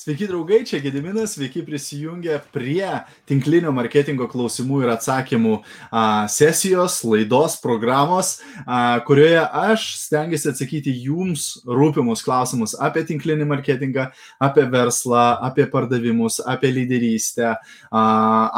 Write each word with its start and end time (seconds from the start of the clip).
Sveiki 0.00 0.24
draugai, 0.24 0.62
čia 0.64 0.78
Gediminas, 0.80 1.34
sveiki 1.34 1.60
prisijungę 1.60 2.38
prie 2.54 2.88
tinklinio 3.28 3.68
marketingo 3.76 4.24
klausimų 4.32 4.78
ir 4.80 4.92
atsakymų 4.94 5.58
a, 5.92 6.04
sesijos, 6.32 6.94
laidos, 7.04 7.58
programos, 7.60 8.30
a, 8.64 8.96
kurioje 9.04 9.42
aš 9.44 9.84
stengiuosi 10.00 10.48
atsakyti 10.54 10.94
jums 11.04 11.50
rūpimus 11.68 12.24
klausimus 12.24 12.72
apie 12.80 13.02
tinklinį 13.10 13.44
marketingą, 13.50 14.06
apie 14.40 14.64
verslą, 14.72 15.26
apie 15.50 15.66
pardavimus, 15.68 16.38
apie 16.48 16.72
lyderystę, 16.78 17.52
a, 17.92 18.06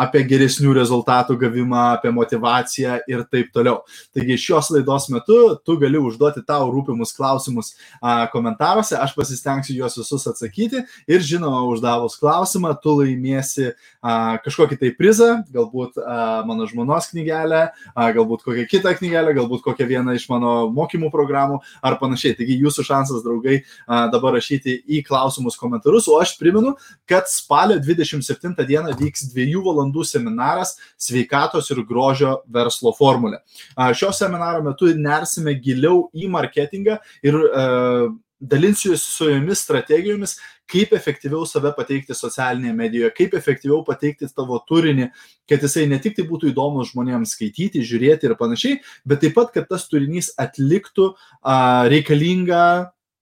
apie 0.05 0.23
geresnių 0.31 0.77
rezultatų 0.79 1.41
gavimą, 1.43 1.83
apie 1.97 2.15
motivaciją 2.15 3.01
ir 3.11 3.27
taip 3.27 3.51
toliau. 3.51 3.81
Taigi 4.15 4.39
šios 4.45 4.71
laidos 4.77 5.11
metu 5.11 5.41
tu 5.67 5.79
gali 5.83 5.99
užduoti 5.99 6.47
tau 6.47 6.71
rūpimus 6.71 7.17
klausimus 7.19 7.75
a, 7.99 8.31
komentaruose, 8.31 8.95
aš 8.95 9.19
pasistengsiu 9.19 9.81
juos 9.83 9.99
visus 10.05 10.31
atsakyti 10.31 10.87
ir 11.11 11.31
žinoma, 11.33 11.63
uždavus 11.71 12.19
klausimą, 12.21 12.73
tu 12.83 12.95
laimėsi 13.01 13.71
a, 13.73 14.39
kažkokį 14.45 14.79
tai 14.81 14.91
prizą, 14.97 15.29
galbūt 15.53 15.99
a, 15.99 16.43
mano 16.49 16.67
žmonos 16.71 17.11
knygelę, 17.11 17.63
a, 17.73 18.07
galbūt 18.15 18.45
kokią 18.47 18.67
kitą 18.71 18.95
knygelę, 18.99 19.35
galbūt 19.37 19.65
kokią 19.65 19.89
vieną 19.91 20.17
iš 20.19 20.29
mano 20.31 20.55
mokymų 20.75 21.13
programų 21.15 21.61
ar 21.83 21.99
panašiai. 22.01 22.37
Taigi 22.39 22.59
jūsų 22.63 22.87
šansas, 22.89 23.23
draugai, 23.27 23.61
a, 23.87 24.07
dabar 24.13 24.37
rašyti 24.39 24.79
į 24.87 25.03
klausimus 25.09 25.59
komentarus, 25.61 26.09
o 26.13 26.19
aš 26.23 26.35
primenu, 26.41 26.75
kad 27.11 27.31
spalio 27.31 27.79
27 27.83 28.57
dieną 28.69 28.97
vyks 28.99 29.29
dviejų 29.33 29.65
valandų 29.69 30.07
seminaras 30.09 30.77
sveikatos 31.01 31.71
ir 31.73 31.85
grožio 31.89 32.39
verslo 32.53 32.95
formulė. 32.97 33.43
A, 33.77 33.93
šio 33.97 34.13
seminaro 34.17 34.65
metu 34.67 34.93
nersime 34.97 35.55
giliau 35.63 36.07
į 36.13 36.29
marketingą 36.33 36.99
ir 37.25 37.39
uh, 37.39 38.13
dalinsiuosi 38.43 39.05
su 39.05 39.29
jumis 39.31 39.63
strategijomis, 39.63 40.37
kaip 40.73 40.95
efektyviau 40.97 41.45
save 41.49 41.75
pateikti 41.77 42.17
socialinėje 42.17 42.77
medijoje, 42.79 43.13
kaip 43.19 43.37
efektyviau 43.39 43.83
pateikti 43.87 44.31
tavo 44.33 44.59
turinį, 44.69 45.11
kad 45.51 45.65
jisai 45.65 45.85
ne 45.91 46.01
tik 46.03 46.17
tai 46.17 46.27
būtų 46.29 46.53
įdomus 46.53 46.95
žmonėms 46.95 47.37
skaityti, 47.37 47.85
žiūrėti 47.87 48.31
ir 48.31 48.37
panašiai, 48.41 48.81
bet 49.09 49.23
taip 49.25 49.37
pat, 49.37 49.53
kad 49.55 49.69
tas 49.71 49.87
turinys 49.91 50.33
atliktų 50.41 51.13
a, 51.13 51.57
reikalingą 51.93 52.65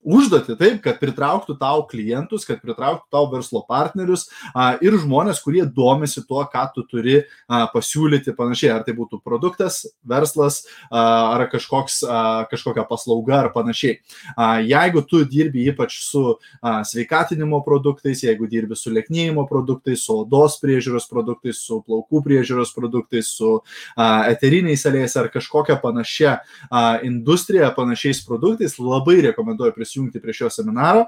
užduoti 0.01 0.56
taip, 0.56 0.79
kad 0.84 0.98
pritrauktų 1.01 1.56
tau 1.61 1.83
klientus, 1.89 2.47
kad 2.48 2.61
pritrauktų 2.62 3.11
tau 3.12 3.27
verslo 3.33 3.61
partnerius 3.69 4.27
a, 4.55 4.73
ir 4.81 4.97
žmonės, 5.01 5.42
kurie 5.45 5.62
domisi 5.69 6.23
tuo, 6.27 6.41
ką 6.48 6.65
tu 6.75 6.84
turi 6.89 7.19
a, 7.20 7.67
pasiūlyti 7.73 8.33
panašiai, 8.37 8.73
ar 8.79 8.84
tai 8.87 8.95
būtų 8.97 9.20
produktas, 9.25 9.83
verslas, 10.09 10.62
a, 10.89 11.03
ar 11.37 11.45
kažkoks, 11.53 12.01
a, 12.09 12.23
kažkokia 12.51 12.87
paslauga 12.89 13.42
ar 13.42 13.51
panašiai. 13.53 13.98
A, 14.37 14.48
jeigu 14.65 15.05
tu 15.05 15.23
dirbi 15.29 15.67
ypač 15.70 15.98
su 16.07 16.25
a, 16.33 16.81
sveikatinimo 16.87 17.61
produktais, 17.67 18.25
jeigu 18.25 18.48
dirbi 18.51 18.79
su 18.81 18.92
lėknėjimo 18.95 19.45
produktais, 19.51 20.07
su 20.07 20.23
odos 20.25 20.57
priežiūros 20.64 21.11
produktais, 21.12 21.61
su 21.61 21.83
plaukų 21.85 22.25
priežiūros 22.25 22.73
produktais, 22.77 23.35
su 23.37 23.59
a, 23.61 24.09
eteriniais 24.33 24.87
aliejais 24.89 25.19
ar 25.20 25.29
kažkokia 25.33 25.77
panašia 25.85 26.39
a, 26.70 26.98
industrija, 27.05 27.69
panašiais 27.77 28.25
produktais, 28.25 28.81
labai 28.81 29.20
rekomenduoju 29.29 29.77
prisijungti 29.77 29.89
prisijungti 29.91 30.20
prie 30.20 30.34
šio 30.34 30.50
seminaro. 30.50 31.06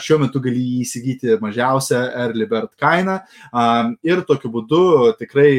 Šiuo 0.00 0.18
metu 0.24 0.40
gali 0.40 0.62
jį 0.62 0.80
įsigyti 0.84 1.36
mažiausią 1.42 2.00
early 2.24 2.48
bird 2.48 2.72
kainą 2.80 3.20
ir 4.02 4.24
tokiu 4.28 4.50
būdu 4.50 5.12
tikrai 5.18 5.50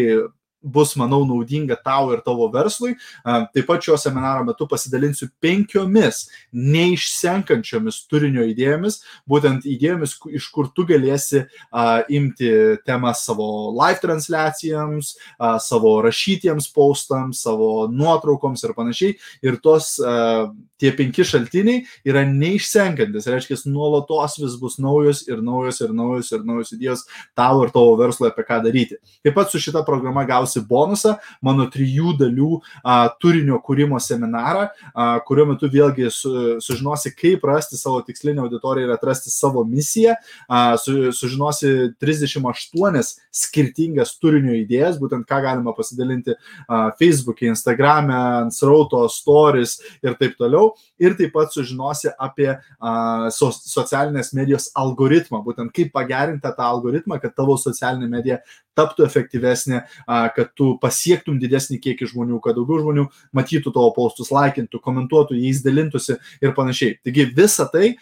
bus, 0.66 0.96
manau, 1.00 1.22
naudinga 1.28 1.78
tau 1.84 2.12
ir 2.14 2.22
tavo 2.26 2.48
verslui. 2.54 2.96
Taip 3.24 3.68
pat 3.70 3.86
šio 3.86 3.98
seminaro 4.02 4.46
metu 4.48 4.68
pasidalinsiu 4.70 5.30
penkiomis 5.44 6.26
neišsenkančiomis 6.52 8.02
turinio 8.10 8.46
idėjomis, 8.50 9.00
būtent 9.30 9.68
idėjomis, 9.70 10.18
iš 10.36 10.50
kur 10.54 10.70
tu 10.76 10.86
galėsi 10.90 11.46
a, 11.70 12.04
imti 12.10 12.52
temas 12.88 13.24
savo 13.28 13.48
live 13.76 14.02
transliacijams, 14.04 15.16
a, 15.38 15.56
savo 15.62 15.98
rašytiems 16.06 16.70
postams, 16.76 17.44
savo 17.46 17.88
nuotraukoms 17.92 18.66
ir 18.66 18.76
panašiai. 18.78 19.18
Ir 19.46 19.60
tos, 19.64 19.96
a, 20.02 20.50
tie 20.82 20.92
penki 20.96 21.26
šaltiniai 21.28 21.84
yra 22.08 22.26
neišsenkantis. 22.28 23.30
Reiškia, 23.32 23.60
nuolatos 23.72 24.40
vis 24.42 24.58
bus 24.60 24.78
naujos 24.82 25.24
ir 25.30 25.42
naujos 25.46 25.82
ir 25.84 25.94
naujos 25.96 26.32
ir 26.36 26.44
naujos 26.48 26.74
idėjos 26.76 27.06
tau 27.38 27.64
ir 27.64 27.72
tavo 27.76 27.96
verslui 28.00 28.30
apie 28.30 28.46
ką 28.48 28.62
daryti. 28.66 29.00
Taip 29.24 29.38
pat 29.38 29.52
su 29.52 29.62
šita 29.62 29.86
programa 29.88 30.26
gausi 30.28 30.55
gausi 30.56 30.68
bonusą, 30.68 31.16
mano 31.42 31.68
trijų 31.70 32.16
dalių 32.20 32.62
a, 32.84 33.10
turinio 33.20 33.60
kūrimo 33.64 34.00
seminarą, 34.00 34.70
a, 34.94 35.20
kurio 35.26 35.46
metu 35.46 35.68
vėlgi 35.68 36.10
su, 36.12 36.60
sužinosi, 36.62 37.14
kaip 37.16 37.44
rasti 37.44 37.78
savo 37.78 38.02
tikslinę 38.02 38.42
auditoriją 38.42 38.88
ir 38.88 38.94
atrasti 38.94 39.30
savo 39.30 39.64
misiją, 39.66 40.16
a, 40.48 40.78
su, 40.78 41.12
sužinosi 41.12 41.96
38 42.00 43.02
skirtingas 43.32 44.18
turinio 44.20 44.56
idėjas, 44.56 45.00
būtent 45.00 45.26
ką 45.28 45.42
galima 45.44 45.74
pasidalinti 45.76 46.36
a, 46.68 46.92
Facebook'e, 47.00 47.50
Instagram'e, 47.52 48.16
ant 48.46 48.56
srauto, 48.56 49.06
stories 49.10 49.80
ir 50.04 50.16
taip 50.20 50.38
toliau. 50.40 50.74
Ir 51.00 51.16
taip 51.18 51.34
pat 51.36 51.52
sužinosi 51.54 52.14
apie 52.20 52.52
a, 52.54 53.30
so, 53.34 53.52
socialinės 53.52 54.34
medijos 54.36 54.70
algoritmą, 54.76 55.42
būtent 55.46 55.74
kaip 55.76 55.92
pagerinti 55.96 56.46
tą 56.46 56.70
algoritmą, 56.70 57.20
kad 57.22 57.36
tavo 57.36 57.58
socialinė 57.60 58.10
medija 58.12 58.40
taptų 58.76 59.06
efektyvesnė, 59.08 59.82
kad 60.06 60.52
tu 60.58 60.74
pasiektum 60.82 61.40
didesnį 61.42 61.80
kiekį 61.84 62.12
žmonių, 62.12 62.42
kad 62.44 62.58
daugiau 62.60 62.82
žmonių 62.84 63.08
matytų 63.36 63.74
tavo 63.76 63.94
postus, 63.96 64.32
laikintų, 64.36 64.82
komentuotų, 64.84 65.40
jais 65.40 65.64
dalintųsi 65.66 66.20
ir 66.44 66.56
panašiai. 66.58 67.00
Taigi 67.06 67.28
visa 67.36 67.68
tai 67.72 67.96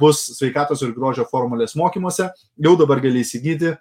bus 0.00 0.24
sveikatos 0.36 0.84
ir 0.84 0.94
grožio 0.96 1.26
formulės 1.30 1.76
mokymuose, 1.78 2.30
jau 2.60 2.76
dabar 2.78 3.00
gali 3.04 3.24
įsigyti 3.24 3.76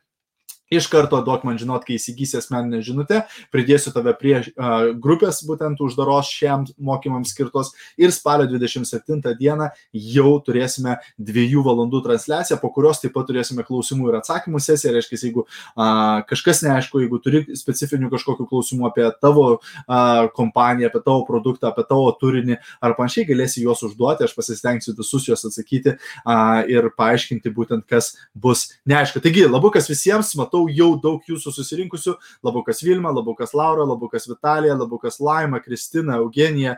Iš 0.70 0.90
karto 0.92 1.22
duok 1.24 1.46
man 1.48 1.56
žinot, 1.60 1.86
kai 1.88 1.96
įsigysi 1.96 2.42
asmeninę 2.42 2.82
žinutę, 2.84 3.22
pridėsiu 3.56 3.94
tave 3.96 4.12
prie 4.20 4.36
uh, 4.42 4.90
grupės 5.00 5.40
būtent 5.48 5.80
uždaros 5.84 6.28
šiam 6.28 6.66
mokymams 6.76 7.32
skirtos 7.32 7.72
ir 7.96 8.12
spalio 8.12 8.50
27 8.52 9.22
dieną 9.40 9.70
jau 9.94 10.34
turėsime 10.44 10.98
dviejų 11.16 11.64
valandų 11.64 12.02
transliaciją, 12.10 12.58
po 12.60 12.72
kurios 12.76 13.00
taip 13.00 13.14
pat 13.16 13.30
turėsime 13.30 13.64
klausimų 13.68 14.10
ir 14.12 14.18
atsakymų 14.20 14.60
sesiją. 14.64 14.92
Reiškia, 14.98 15.20
jeigu 15.30 15.46
uh, 15.46 16.26
kažkas 16.28 16.60
neaišku, 16.66 17.00
jeigu 17.06 17.22
turi 17.24 17.44
specifinių 17.56 18.12
kažkokių 18.12 18.50
klausimų 18.52 18.90
apie 18.90 19.08
tavo 19.24 19.48
uh, 19.56 20.28
kompaniją, 20.36 20.92
apie 20.92 21.04
tavo 21.06 21.24
produktą, 21.30 21.72
apie 21.72 21.88
tavo 21.88 22.12
turinį 22.20 22.60
ar 22.84 22.98
panašiai, 23.00 23.28
galėsi 23.32 23.64
juos 23.64 23.86
užduoti, 23.88 24.28
aš 24.28 24.36
pasistengsiu 24.36 24.98
visus 25.00 25.30
juos 25.32 25.48
atsakyti 25.48 25.96
uh, 25.96 26.60
ir 26.68 26.92
paaiškinti 27.00 27.56
būtent, 27.56 27.88
kas 27.88 28.18
bus 28.36 28.68
neaišku. 28.90 29.24
Taigi, 29.24 29.48
labukas 29.48 29.88
visiems, 29.88 30.36
matau 30.36 30.57
matau 30.58 30.68
jau 30.70 30.98
daug 31.00 31.22
jūsų 31.28 31.52
susirinkusių. 31.54 32.16
Labukas 32.44 32.82
Vilma, 32.84 33.12
Labukas 33.12 33.54
Laura, 33.54 33.86
Labukas 33.86 34.28
Vitalija, 34.28 34.76
Labukas 34.76 35.20
Laima, 35.20 35.60
Kristina, 35.60 36.18
Eugenija, 36.18 36.78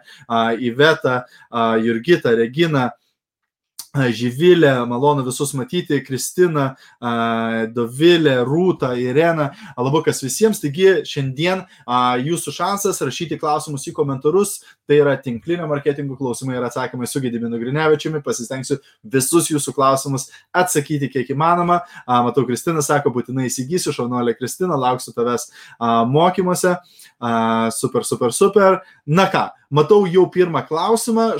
Iveta, 0.60 1.26
Jurgita, 1.80 2.36
Regina. 2.36 2.92
Živilė, 3.90 4.70
malonu 4.86 5.24
visus 5.26 5.50
matyti, 5.58 5.98
Kristina, 6.06 6.76
Dovilė, 7.74 8.36
Rūta, 8.46 8.92
Irena, 9.02 9.48
labukas 9.74 10.22
visiems. 10.22 10.60
Taigi 10.62 11.00
šiandien 11.10 11.64
jūsų 12.22 12.54
šansas 12.54 13.02
rašyti 13.02 13.40
klausimus 13.42 13.88
į 13.90 13.96
komentarus, 13.98 14.60
tai 14.86 15.00
yra 15.02 15.16
tinklinio 15.18 15.66
marketingo 15.70 16.20
klausimai 16.20 16.60
ir 16.60 16.68
atsakymai 16.70 17.10
su 17.10 17.22
Gediminu 17.24 17.58
Grinevičiumi, 17.58 18.22
pasistengsiu 18.22 18.78
visus 19.02 19.50
jūsų 19.50 19.74
klausimus 19.74 20.30
atsakyti 20.54 21.10
kiek 21.10 21.34
įmanoma. 21.34 21.82
Matau, 22.06 22.46
Kristina 22.46 22.86
sako, 22.86 23.10
būtinai 23.18 23.50
įsigysiu, 23.50 23.90
šaunuolė 23.98 24.38
Kristina, 24.38 24.78
lauksiu 24.78 25.18
tavęs 25.18 25.50
mokymuose. 26.14 26.78
Super, 27.74 28.06
super, 28.06 28.32
super. 28.32 28.80
Na 29.10 29.26
ką, 29.34 29.50
matau 29.76 30.06
jau 30.08 30.30
pirmą 30.32 30.62
klausimą, 30.70 31.34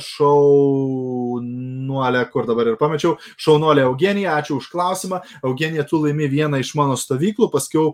šaunuolė, 2.00 2.30
kur 2.32 2.46
dabar 2.46 2.68
ir 2.68 2.76
pamečiau, 2.78 3.16
šaunuolė 3.38 3.84
Eugenija, 3.84 4.38
ačiū 4.40 4.58
už 4.58 4.68
klausimą. 4.70 5.20
Eugenija, 5.44 5.84
tu 5.84 6.00
laimi 6.02 6.28
vieną 6.28 6.60
iš 6.60 6.74
mano 6.74 6.96
stovyklų, 6.96 7.50
paskui 7.52 7.92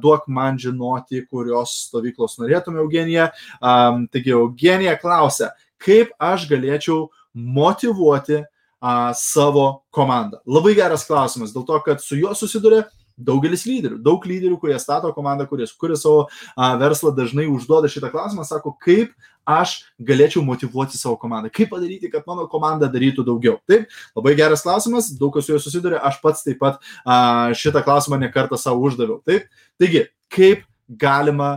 duok 0.00 0.28
man 0.28 0.58
žinoti, 0.58 1.26
kurios 1.28 1.88
stovyklos 1.88 2.38
norėtum, 2.38 2.78
Eugenija. 2.78 3.32
A, 3.60 3.92
taigi, 4.12 4.32
Eugenija 4.32 4.96
klausia, 5.00 5.52
kaip 5.78 6.12
aš 6.18 6.48
galėčiau 6.48 7.10
motivuoti 7.34 8.42
a, 8.42 9.12
savo 9.14 9.84
komandą. 9.92 10.40
Labai 10.46 10.74
geras 10.74 11.06
klausimas, 11.06 11.52
dėl 11.52 11.66
to, 11.66 11.78
kad 11.84 12.00
su 12.02 12.16
juo 12.16 12.34
susiduria 12.34 12.86
daugelis 13.26 13.64
lyderių, 13.68 13.98
daug 14.04 14.24
lyderių, 14.28 14.56
kurie 14.60 14.78
stato 14.82 15.10
komandą, 15.16 15.46
kurie 15.50 15.66
kuria 15.80 15.98
savo 15.98 16.26
a, 16.26 16.72
verslą, 16.80 17.12
dažnai 17.16 17.48
užduoda 17.50 17.90
šitą 17.90 18.10
klausimą, 18.12 18.46
sako, 18.48 18.74
kaip 18.82 19.12
aš 19.48 19.74
galėčiau 19.98 20.42
motivuoti 20.46 20.98
savo 20.98 21.16
komandą, 21.18 21.50
kaip 21.54 21.72
padaryti, 21.72 22.10
kad 22.12 22.26
mano 22.28 22.46
komanda 22.50 22.86
darytų 22.90 23.24
daugiau. 23.26 23.58
Taip, 23.70 23.88
labai 24.16 24.34
geras 24.38 24.62
klausimas, 24.62 25.10
daug 25.18 25.34
kas 25.34 25.46
su 25.46 25.54
juo 25.54 25.62
susiduria, 25.62 26.02
aš 26.02 26.20
pats 26.22 26.46
taip 26.46 26.60
pat 26.62 26.82
a, 27.02 27.50
šitą 27.58 27.82
klausimą 27.86 28.20
nekartą 28.22 28.58
savo 28.60 28.86
uždaviau. 28.86 29.20
Taip, 29.26 29.48
taigi, 29.82 30.06
kaip 30.32 30.66
galima 30.86 31.56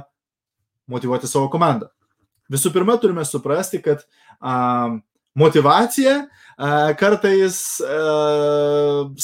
motivuoti 0.89 1.29
savo 1.29 1.49
komandą? 1.53 1.91
Visų 2.51 2.69
pirma, 2.73 2.97
turime 3.01 3.25
suprasti, 3.25 3.81
kad 3.81 4.05
a, 4.39 4.97
motivacija 5.37 6.23
kartais 6.99 7.59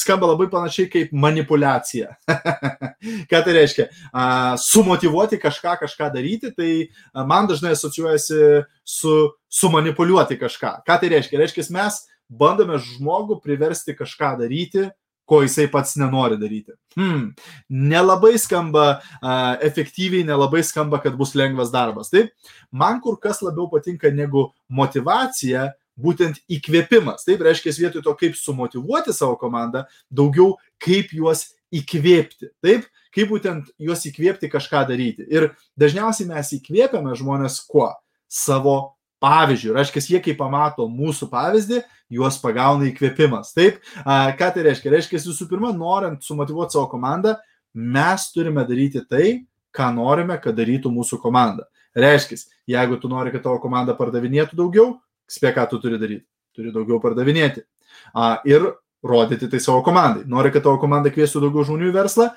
skamba 0.01 0.31
labai 0.33 0.49
panašiai 0.51 0.89
kaip 0.91 1.11
manipulacija. 1.13 2.13
Ką 3.31 3.43
tai 3.45 3.57
reiškia? 3.57 3.87
Sumotivuoti 4.61 5.39
kažką, 5.41 5.77
kažką 5.83 6.11
daryti, 6.13 6.53
tai 6.55 7.25
man 7.27 7.47
dažnai 7.49 7.73
asocijuojasi 7.77 8.63
su 8.83 9.17
sumanipuliuoti 9.49 10.39
kažką. 10.41 10.81
Ką 10.87 10.99
tai 10.99 11.13
reiškia? 11.15 11.39
Reiškia, 11.41 11.67
mes 11.75 12.03
bandome 12.31 12.79
žmogų 12.79 13.41
priversti 13.43 13.95
kažką 13.97 14.35
daryti, 14.43 14.89
ko 15.31 15.41
jisai 15.45 15.69
pats 15.71 15.95
nenori 15.95 16.35
daryti. 16.39 16.73
Hmm. 16.97 17.29
Nelabai 17.71 18.33
skamba 18.41 18.85
uh, 18.99 19.53
efektyviai, 19.63 20.25
nelabai 20.27 20.63
skamba, 20.67 20.99
kad 21.03 21.15
bus 21.15 21.31
lengvas 21.39 21.71
darbas. 21.71 22.11
Taip, 22.11 22.33
man 22.71 22.99
kur 23.03 23.15
kas 23.21 23.39
labiau 23.45 23.69
patinka 23.71 24.11
negu 24.11 24.49
motivacija, 24.67 25.69
būtent 26.01 26.39
įkvėpimas. 26.51 27.25
Taip 27.27 27.43
reiškia, 27.45 27.73
vietoj 27.85 28.05
to, 28.05 28.15
kaip 28.19 28.37
sumotivuoti 28.39 29.13
savo 29.15 29.37
komandą, 29.41 29.85
daugiau 30.09 30.55
kaip 30.81 31.13
juos 31.15 31.51
įkvėpti. 31.71 32.51
Taip, 32.63 32.87
kaip 33.15 33.29
būtent 33.31 33.69
juos 33.79 34.03
įkvėpti 34.09 34.49
kažką 34.51 34.85
daryti. 34.89 35.27
Ir 35.31 35.51
dažniausiai 35.79 36.29
mes 36.31 36.51
įkvėpiame 36.57 37.13
žmonės 37.19 37.61
kuo? 37.69 37.89
Savo 38.31 38.95
pavyzdžių. 39.21 39.75
Reiškia, 39.77 40.03
jie 40.15 40.21
kai 40.23 40.33
pamato 40.37 40.87
mūsų 40.89 41.27
pavyzdį, 41.31 41.81
juos 42.11 42.39
pagauna 42.41 42.87
įkvėpimas. 42.89 43.53
Taip, 43.55 43.79
ką 44.03 44.47
tai 44.55 44.65
reiškia? 44.65 44.91
Reiškia, 44.95 45.21
visų 45.29 45.47
pirma, 45.51 45.71
norint 45.75 46.25
sumotivuoti 46.25 46.75
savo 46.75 46.87
komandą, 46.91 47.35
mes 47.71 48.25
turime 48.33 48.65
daryti 48.67 49.03
tai, 49.07 49.27
ką 49.75 49.91
norime, 49.95 50.39
kad 50.41 50.57
darytų 50.57 50.91
mūsų 50.91 51.21
komanda. 51.21 51.67
Reiškia, 51.95 52.39
jeigu 52.71 52.97
tu 52.99 53.11
nori, 53.11 53.31
kad 53.35 53.43
tavo 53.45 53.59
komanda 53.63 53.95
pardavinėtų 53.95 54.57
daugiau, 54.59 54.95
spėk, 55.31 55.57
ką 55.57 55.67
tu 55.71 55.81
turi 55.83 55.99
daryti. 56.01 56.25
Turi 56.55 56.73
daugiau 56.75 56.99
pardavinėti. 57.03 57.63
A, 58.11 58.37
ir 58.47 58.65
rodyti 59.03 59.49
tai 59.49 59.59
savo 59.63 59.81
komandai. 59.85 60.25
Nori, 60.29 60.51
kad 60.53 60.65
tavo 60.65 60.79
komanda 60.81 61.11
kviestų 61.13 61.45
daugiau 61.45 61.65
žmonių 61.67 61.89
į 61.89 61.95
verslą, 61.95 62.27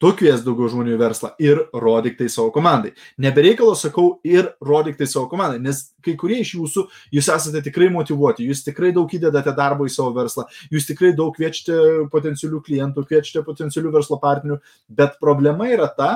tu 0.00 0.10
kvies 0.16 0.40
daugiau 0.44 0.70
žmonių 0.72 0.94
į 0.94 0.98
verslą 1.00 1.30
ir 1.42 1.60
rodyk 1.76 2.16
tai 2.18 2.30
savo 2.32 2.50
komandai. 2.54 2.94
Nebereikalo 3.20 3.76
sakau 3.78 4.06
ir 4.26 4.48
rodyk 4.64 4.96
tai 4.98 5.08
savo 5.10 5.28
komandai, 5.30 5.60
nes 5.62 5.82
kai 6.04 6.16
kurie 6.20 6.40
iš 6.40 6.54
jūsų, 6.56 6.86
jūs 7.18 7.30
esate 7.36 7.62
tikrai 7.66 7.90
motivuoti, 7.92 8.48
jūs 8.48 8.64
tikrai 8.66 8.94
daug 8.96 9.12
įdedate 9.12 9.54
darbo 9.56 9.86
į 9.86 9.94
savo 9.94 10.14
verslą, 10.16 10.46
jūs 10.72 10.88
tikrai 10.88 11.12
daug 11.16 11.36
kviečiate 11.36 12.08
potencialių 12.12 12.62
klientų, 12.66 13.06
kviečiate 13.06 13.44
potencialių 13.46 13.94
verslo 14.00 14.18
partnerių, 14.22 14.60
bet 14.88 15.20
problema 15.22 15.68
yra 15.70 15.90
ta, 15.92 16.12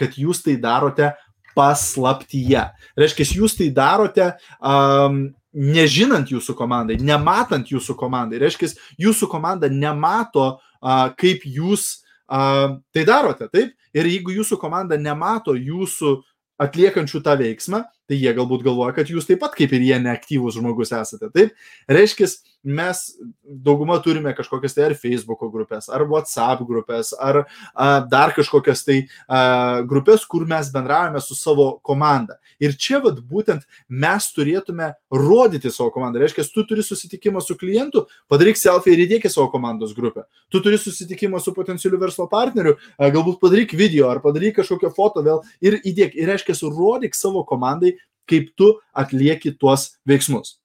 kad 0.00 0.16
jūs 0.18 0.42
tai 0.42 0.58
darote 0.60 1.12
paslaptyje. 1.54 2.66
Reiškia, 2.98 3.26
jūs 3.40 3.56
tai 3.58 3.70
darote 3.74 4.32
um, 4.58 5.28
nežinant 5.56 6.30
jūsų 6.30 6.54
komandai, 6.58 6.98
nematant 7.02 7.70
jūsų 7.72 7.96
komandai. 7.98 8.40
Reiškia, 8.42 8.70
jūsų 9.02 9.28
komanda 9.30 9.70
nemato, 9.72 10.52
uh, 10.56 11.08
kaip 11.18 11.46
jūs 11.46 12.02
uh, 12.30 12.78
tai 12.94 13.06
darote, 13.08 13.50
taip? 13.50 13.74
Ir 13.96 14.06
jeigu 14.06 14.36
jūsų 14.36 14.60
komanda 14.62 14.98
nemato 15.00 15.56
jūsų 15.58 16.20
atliekančių 16.60 17.22
tą 17.24 17.34
veiksmą, 17.40 17.82
tai 18.10 18.18
jie 18.20 18.32
galbūt 18.36 18.62
galvoja, 18.66 18.94
kad 18.94 19.10
jūs 19.10 19.26
taip 19.26 19.40
pat 19.42 19.54
kaip 19.56 19.72
ir 19.74 19.84
jie 19.86 19.98
neaktyvus 20.02 20.58
žmogus 20.58 20.92
esate. 20.94 21.30
Taip, 21.34 21.54
reiškia, 21.90 22.28
mes 22.64 22.98
dauguma 23.42 23.98
turime 24.02 24.32
kažkokias 24.36 24.74
tai 24.76 24.84
ar 24.90 24.94
Facebook 24.98 25.42
grupės, 25.52 25.88
ar 25.88 26.04
WhatsApp 26.08 26.64
grupės, 26.68 27.12
ar 27.16 27.42
a, 27.44 28.00
dar 28.10 28.34
kažkokias 28.36 28.84
tai 28.84 28.98
a, 29.26 29.80
grupės, 29.88 30.26
kur 30.28 30.44
mes 30.48 30.68
bendravome 30.72 31.22
su 31.24 31.36
savo 31.38 31.72
komanda. 31.82 32.36
Ir 32.60 32.76
čia 32.76 33.00
vat, 33.04 33.22
būtent 33.24 33.64
mes 33.88 34.28
turėtume 34.36 34.92
rodyti 35.10 35.72
savo 35.72 35.90
komandą. 35.94 36.20
Reiškia, 36.20 36.44
tu 36.52 36.66
turi 36.68 36.84
susitikimą 36.84 37.40
su 37.44 37.56
klientu, 37.60 38.04
padaryk 38.30 38.60
selfie 38.60 38.94
ir 38.94 39.06
įdėk 39.06 39.26
į 39.30 39.32
savo 39.32 39.48
komandos 39.52 39.96
grupę. 39.96 40.26
Tu 40.52 40.60
turi 40.60 40.78
susitikimą 40.80 41.40
su 41.40 41.56
potencialiu 41.56 42.00
verslo 42.02 42.28
partneriu, 42.30 42.76
a, 42.98 43.08
galbūt 43.08 43.40
padaryk 43.40 43.74
video 43.78 44.12
ar 44.12 44.20
padaryk 44.24 44.60
kažkokią 44.60 44.92
foto 44.94 45.24
vėl 45.24 45.42
ir 45.64 45.80
įdėk. 45.80 46.16
Ir 46.20 46.34
reiškia, 46.34 46.58
rodyk 46.70 47.16
savo 47.16 47.42
komandai, 47.48 47.96
kaip 48.30 48.52
tu 48.54 48.74
atlieki 48.94 49.56
tuos 49.58 49.94
veiksmus. 50.06 50.59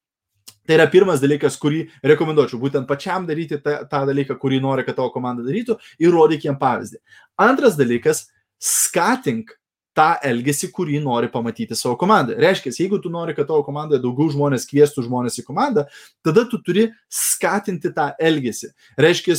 Tai 0.66 0.78
yra 0.80 0.88
pirmas 0.90 1.22
dalykas, 1.22 1.60
kurį 1.62 1.84
rekomenduočiau, 2.14 2.60
būtent 2.62 2.88
pačiam 2.90 3.28
daryti 3.28 3.60
tą, 3.62 3.84
tą 3.90 4.02
dalyką, 4.10 4.38
kurį 4.42 4.62
nori, 4.64 4.86
kad 4.88 4.98
tavo 4.98 5.12
komanda 5.14 5.46
darytų 5.46 5.78
ir 6.02 6.16
rodyk 6.16 6.48
jiem 6.48 6.58
pavyzdį. 6.62 7.02
Antras 7.46 7.78
dalykas, 7.78 8.26
skatink 8.62 9.54
tą 9.96 10.10
elgesį, 10.28 10.70
kurį 10.76 11.00
nori 11.04 11.30
pamatyti 11.32 11.76
savo 11.78 11.96
komandą. 12.00 12.36
Reiškia, 12.42 12.74
jeigu 12.76 13.00
tu 13.02 13.12
nori, 13.14 13.36
kad 13.38 13.48
tavo 13.50 13.64
komandoje 13.66 14.02
daugiau 14.04 14.28
žmonės 14.34 14.68
kvieštų 14.70 15.06
žmonės 15.08 15.40
į 15.40 15.46
komandą, 15.48 15.86
tada 16.26 16.44
tu 16.52 16.60
turi 16.64 16.90
skatinti 17.12 17.92
tą 17.96 18.10
elgesį. 18.20 18.72
Reiškia, 19.00 19.38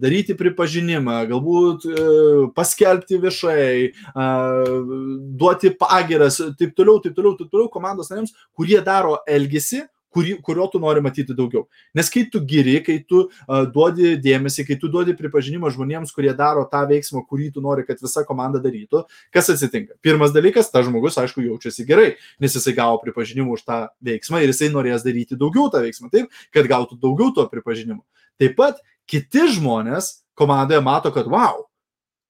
daryti 0.00 0.36
pripažinimą, 0.38 1.18
galbūt 1.30 1.86
e, 1.88 2.06
paskelbti 2.56 3.20
viešai, 3.22 3.68
duoti 5.38 5.74
pagiras, 5.78 6.40
taip 6.58 6.74
toliau, 6.78 6.98
taip 7.04 7.16
toliau, 7.18 7.36
taip 7.38 7.52
toliau 7.52 7.70
komandos 7.72 8.10
nariams, 8.12 8.34
kurie 8.56 8.80
daro 8.84 9.18
elgesį, 9.28 9.84
kurį, 10.14 10.36
kurio 10.44 10.66
tu 10.72 10.80
nori 10.82 11.02
matyti 11.04 11.36
daugiau. 11.36 11.66
Nes 11.96 12.10
kai 12.12 12.24
tu 12.32 12.40
giri, 12.48 12.78
kai 12.84 12.98
tu 13.08 13.24
uh, 13.26 13.62
duodi 13.72 14.14
dėmesį, 14.22 14.66
kai 14.68 14.78
tu 14.80 14.90
duodi 14.92 15.14
pripažinimą 15.18 15.72
žmonėms, 15.74 16.12
kurie 16.16 16.32
daro 16.36 16.64
tą 16.70 16.82
veiksmą, 16.90 17.24
kurį 17.28 17.50
tu 17.56 17.64
nori, 17.64 17.84
kad 17.88 18.00
visa 18.02 18.24
komanda 18.28 18.62
darytų, 18.64 19.04
kas 19.34 19.50
atsitinka? 19.54 19.98
Pirmas 20.04 20.34
dalykas, 20.34 20.72
tas 20.72 20.86
žmogus, 20.88 21.18
aišku, 21.20 21.44
jaučiasi 21.46 21.86
gerai, 21.88 22.12
nes 22.42 22.56
jisai 22.56 22.76
gavo 22.76 23.00
pripažinimą 23.04 23.56
už 23.58 23.64
tą 23.68 23.80
veiksmą 24.04 24.42
ir 24.44 24.52
jisai 24.52 24.72
norės 24.74 25.06
daryti 25.06 25.38
daugiau 25.38 25.68
tą 25.72 25.82
veiksmą, 25.84 26.12
taip, 26.14 26.32
kad 26.54 26.70
gautų 26.70 27.00
daugiau 27.02 27.34
to 27.36 27.46
pripažinimo. 27.50 28.04
Taip 28.38 28.54
pat 28.58 28.82
kiti 29.08 29.48
žmonės 29.56 30.18
komandoje 30.38 30.80
mato, 30.84 31.10
kad 31.14 31.26
wow, 31.30 31.66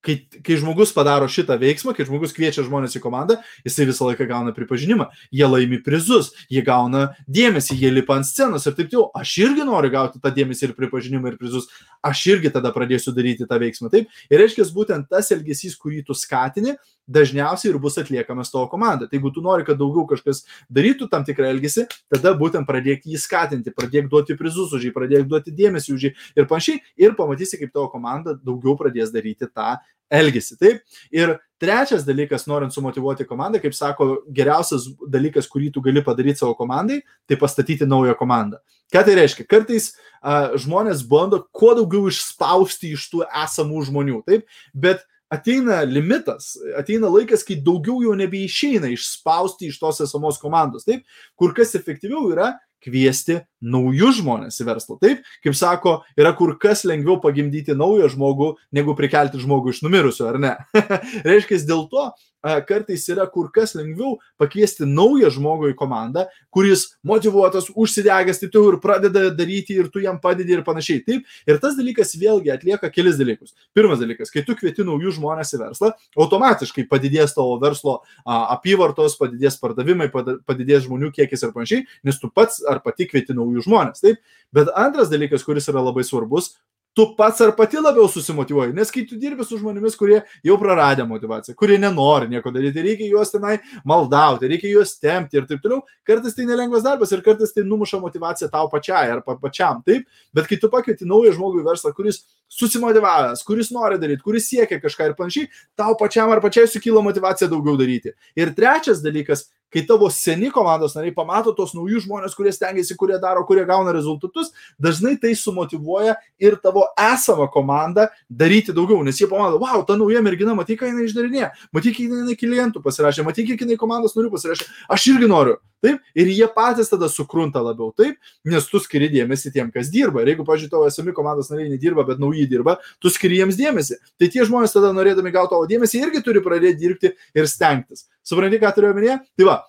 kai, 0.05 0.17
kai 0.45 0.59
žmogus 0.61 0.93
padaro 0.95 1.29
šitą 1.31 1.57
veiksmą, 1.61 1.95
kai 1.97 2.07
žmogus 2.09 2.35
kviečia 2.37 2.65
žmonės 2.67 2.97
į 2.99 3.03
komandą, 3.03 3.39
jisai 3.67 3.89
visą 3.89 4.09
laiką 4.09 4.29
gauna 4.31 4.55
pripažinimą, 4.57 5.09
jie 5.35 5.49
laimi 5.49 5.81
prizus, 5.85 6.31
jie 6.53 6.63
gauna 6.67 7.09
dėmesį, 7.27 7.79
jie 7.79 7.93
lipa 7.93 8.19
ant 8.19 8.29
scenos 8.29 8.67
ir 8.69 8.77
taip 8.79 8.93
toliau. 8.93 9.09
Aš 9.19 9.35
irgi 9.45 9.67
noriu 9.69 9.93
gauti 9.95 10.23
tą 10.23 10.33
dėmesį 10.35 10.71
ir 10.71 10.77
pripažinimą 10.79 11.33
ir 11.33 11.41
prizus, 11.41 11.71
aš 12.05 12.27
irgi 12.35 12.53
tada 12.55 12.73
pradėsiu 12.75 13.15
daryti 13.17 13.49
tą 13.49 13.59
veiksmą. 13.61 13.91
Taip, 13.95 14.13
ir 14.31 14.43
reiškia, 14.43 14.69
būtent 14.75 15.11
tas 15.11 15.33
elgesys, 15.35 15.77
kurį 15.79 16.05
tu 16.07 16.17
skatini, 16.17 16.77
dažniausiai 17.09 17.73
ir 17.73 17.79
bus 17.81 17.97
atliekamas 17.99 18.53
tavo 18.53 18.69
komanda. 18.69 19.09
Tai 19.09 19.17
jeigu 19.17 19.33
tu 19.35 19.43
nori, 19.45 19.65
kad 19.67 19.81
daugiau 19.81 20.05
kažkas 20.11 20.45
darytų 20.73 21.09
tam 21.11 21.25
tikrą 21.27 21.49
elgesį, 21.55 21.87
tada 22.13 22.35
būtent 22.39 22.69
pradėk 22.69 23.09
jį 23.09 23.21
skatinti, 23.21 23.73
pradėk 23.75 24.11
duoti 24.13 24.37
prizus 24.39 24.75
už 24.77 24.89
jį, 24.89 24.95
pradėk 24.95 25.29
duoti 25.31 25.55
dėmesį 25.57 25.95
už 25.97 26.09
jį 26.09 26.15
ir 26.37 26.49
panašiai 26.51 26.83
ir 27.01 27.17
pamatysi, 27.19 27.61
kaip 27.61 27.73
tavo 27.73 27.89
komanda 27.93 28.37
daugiau 28.37 28.77
pradės 28.79 29.15
daryti 29.15 29.49
tą 29.49 29.79
elgesį. 30.11 30.57
Taip. 30.61 30.81
Ir 31.15 31.37
trečias 31.61 32.07
dalykas, 32.07 32.47
norint 32.51 32.75
sumotivuoti 32.75 33.27
komandą, 33.29 33.61
kaip 33.63 33.77
sako, 33.77 34.23
geriausias 34.35 34.87
dalykas, 35.11 35.49
kurį 35.51 35.73
tu 35.75 35.83
gali 35.85 36.03
padaryti 36.05 36.43
savo 36.43 36.55
komandai, 36.59 37.01
tai 37.29 37.39
pastatyti 37.41 37.89
naują 37.89 38.17
komandą. 38.19 38.63
Ką 38.95 39.05
tai 39.05 39.19
reiškia? 39.19 39.45
Kartais 39.51 39.93
a, 40.23 40.55
žmonės 40.57 41.05
bando 41.09 41.43
kuo 41.53 41.75
daugiau 41.77 42.09
išspausti 42.09 42.95
iš 42.97 43.09
tų 43.13 43.27
esamų 43.27 43.85
žmonių, 43.91 44.23
taip, 44.29 44.47
bet 44.73 45.05
ateina 45.29 45.83
limitas, 45.85 46.55
ateina 46.79 47.11
laikas, 47.13 47.45
kai 47.45 47.59
daugiau 47.61 48.01
jau 48.07 48.15
nebeišeina 48.17 48.89
išspausti 48.95 49.69
iš 49.69 49.77
tos 49.83 50.01
esamos 50.07 50.41
komandos. 50.41 50.87
Taip, 50.89 51.05
kur 51.37 51.53
kas 51.57 51.77
efektyviau 51.77 52.31
yra 52.33 52.55
kviesti 52.85 53.41
naujus 53.65 54.21
žmonės 54.21 54.61
į 54.63 54.67
verslą. 54.69 54.99
Taip, 55.03 55.27
kaip 55.45 55.57
sako, 55.59 55.99
yra 56.19 56.33
kur 56.39 56.55
kas 56.61 56.85
lengviau 56.89 57.19
pagimdyti 57.23 57.77
naują 57.79 58.11
žmogų, 58.13 58.53
negu 58.75 58.95
prikelti 58.99 59.41
žmogų 59.43 59.75
iš 59.75 59.83
numirusių, 59.87 60.27
ar 60.31 60.41
ne? 60.43 60.55
Reiškia, 61.29 61.61
dėl 61.69 61.87
to 61.91 62.09
kartais 62.43 63.05
yra 63.11 63.27
kur 63.31 63.51
kas 63.55 63.75
lengviau 63.77 64.17
pakviesti 64.39 64.87
naują 64.87 65.31
žmogų 65.35 65.73
į 65.73 65.77
komandą, 65.79 66.27
kuris 66.55 66.85
motivuotas, 67.07 67.69
užsidegęs, 67.75 68.41
tai 68.43 68.51
tu 68.53 68.63
ir 68.71 68.79
pradeda 68.83 69.29
daryti 69.35 69.77
ir 69.79 69.91
tu 69.93 70.03
jam 70.03 70.21
padedi 70.23 70.55
ir 70.57 70.63
panašiai. 70.67 71.03
Taip, 71.07 71.27
ir 71.49 71.61
tas 71.63 71.77
dalykas 71.79 72.15
vėlgi 72.19 72.53
atlieka 72.55 72.91
kelis 72.95 73.19
dalykus. 73.19 73.55
Pirmas 73.77 74.01
dalykas, 74.03 74.33
kai 74.35 74.45
tu 74.47 74.57
kvieti 74.59 74.87
naujus 74.87 75.19
žmonės 75.19 75.55
į 75.57 75.63
verslą, 75.65 75.93
automatiškai 76.19 76.87
padidės 76.91 77.35
tavo 77.37 77.59
verslo 77.63 77.99
apyvartos, 78.27 79.19
padidės 79.19 79.59
pardavimai, 79.61 80.11
padidės 80.13 80.87
žmonių 80.87 81.13
kiekis 81.17 81.45
ir 81.45 81.55
panašiai, 81.57 81.85
nes 82.07 82.23
tu 82.23 82.31
pats 82.31 82.63
ar 82.69 82.83
pati 82.85 83.09
kvieti 83.11 83.37
naujus 83.37 83.67
žmonės. 83.67 84.05
Taip, 84.05 84.23
bet 84.55 84.71
antras 84.79 85.11
dalykas, 85.13 85.45
kuris 85.47 85.69
yra 85.71 85.83
labai 85.85 86.07
svarbus, 86.07 86.55
tu 86.99 87.15
pats 87.15 87.41
ar 87.41 87.53
pati 87.55 87.79
labiau 87.79 88.09
susimotivuoji. 88.11 88.75
Nes 88.75 88.91
kai 88.91 89.05
tu 89.07 89.15
dirbi 89.23 89.45
su 89.47 89.55
žmonėmis, 89.61 89.95
kurie 89.99 90.17
jau 90.43 90.57
praradę 90.59 91.05
motivaciją, 91.07 91.55
kurie 91.59 91.77
nenori 91.79 92.27
nieko 92.33 92.51
daryti, 92.51 92.83
reikia 92.83 93.07
juos 93.13 93.31
tenai 93.31 93.61
maldauti, 93.87 94.51
reikia 94.51 94.73
juos 94.73 94.97
tempti 94.99 95.39
ir 95.39 95.47
taip 95.47 95.63
toliau, 95.63 95.85
kartais 96.09 96.35
tai 96.35 96.49
nelengvas 96.49 96.83
darbas 96.83 97.15
ir 97.15 97.23
kartais 97.23 97.55
tai 97.55 97.63
numuša 97.69 98.03
motivaciją 98.03 98.51
tau 98.51 98.67
pačiai 98.73 99.13
ar 99.15 99.23
pa 99.23 99.39
pačiam. 99.39 99.79
Taip, 99.87 100.11
bet 100.35 100.51
kai 100.51 100.59
tu 100.59 100.73
pakvieti 100.73 101.07
naują 101.07 101.37
žmogų 101.39 101.63
į 101.63 101.69
verslą, 101.71 101.95
kuris 101.95 102.25
susimotivavęs, 102.49 103.45
kuris 103.47 103.71
nori 103.75 104.01
daryti, 104.01 104.25
kuris 104.25 104.49
siekia 104.49 104.81
kažką 104.83 105.11
ir 105.11 105.15
panašiai, 105.19 105.53
tau 105.79 105.97
pačiam 106.01 106.33
ar 106.33 106.43
pačiai 106.45 106.69
sukyla 106.71 107.05
motivacija 107.05 107.51
daugiau 107.51 107.77
daryti. 107.79 108.15
Ir 108.37 108.55
trečias 108.57 109.03
dalykas, 109.05 109.47
kai 109.73 109.83
tavo 109.87 110.09
seni 110.11 110.51
komandos 110.51 110.95
nariai 110.97 111.15
pamato 111.15 111.53
tos 111.57 111.75
naujus 111.77 112.07
žmonės, 112.07 112.35
kurie 112.37 112.53
stengiasi, 112.55 112.97
kurie 112.97 113.19
daro, 113.21 113.45
kurie 113.49 113.67
gauna 113.69 113.93
rezultatus, 113.93 114.51
dažnai 114.81 115.17
tai 115.21 115.35
sumotivuoja 115.37 116.17
ir 116.41 116.57
tavo 116.63 116.87
esamą 116.97 117.51
komandą 117.53 118.09
daryti 118.31 118.73
daugiau, 118.77 119.03
nes 119.05 119.21
jie 119.21 119.29
pamato, 119.29 119.61
wow, 119.61 119.85
ta 119.85 119.99
nauja 120.01 120.25
mergina, 120.25 120.57
matyk, 120.57 120.81
ką 120.81 120.89
jinai 120.89 121.09
išdarinėja, 121.09 121.53
matyk, 121.77 121.99
kiek 122.01 122.09
jinai 122.17 122.39
klientų 122.39 122.83
pasirašė, 122.85 123.27
matyk, 123.29 123.53
kiek 123.53 123.67
jinai 123.67 123.81
komandos 123.81 124.17
narių 124.17 124.33
pasirašė, 124.37 124.71
aš 124.97 125.11
irgi 125.13 125.29
noriu. 125.29 125.59
Taip, 125.85 126.03
ir 126.19 126.31
jie 126.33 126.49
patys 126.55 126.91
tada 126.91 127.07
sukrunta 127.13 127.63
labiau, 127.63 127.93
taip, 127.95 128.17
nes 128.49 128.67
tu 128.67 128.81
skiri 128.83 129.07
dėmesį 129.13 129.53
tiem, 129.55 129.71
kas 129.75 129.93
dirba. 129.95 130.25
Ir 130.25 130.33
jeigu, 130.33 130.47
pažiūrėjau, 130.49 130.73
tavo 130.75 130.91
esami 130.91 131.15
komandos 131.15 131.53
nariai 131.53 131.71
nedirba, 131.71 132.03
bet 132.09 132.19
nauji 132.23 132.49
dirba, 132.51 132.79
tu 132.99 133.13
skiri 133.15 133.39
jiems 133.39 133.59
dėmesį. 133.61 134.01
Tai 134.19 134.31
tie 134.35 134.47
žmonės 134.49 134.75
tada 134.75 134.91
norėdami 134.97 135.35
gauti 135.35 135.55
tavo 135.55 135.69
dėmesį 135.71 136.03
irgi 136.03 136.25
turi 136.27 136.43
pradėti 136.43 136.83
dirbti 136.83 137.15
ir 137.15 137.51
stengtis. 137.51 138.09
Supranti, 138.27 138.59
ką 138.59 138.75
turiu 138.75 138.91
omenyje? 138.91 139.21
Tai 139.39 139.47
va, 139.47 139.61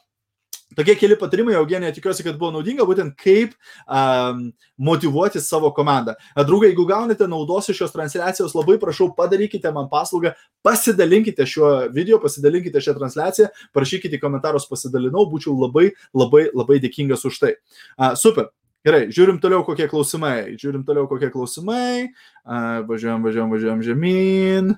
Tokie 0.80 0.96
keli 0.96 1.18
patarimai, 1.20 1.58
Eugenija, 1.60 1.92
tikiuosi, 1.92 2.24
kad 2.24 2.38
buvo 2.40 2.54
naudinga, 2.56 2.86
būtent 2.88 3.12
kaip 3.20 3.52
um, 3.84 4.46
motivuoti 4.80 5.42
savo 5.44 5.74
komandą. 5.76 6.14
Draugai, 6.38 6.70
jeigu 6.70 6.86
gaunate 6.88 7.28
naudos 7.28 7.68
iš 7.68 7.82
šios 7.82 7.92
transliacijos, 7.92 8.56
labai 8.56 8.78
prašau, 8.80 9.10
padarykite 9.18 9.74
man 9.76 9.90
paslaugą, 9.92 10.32
pasidalinkite 10.64 11.44
šiuo 11.44 11.74
video, 11.92 12.22
pasidalinkite 12.24 12.80
šią 12.86 12.96
transliaciją, 12.96 13.52
parašykite 13.76 14.22
komentarus, 14.24 14.70
pasidalinau, 14.72 15.28
būčiau 15.28 15.58
labai, 15.60 15.90
labai, 16.16 16.48
labai 16.56 16.80
dėkingas 16.88 17.28
už 17.28 17.44
tai. 17.44 17.54
Uh, 18.00 18.14
super. 18.16 18.54
Gerai, 18.88 19.10
žiūrim 19.12 19.42
toliau, 19.44 19.66
kokie 19.68 19.90
klausimai. 19.92 20.54
Žiūrim 20.56 20.88
toliau, 20.88 21.10
kokie 21.12 21.28
klausimai. 21.34 22.14
Uh, 22.48 22.86
važiuojam, 22.88 23.28
važiuojam, 23.28 23.52
važiuojam 23.58 23.84
žemyn. 23.84 24.78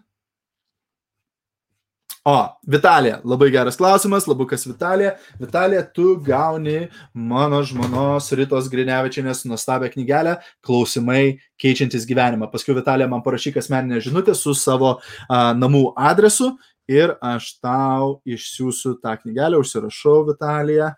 O, 2.26 2.34
Vitalija, 2.68 3.16
labai 3.26 3.48
geras 3.50 3.80
klausimas, 3.80 4.28
labukas 4.30 4.68
Vitalija. 4.68 5.16
Vitalija, 5.40 5.82
tu 5.94 6.20
gauni 6.22 6.84
mano 7.18 7.64
žmonos 7.66 8.28
Ritos 8.38 8.68
Grinevičianės 8.70 9.42
nuostabią 9.50 9.90
knygelę 9.96 10.36
Klausimai 10.62 11.40
keičiantis 11.58 12.06
gyvenimą. 12.06 12.52
Paskui 12.52 12.76
Vitalija 12.78 13.10
man 13.10 13.24
parašyk 13.26 13.58
asmeninę 13.58 14.04
žinutę 14.06 14.36
su 14.38 14.54
savo 14.54 15.00
a, 15.00 15.56
namų 15.58 15.96
adresu 15.98 16.52
ir 16.86 17.16
aš 17.18 17.56
tau 17.58 18.20
išsiųsiu 18.30 19.00
tą 19.02 19.16
knygelę, 19.24 19.58
užsirašau 19.58 20.20
Vitalija. 20.30 20.92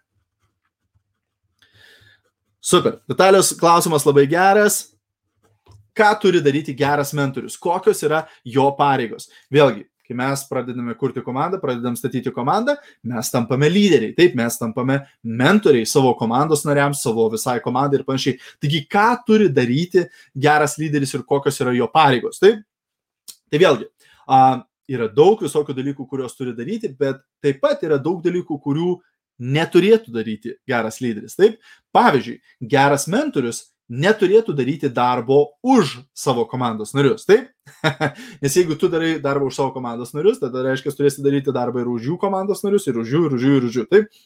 Super. 2.59 2.99
Vitalijos 3.07 3.55
klausimas 3.55 4.03
labai 4.03 4.27
geras 4.27 4.89
ką 5.95 6.11
turi 6.19 6.41
daryti 6.43 6.75
geras 6.75 7.13
mentorius, 7.13 7.55
kokios 7.55 8.03
yra 8.03 8.25
jo 8.43 8.67
pareigos. 8.77 9.29
Vėlgi, 9.53 9.85
Kai 10.13 10.17
mes 10.17 10.43
pradedame 10.45 10.93
kurti 10.97 11.21
komandą, 11.25 11.59
pradedam 11.61 11.95
statyti 11.97 12.31
komandą, 12.31 12.75
mes 13.03 13.29
tampame 13.33 13.69
lyderiai, 13.69 14.13
taip, 14.13 14.35
mes 14.37 14.57
tampame 14.59 14.99
mentoriai 15.23 15.87
savo 15.89 16.13
komandos 16.19 16.63
nariams, 16.67 17.01
savo 17.01 17.25
visai 17.33 17.59
komandai 17.63 17.99
ir 17.99 18.05
panašiai. 18.05 18.37
Taigi, 18.61 18.83
ką 18.85 19.07
turi 19.25 19.49
daryti 19.49 20.05
geras 20.37 20.77
lyderis 20.77 21.15
ir 21.17 21.25
kokios 21.25 21.57
yra 21.63 21.73
jo 21.73 21.87
pareigos. 21.89 22.37
Taip, 22.43 22.61
tai 23.49 23.61
vėlgi, 23.63 23.89
a, 24.29 24.61
yra 24.93 25.09
daug 25.09 25.41
visokių 25.41 25.73
dalykų, 25.79 26.05
kuriuos 26.09 26.37
turi 26.37 26.53
daryti, 26.53 26.93
bet 26.93 27.23
taip 27.41 27.61
pat 27.63 27.81
yra 27.87 27.97
daug 27.97 28.21
dalykų, 28.21 28.59
kurių 28.61 28.99
neturėtų 29.41 30.13
daryti 30.13 30.57
geras 30.69 31.01
lyderis. 31.01 31.33
Taip, 31.39 31.57
pavyzdžiui, 31.95 32.37
geras 32.69 33.09
mentorius 33.09 33.65
neturėtų 33.91 34.55
daryti 34.55 34.89
darbo 34.89 35.55
už 35.63 35.99
savo 36.15 36.45
komandos 36.49 36.93
narius. 36.95 37.27
Taip? 37.27 37.49
Nes 38.43 38.55
jeigu 38.55 38.77
tu 38.79 38.89
darai 38.91 39.17
darbą 39.21 39.49
už 39.49 39.59
savo 39.59 39.73
komandos 39.75 40.13
narius, 40.15 40.39
tada 40.41 40.63
reiškia, 40.65 40.95
turėsi 40.95 41.25
daryti 41.25 41.53
darbą 41.55 41.83
ir 41.83 41.91
už 41.91 42.09
jų 42.11 42.19
komandos 42.21 42.63
narius, 42.65 42.87
ir 42.87 42.99
už 43.01 43.15
jų, 43.15 43.23
ir 43.27 43.37
už 43.37 43.47
jų, 43.47 43.55
ir 43.59 43.69
už 43.69 43.79
jų. 43.81 43.87
Taip? 43.91 44.19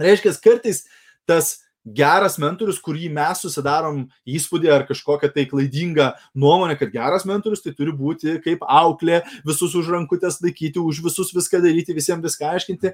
Reiškia, 0.00 0.34
kartais 0.44 0.84
tas 1.26 1.56
geras 1.86 2.34
mentorius, 2.42 2.80
kurį 2.82 3.08
mes 3.14 3.40
susidarom 3.44 4.02
įspūdį 4.26 4.70
ar 4.74 4.84
kažkokią 4.88 5.30
tai 5.34 5.44
klaidingą 5.46 6.10
nuomonę, 6.34 6.74
kad 6.78 6.90
geras 6.90 7.26
mentorius 7.28 7.62
tai 7.62 7.72
turi 7.78 7.94
būti 7.94 8.40
kaip 8.44 8.64
auklė, 8.66 9.22
visus 9.46 9.76
už 9.78 9.92
rankutės 9.94 10.40
laikyti, 10.42 10.82
už 10.82 11.04
visus 11.06 11.30
viską 11.34 11.62
daryti, 11.62 11.94
visiems 11.96 12.24
viską 12.26 12.50
aiškinti 12.56 12.92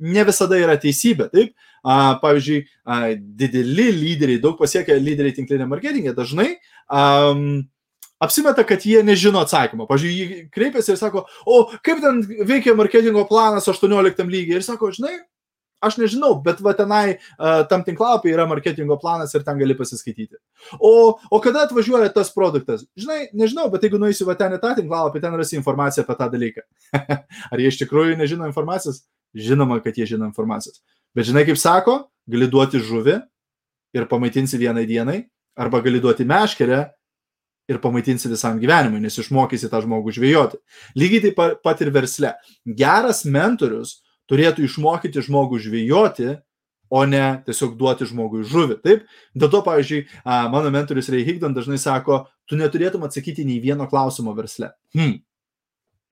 ne 0.00 0.24
visada 0.28 0.58
yra 0.60 0.78
teisybė. 0.80 1.28
Taip, 1.32 1.52
a, 1.82 2.16
pavyzdžiui, 2.22 2.62
a, 2.86 3.02
dideli 3.16 3.90
lyderiai, 3.96 4.40
daug 4.42 4.56
pasiekę 4.60 4.96
lyderiai 5.00 5.36
tinklinė 5.36 5.68
marketingė 5.70 6.14
dažnai 6.16 6.54
um, 6.86 7.62
apsimeta, 8.22 8.64
kad 8.66 8.86
jie 8.86 9.02
nežino 9.06 9.42
atsakymą. 9.42 9.88
Pavyzdžiui, 9.90 10.14
jie 10.14 10.40
kreipiasi 10.54 10.94
ir 10.94 11.00
sako, 11.00 11.26
o 11.46 11.64
kaip 11.84 12.02
ten 12.04 12.22
veikia 12.48 12.76
marketingo 12.78 13.26
planas 13.28 13.68
18 13.70 14.26
lygiai. 14.30 14.60
Ir 14.60 14.66
sako, 14.66 14.92
žinai, 14.94 15.16
aš 15.82 15.98
nežinau, 15.98 16.36
bet 16.44 16.60
va 16.62 16.74
tenai 16.78 17.16
uh, 17.16 17.62
tam 17.70 17.82
tinklapį 17.86 18.30
yra 18.36 18.46
marketingo 18.50 18.96
planas 19.02 19.34
ir 19.34 19.42
ten 19.46 19.58
gali 19.58 19.74
pasiskaityti. 19.78 20.38
O, 20.78 21.18
o 21.18 21.40
kada 21.42 21.66
atvažiuoja 21.66 22.12
tas 22.14 22.30
produktas? 22.34 22.86
Žinai, 22.98 23.32
nežinau, 23.34 23.66
bet 23.72 23.82
jeigu 23.82 23.98
nueisi 24.00 24.26
va 24.28 24.38
ten 24.38 24.54
į 24.54 24.60
tą 24.62 24.76
tinklapį, 24.78 25.24
ten 25.24 25.34
rasi 25.38 25.58
informaciją 25.58 26.06
apie 26.06 26.18
tą 26.20 26.30
dalyką. 26.36 26.64
Ar 27.52 27.64
jie 27.64 27.72
iš 27.72 27.82
tikrųjų 27.82 28.20
nežino 28.20 28.46
informacijos? 28.46 29.02
Žinoma, 29.34 29.80
kad 29.84 29.96
jie 29.96 30.06
žino 30.08 30.26
informacijos. 30.28 30.82
Bet 31.16 31.28
žinai, 31.28 31.44
kaip 31.48 31.60
sako, 31.60 32.02
gali 32.28 32.48
duoti 32.50 32.80
žuvį 32.82 33.18
ir 33.96 34.08
pamaitinsi 34.08 34.60
vienai 34.60 34.84
dienai, 34.88 35.22
arba 35.56 35.80
gali 35.84 36.00
duoti 36.00 36.26
meškerę 36.28 36.84
ir 37.70 37.80
pamaitinsi 37.80 38.28
visam 38.28 38.60
gyvenimui, 38.60 39.00
nes 39.00 39.18
išmokysi 39.20 39.70
tą 39.72 39.82
žmogų 39.84 40.14
žvėjoti. 40.16 40.60
Lygiai 40.98 41.26
taip 41.28 41.60
pat 41.64 41.82
ir 41.84 41.92
versle. 41.94 42.32
Geras 42.66 43.24
mentorius 43.24 44.00
turėtų 44.30 44.66
išmokyti 44.66 45.22
žmogų 45.24 45.60
žvėjoti, 45.62 46.36
o 46.92 47.02
ne 47.08 47.24
tiesiog 47.46 47.76
duoti 47.80 48.04
žmogui 48.04 48.42
žuvį. 48.44 48.76
Taip? 48.84 49.04
Dėl 49.32 49.48
to, 49.54 49.62
pavyzdžiui, 49.64 50.02
mano 50.52 50.72
mentorius 50.74 51.08
Ray 51.12 51.24
Higdon 51.24 51.54
dažnai 51.56 51.78
sako, 51.80 52.26
tu 52.44 52.58
neturėtum 52.60 53.06
atsakyti 53.06 53.46
nei 53.48 53.62
vieno 53.64 53.86
klausimo 53.88 54.34
versle. 54.36 54.74
Hmm. 54.92 55.22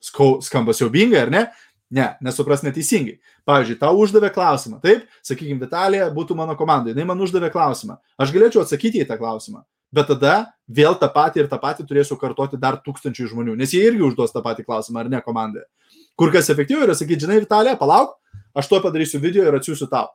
Skamba 0.01 0.73
siaubingai, 0.73 1.27
ar 1.27 1.33
ne? 1.35 1.43
Ne, 1.91 2.07
nesupras 2.23 2.63
neteisingai. 2.63 3.17
Pavyzdžiui, 3.49 3.81
tau 3.81 3.99
uždavė 3.99 4.31
klausimą. 4.35 4.79
Taip, 4.83 5.09
sakykime, 5.27 5.59
Vitalija 5.65 6.07
būtų 6.15 6.37
mano 6.39 6.55
komandai. 6.59 6.95
Jis 6.95 7.09
man 7.09 7.25
uždavė 7.25 7.51
klausimą. 7.51 7.99
Aš 8.21 8.31
galėčiau 8.35 8.63
atsakyti 8.63 9.03
į 9.03 9.09
tą 9.09 9.19
klausimą. 9.19 9.65
Bet 9.91 10.07
tada 10.07 10.53
vėl 10.71 10.95
tą 10.95 11.09
patį 11.11 11.43
ir 11.43 11.49
tą 11.51 11.59
patį 11.59 11.89
turėsiu 11.89 12.15
kartoti 12.19 12.59
dar 12.63 12.79
tūkstančių 12.85 13.27
žmonių, 13.33 13.57
nes 13.59 13.73
jie 13.75 13.83
irgi 13.89 14.05
užduos 14.07 14.31
tą 14.31 14.43
patį 14.45 14.63
klausimą, 14.69 15.03
ar 15.03 15.11
ne 15.11 15.19
komandoje. 15.25 15.67
Kur 16.15 16.31
kas 16.31 16.51
efektyviau 16.53 16.87
yra 16.87 16.95
sakyti, 16.95 17.25
žinai, 17.27 17.41
Vitalija, 17.43 17.75
palauk, 17.81 18.15
aš 18.55 18.71
to 18.71 18.79
padarysiu 18.85 19.19
video 19.19 19.49
ir 19.49 19.59
atsiųsiu 19.59 19.91
tau. 19.91 20.13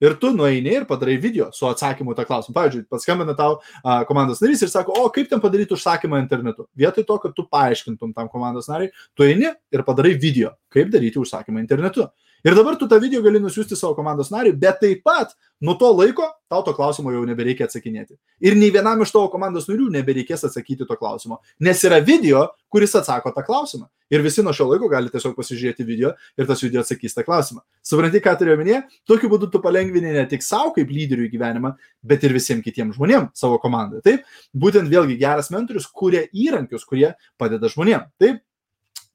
Ir 0.00 0.14
tu 0.22 0.30
nueini 0.30 0.76
ir 0.76 0.84
padarai 0.86 1.16
video 1.18 1.48
su 1.52 1.66
atsakymu 1.66 2.14
tą 2.14 2.24
klausimą. 2.28 2.54
Pavyzdžiui, 2.54 2.84
paskambina 2.90 3.34
tau 3.38 3.58
a, 3.82 4.04
komandos 4.06 4.42
narys 4.44 4.62
ir 4.62 4.70
sako, 4.70 4.94
o 4.94 5.10
kaip 5.14 5.30
ten 5.30 5.42
padaryti 5.42 5.74
užsakymą 5.74 6.20
internetu. 6.22 6.68
Vietoj 6.78 7.06
to, 7.08 7.18
kad 7.24 7.34
tu 7.34 7.46
paaiškintum 7.50 8.14
tam 8.14 8.30
komandos 8.30 8.70
nariai, 8.70 8.92
tu 9.18 9.26
eini 9.26 9.50
ir 9.74 9.82
padarai 9.86 10.14
video, 10.14 10.54
kaip 10.70 10.92
daryti 10.94 11.18
užsakymą 11.18 11.62
internetu. 11.64 12.06
Ir 12.46 12.54
dabar 12.54 12.76
tu 12.78 12.86
tą 12.88 13.00
video 13.02 13.22
gali 13.22 13.40
nusiųsti 13.42 13.76
savo 13.76 13.96
komandos 13.98 14.30
nariui, 14.30 14.54
bet 14.54 14.78
taip 14.82 15.02
pat 15.06 15.32
nuo 15.60 15.74
to 15.78 15.88
laiko 15.90 16.26
tau 16.48 16.62
to 16.62 16.72
klausimo 16.76 17.10
jau 17.10 17.24
nebereikia 17.26 17.66
atsakinėti. 17.66 18.14
Ir 18.40 18.54
nei 18.54 18.70
vienam 18.70 19.02
iš 19.02 19.10
tavo 19.14 19.26
komandos 19.32 19.66
narių 19.68 19.88
nebereikės 19.96 20.46
atsakyti 20.46 20.86
to 20.86 20.96
klausimo, 20.96 21.40
nes 21.60 21.82
yra 21.84 21.98
video, 22.04 22.44
kuris 22.70 22.94
atsako 22.98 23.32
tą 23.34 23.42
klausimą. 23.46 23.88
Ir 24.08 24.22
visi 24.24 24.40
nuo 24.44 24.54
šio 24.56 24.68
laiko 24.70 24.88
gali 24.88 25.10
tiesiog 25.12 25.34
pasižiūrėti 25.36 25.84
video 25.84 26.14
ir 26.38 26.46
tas 26.48 26.62
video 26.64 26.80
atsakys 26.84 27.16
tą 27.16 27.24
klausimą. 27.26 27.60
Supranti, 27.84 28.22
ką 28.24 28.36
turiu 28.40 28.54
omenyje? 28.54 28.84
Tokiu 29.08 29.28
būdu 29.32 29.50
tu 29.52 29.60
palengvini 29.64 30.14
ne 30.14 30.22
tik 30.30 30.46
savo 30.46 30.70
kaip 30.76 30.88
lyderių 30.94 31.26
gyvenimą, 31.34 31.74
bet 32.06 32.24
ir 32.24 32.32
visiems 32.36 32.64
kitiems 32.64 32.96
žmonėms 32.96 33.34
savo 33.36 33.58
komandoje. 33.60 34.04
Taip, 34.06 34.30
būtent 34.56 34.88
vėlgi 34.88 35.18
geras 35.20 35.50
mentorius 35.52 35.90
kuria 35.90 36.24
įrankius, 36.32 36.86
kurie 36.88 37.10
padeda 37.40 37.68
žmonėms. 37.68 38.08
Taip, 38.22 38.40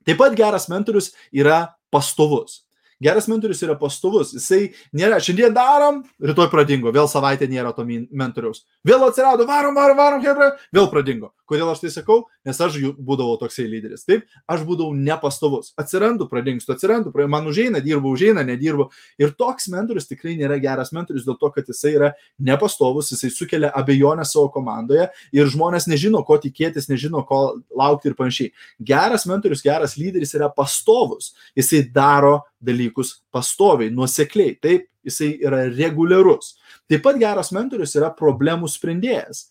taip 0.06 0.22
pat 0.22 0.38
geras 0.38 0.70
mentorius 0.70 1.10
yra 1.32 1.63
pastovus. 1.94 2.62
Geras 3.04 3.28
mentorius 3.28 3.62
yra 3.66 3.76
pastovus. 3.80 4.34
Jisai 4.38 4.72
nėra, 4.96 5.20
šiandien 5.24 5.54
darom, 5.56 6.02
rytoj 6.24 6.50
pradingo, 6.54 6.94
vėl 6.96 7.10
savaitę 7.12 7.50
nėra 7.52 7.74
to 7.76 7.86
mentoriaus. 7.86 8.64
Vėl 8.88 9.04
atsirado, 9.10 9.48
varom, 9.50 9.76
varom, 9.76 10.00
varom, 10.00 10.24
hebra, 10.24 10.54
vėl 10.76 10.88
pradingo. 10.92 11.34
Kodėl 11.50 11.68
aš 11.70 11.82
tai 11.84 11.92
sakau? 11.92 12.22
Nes 12.48 12.60
aš 12.64 12.78
būdavau 13.04 13.36
toksai 13.42 13.66
lyderis. 13.68 14.06
Taip, 14.08 14.24
aš 14.50 14.64
būdavau 14.68 14.96
nepastovus. 14.96 15.74
Atsirandu, 15.80 16.30
pradingstu, 16.32 16.72
atsirandu, 16.74 17.12
man 17.30 17.50
užeina, 17.52 17.82
dirbu, 17.84 18.14
užeina, 18.16 18.46
nedirbu. 18.48 18.88
Ir 19.22 19.34
toks 19.38 19.68
mentorius 19.74 20.08
tikrai 20.08 20.38
nėra 20.40 20.58
geras 20.64 20.94
mentorius 20.96 21.28
dėl 21.28 21.38
to, 21.42 21.52
kad 21.54 21.68
jisai 21.68 21.94
yra 21.98 22.12
nepastovus, 22.40 23.12
jisai 23.12 23.32
sukelia 23.34 23.74
abejonę 23.76 24.26
savo 24.28 24.48
komandoje 24.56 25.10
ir 25.36 25.52
žmonės 25.52 25.90
nežino, 25.92 26.24
ko 26.26 26.40
tikėtis, 26.42 26.88
nežino, 26.92 27.26
ko 27.28 27.44
laukti 27.76 28.12
ir 28.12 28.18
panašiai. 28.18 28.54
Geras 28.80 29.28
mentorius, 29.30 29.64
geras 29.66 29.98
lyderis 30.00 30.34
yra 30.40 30.50
pastovus. 30.54 31.34
Jisai 31.60 31.84
daro 31.92 32.40
dalykus 32.63 33.17
pastoviai, 33.34 33.91
nuosekliai. 33.93 34.58
Taip, 34.63 34.88
jisai 35.03 35.34
yra 35.43 35.65
reguliarus. 35.72 36.55
Taip 36.89 37.03
pat 37.05 37.20
geras 37.22 37.51
mentorius 37.55 37.96
yra 38.00 38.12
problemų 38.15 38.70
sprendėjas. 38.72 39.50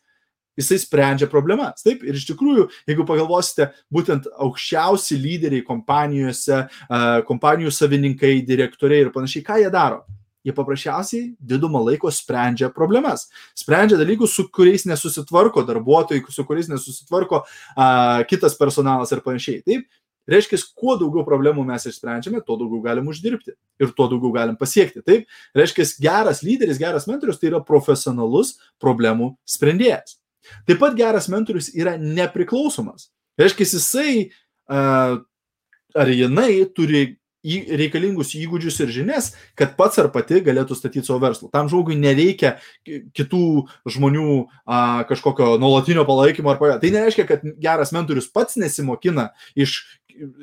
Jisai 0.58 0.76
sprendžia 0.82 1.28
problemas. 1.32 1.80
Taip, 1.84 2.02
ir 2.04 2.16
iš 2.18 2.26
tikrųjų, 2.28 2.66
jeigu 2.88 3.06
pagalvosite, 3.08 3.70
būtent 3.92 4.26
aukščiausi 4.36 5.16
lyderiai 5.16 5.64
kompanijose, 5.64 6.66
kompanijų 7.28 7.72
savininkai, 7.72 8.34
direktoriai 8.48 9.06
ir 9.06 9.14
panašiai, 9.14 9.46
ką 9.46 9.62
jie 9.62 9.70
daro? 9.72 10.02
Jie 10.42 10.52
paprasčiausiai 10.52 11.28
didumą 11.38 11.80
laiko 11.86 12.10
sprendžia 12.12 12.68
problemas. 12.74 13.28
Sprendžia 13.56 13.96
dalykus, 14.00 14.34
su 14.34 14.48
kuriais 14.50 14.84
nesusitvarko 14.90 15.62
darbuotojai, 15.68 16.24
su 16.34 16.44
kuriais 16.44 16.68
nesusitvarko 16.68 17.44
a, 17.46 17.86
kitas 18.28 18.58
personalas 18.58 19.14
ir 19.14 19.22
panašiai. 19.24 19.62
Taip, 19.62 19.86
Reiškia, 20.30 20.60
kuo 20.78 20.94
daugiau 21.00 21.24
problemų 21.26 21.64
mes 21.66 21.86
išsprendžiame, 21.90 22.42
tuo 22.46 22.56
daugiau 22.60 22.82
galim 22.84 23.08
uždirbti 23.10 23.56
ir 23.82 23.94
tuo 23.96 24.06
daugiau 24.10 24.30
galim 24.34 24.58
pasiekti. 24.58 25.02
Taip, 25.06 25.26
reiškia, 25.58 25.88
geras 26.02 26.44
lyderis, 26.46 26.78
geras 26.78 27.08
mentorius 27.10 27.40
tai 27.40 27.50
yra 27.50 27.62
profesionalus 27.66 28.54
problemų 28.82 29.32
sprendėjas. 29.48 30.18
Taip 30.68 30.78
pat 30.82 30.94
geras 30.98 31.26
mentorius 31.32 31.72
yra 31.74 31.96
nepriklausomas. 31.98 33.10
Reiškia, 33.40 33.66
jisai 33.66 34.14
ar 34.72 36.08
jinai 36.12 36.62
turi 36.74 37.02
į, 37.42 37.58
reikalingus 37.80 38.32
įgūdžius 38.38 38.78
ir 38.84 38.92
žinias, 38.94 39.30
kad 39.58 39.74
pats 39.78 39.98
ar 40.00 40.08
pati 40.14 40.40
galėtų 40.44 40.76
statyti 40.78 41.06
savo 41.08 41.20
verslą. 41.24 41.50
Tam 41.52 41.68
žmogui 41.70 41.96
nereikia 41.98 42.54
kitų 42.86 43.42
žmonių 43.90 44.26
a, 44.64 45.02
kažkokio 45.10 45.56
nuolatinio 45.62 46.06
palaikymo 46.08 46.52
ar 46.52 46.60
pajūrio. 46.60 46.78
Tai 46.82 46.92
nereiškia, 46.96 47.26
kad 47.28 47.46
geras 47.62 47.94
mentorius 47.94 48.30
pats 48.32 48.58
nesimokina 48.60 49.30
iš 49.58 49.80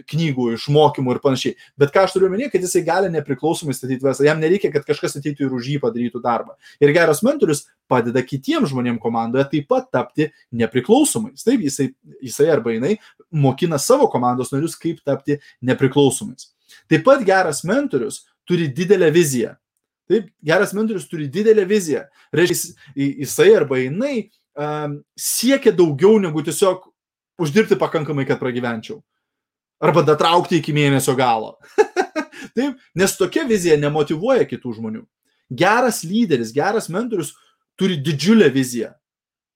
knygų, 0.09 0.45
išmokymų 0.55 1.15
ir 1.15 1.19
panašiai. 1.23 1.55
Bet 1.79 1.93
ką 1.93 2.05
aš 2.05 2.15
turiu 2.15 2.29
omeny, 2.29 2.49
kad 2.51 2.63
jisai 2.63 2.81
gali 2.88 3.11
nepriklausomai 3.13 3.75
statyti 3.75 4.05
verslą. 4.05 4.27
Jam 4.27 4.41
nereikia, 4.41 4.71
kad 4.73 4.85
kažkas 4.88 5.17
ateitų 5.19 5.47
ir 5.47 5.55
už 5.57 5.69
jį 5.73 5.77
padarytų 5.83 6.21
darbą. 6.23 6.55
Ir 6.81 6.93
geras 6.95 7.21
mentorius 7.25 7.65
padeda 7.89 8.23
kitiems 8.25 8.71
žmonėms 8.71 9.01
komandoje 9.03 9.47
taip 9.53 9.69
pat 9.71 9.89
tapti 9.93 10.29
nepriklausomais. 10.55 11.45
Taip, 11.45 11.63
jisai, 11.65 11.89
jisai 12.23 12.49
arba 12.53 12.75
jinai 12.75 12.97
mokina 13.31 13.79
savo 13.81 14.09
komandos 14.11 14.53
narius, 14.53 14.77
kaip 14.79 15.01
tapti 15.05 15.39
nepriklausomais. 15.65 16.51
Taip 16.89 17.05
pat 17.07 17.23
geras 17.27 17.63
mentorius 17.67 18.23
turi 18.49 18.69
didelę 18.73 19.11
viziją. 19.13 19.55
Taip, 20.09 20.31
geras 20.45 20.73
mentorius 20.73 21.09
turi 21.09 21.29
didelę 21.29 21.65
viziją. 21.69 22.05
Reiškia, 22.33 22.75
jisai 22.97 23.51
arba 23.57 23.77
jinai 23.81 24.29
um, 24.57 24.99
siekia 25.17 25.73
daugiau 25.75 26.17
negu 26.21 26.41
tiesiog 26.45 26.88
uždirbti 27.39 27.77
pakankamai, 27.79 28.25
kad 28.27 28.41
pragyvenčiau 28.41 28.99
arba 29.79 30.03
datraukti 30.05 30.59
iki 30.59 30.75
mėnesio 30.75 31.15
galo. 31.17 31.55
Taip, 32.55 32.77
nes 32.95 33.15
tokia 33.17 33.45
vizija 33.48 33.77
nemotivuoja 33.79 34.48
kitų 34.50 34.75
žmonių. 34.77 35.03
Geras 35.50 36.03
lyderis, 36.05 36.53
geras 36.53 36.89
mentorius 36.91 37.33
turi 37.79 37.98
didžiulę 38.03 38.50
viziją. 38.53 38.93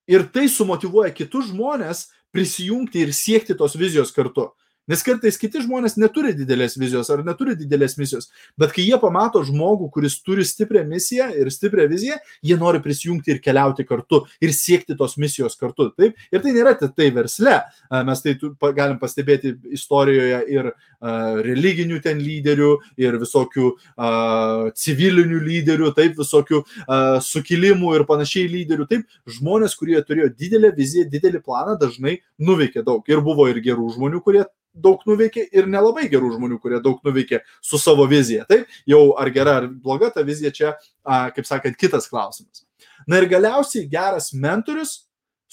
Ir 0.09 0.25
tai 0.33 0.49
sumotivuoja 0.51 1.13
kitus 1.15 1.51
žmonės 1.51 2.07
prisijungti 2.33 3.03
ir 3.03 3.13
siekti 3.15 3.55
tos 3.55 3.77
vizijos 3.79 4.11
kartu. 4.15 4.49
Nes 4.91 5.03
kartais 5.05 5.37
kiti 5.39 5.61
žmonės 5.63 5.95
neturi 5.95 6.33
didelės 6.35 6.75
vizijos 6.75 7.07
ar 7.13 7.21
neturi 7.23 7.55
didelės 7.55 7.95
misijos, 7.95 8.27
bet 8.59 8.73
kai 8.75 8.83
jie 8.83 8.97
pamato 8.99 9.39
žmogų, 9.47 9.87
kuris 9.93 10.17
turi 10.25 10.43
stiprią 10.43 10.83
misiją 10.89 11.29
ir 11.39 11.51
stiprią 11.53 11.85
viziją, 11.91 12.17
jie 12.43 12.57
nori 12.59 12.81
prisijungti 12.83 13.31
ir 13.31 13.39
keliauti 13.43 13.85
kartu 13.87 14.23
ir 14.43 14.51
siekti 14.55 14.97
tos 14.99 15.15
misijos 15.21 15.55
kartu. 15.59 15.87
Taip? 15.95 16.19
Ir 16.35 16.43
tai 16.43 16.55
nėra 16.55 16.75
tai 16.83 17.09
versle. 17.15 17.61
Mes 18.09 18.23
tai 18.25 18.35
galim 18.75 18.99
pastebėti 18.99 19.55
istorijoje 19.77 20.43
ir 20.51 20.73
religinių 21.03 21.99
ten 22.03 22.21
lyderių, 22.23 22.71
ir 23.01 23.19
visokių 23.21 23.69
uh, 23.73 24.71
civilinių 24.79 25.39
lyderių, 25.43 25.91
taip, 25.97 26.17
visokių 26.19 26.63
uh, 26.63 27.19
sukilimų 27.23 27.93
ir 27.99 28.07
panašiai 28.09 28.49
lyderių. 28.51 28.87
Taip, 28.89 29.07
žmonės, 29.37 29.77
kurie 29.79 29.99
turėjo 30.05 30.31
didelę 30.33 30.73
viziją, 30.75 31.05
didelį 31.11 31.43
planą, 31.43 31.77
dažnai 31.81 32.19
nuveikė 32.39 32.85
daug. 32.85 33.03
Ir 33.11 33.23
buvo 33.25 33.49
ir 33.51 33.61
gerų 33.63 33.91
žmonių, 33.97 34.23
kurie 34.23 34.45
daug 34.73 35.01
nuveikė 35.05 35.45
ir 35.53 35.67
nelabai 35.69 36.07
gerų 36.09 36.33
žmonių, 36.37 36.59
kurie 36.61 36.79
daug 36.83 37.01
nuveikė 37.05 37.43
su 37.61 37.79
savo 37.81 38.07
vizija. 38.09 38.47
Taip, 38.49 38.69
jau 38.89 39.13
ar 39.19 39.29
gera 39.33 39.57
ar 39.61 39.67
bloga 39.69 40.09
ta 40.13 40.23
vizija 40.25 40.51
čia, 40.53 40.73
a, 41.05 41.27
kaip 41.35 41.47
sakant, 41.49 41.77
kitas 41.79 42.09
klausimas. 42.09 42.65
Na 43.07 43.19
ir 43.21 43.29
galiausiai 43.29 43.85
geras 43.89 44.31
mentorius 44.33 45.03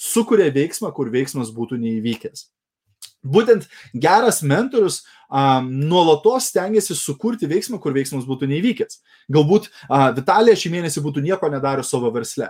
sukuria 0.01 0.49
veiksmą, 0.53 0.89
kur 0.95 1.11
veiksmas 1.13 1.53
būtų 1.53 1.77
neįvykęs. 1.81 2.47
Būtent 3.21 3.67
geras 3.93 4.41
mentorius 4.41 5.03
um, 5.29 5.69
nuolatos 5.69 6.49
stengiasi 6.49 6.97
sukurti 6.97 7.49
veiksmą, 7.49 7.77
kur 7.81 7.93
veiksmas 7.93 8.25
būtų 8.25 8.49
neįvykęs. 8.49 8.99
Galbūt 9.31 9.69
uh, 9.69 10.09
Vitalija 10.17 10.57
šį 10.57 10.73
mėnesį 10.77 11.05
būtų 11.05 11.23
nieko 11.27 11.51
nedarius 11.53 11.93
savo 11.93 12.09
versle. 12.13 12.49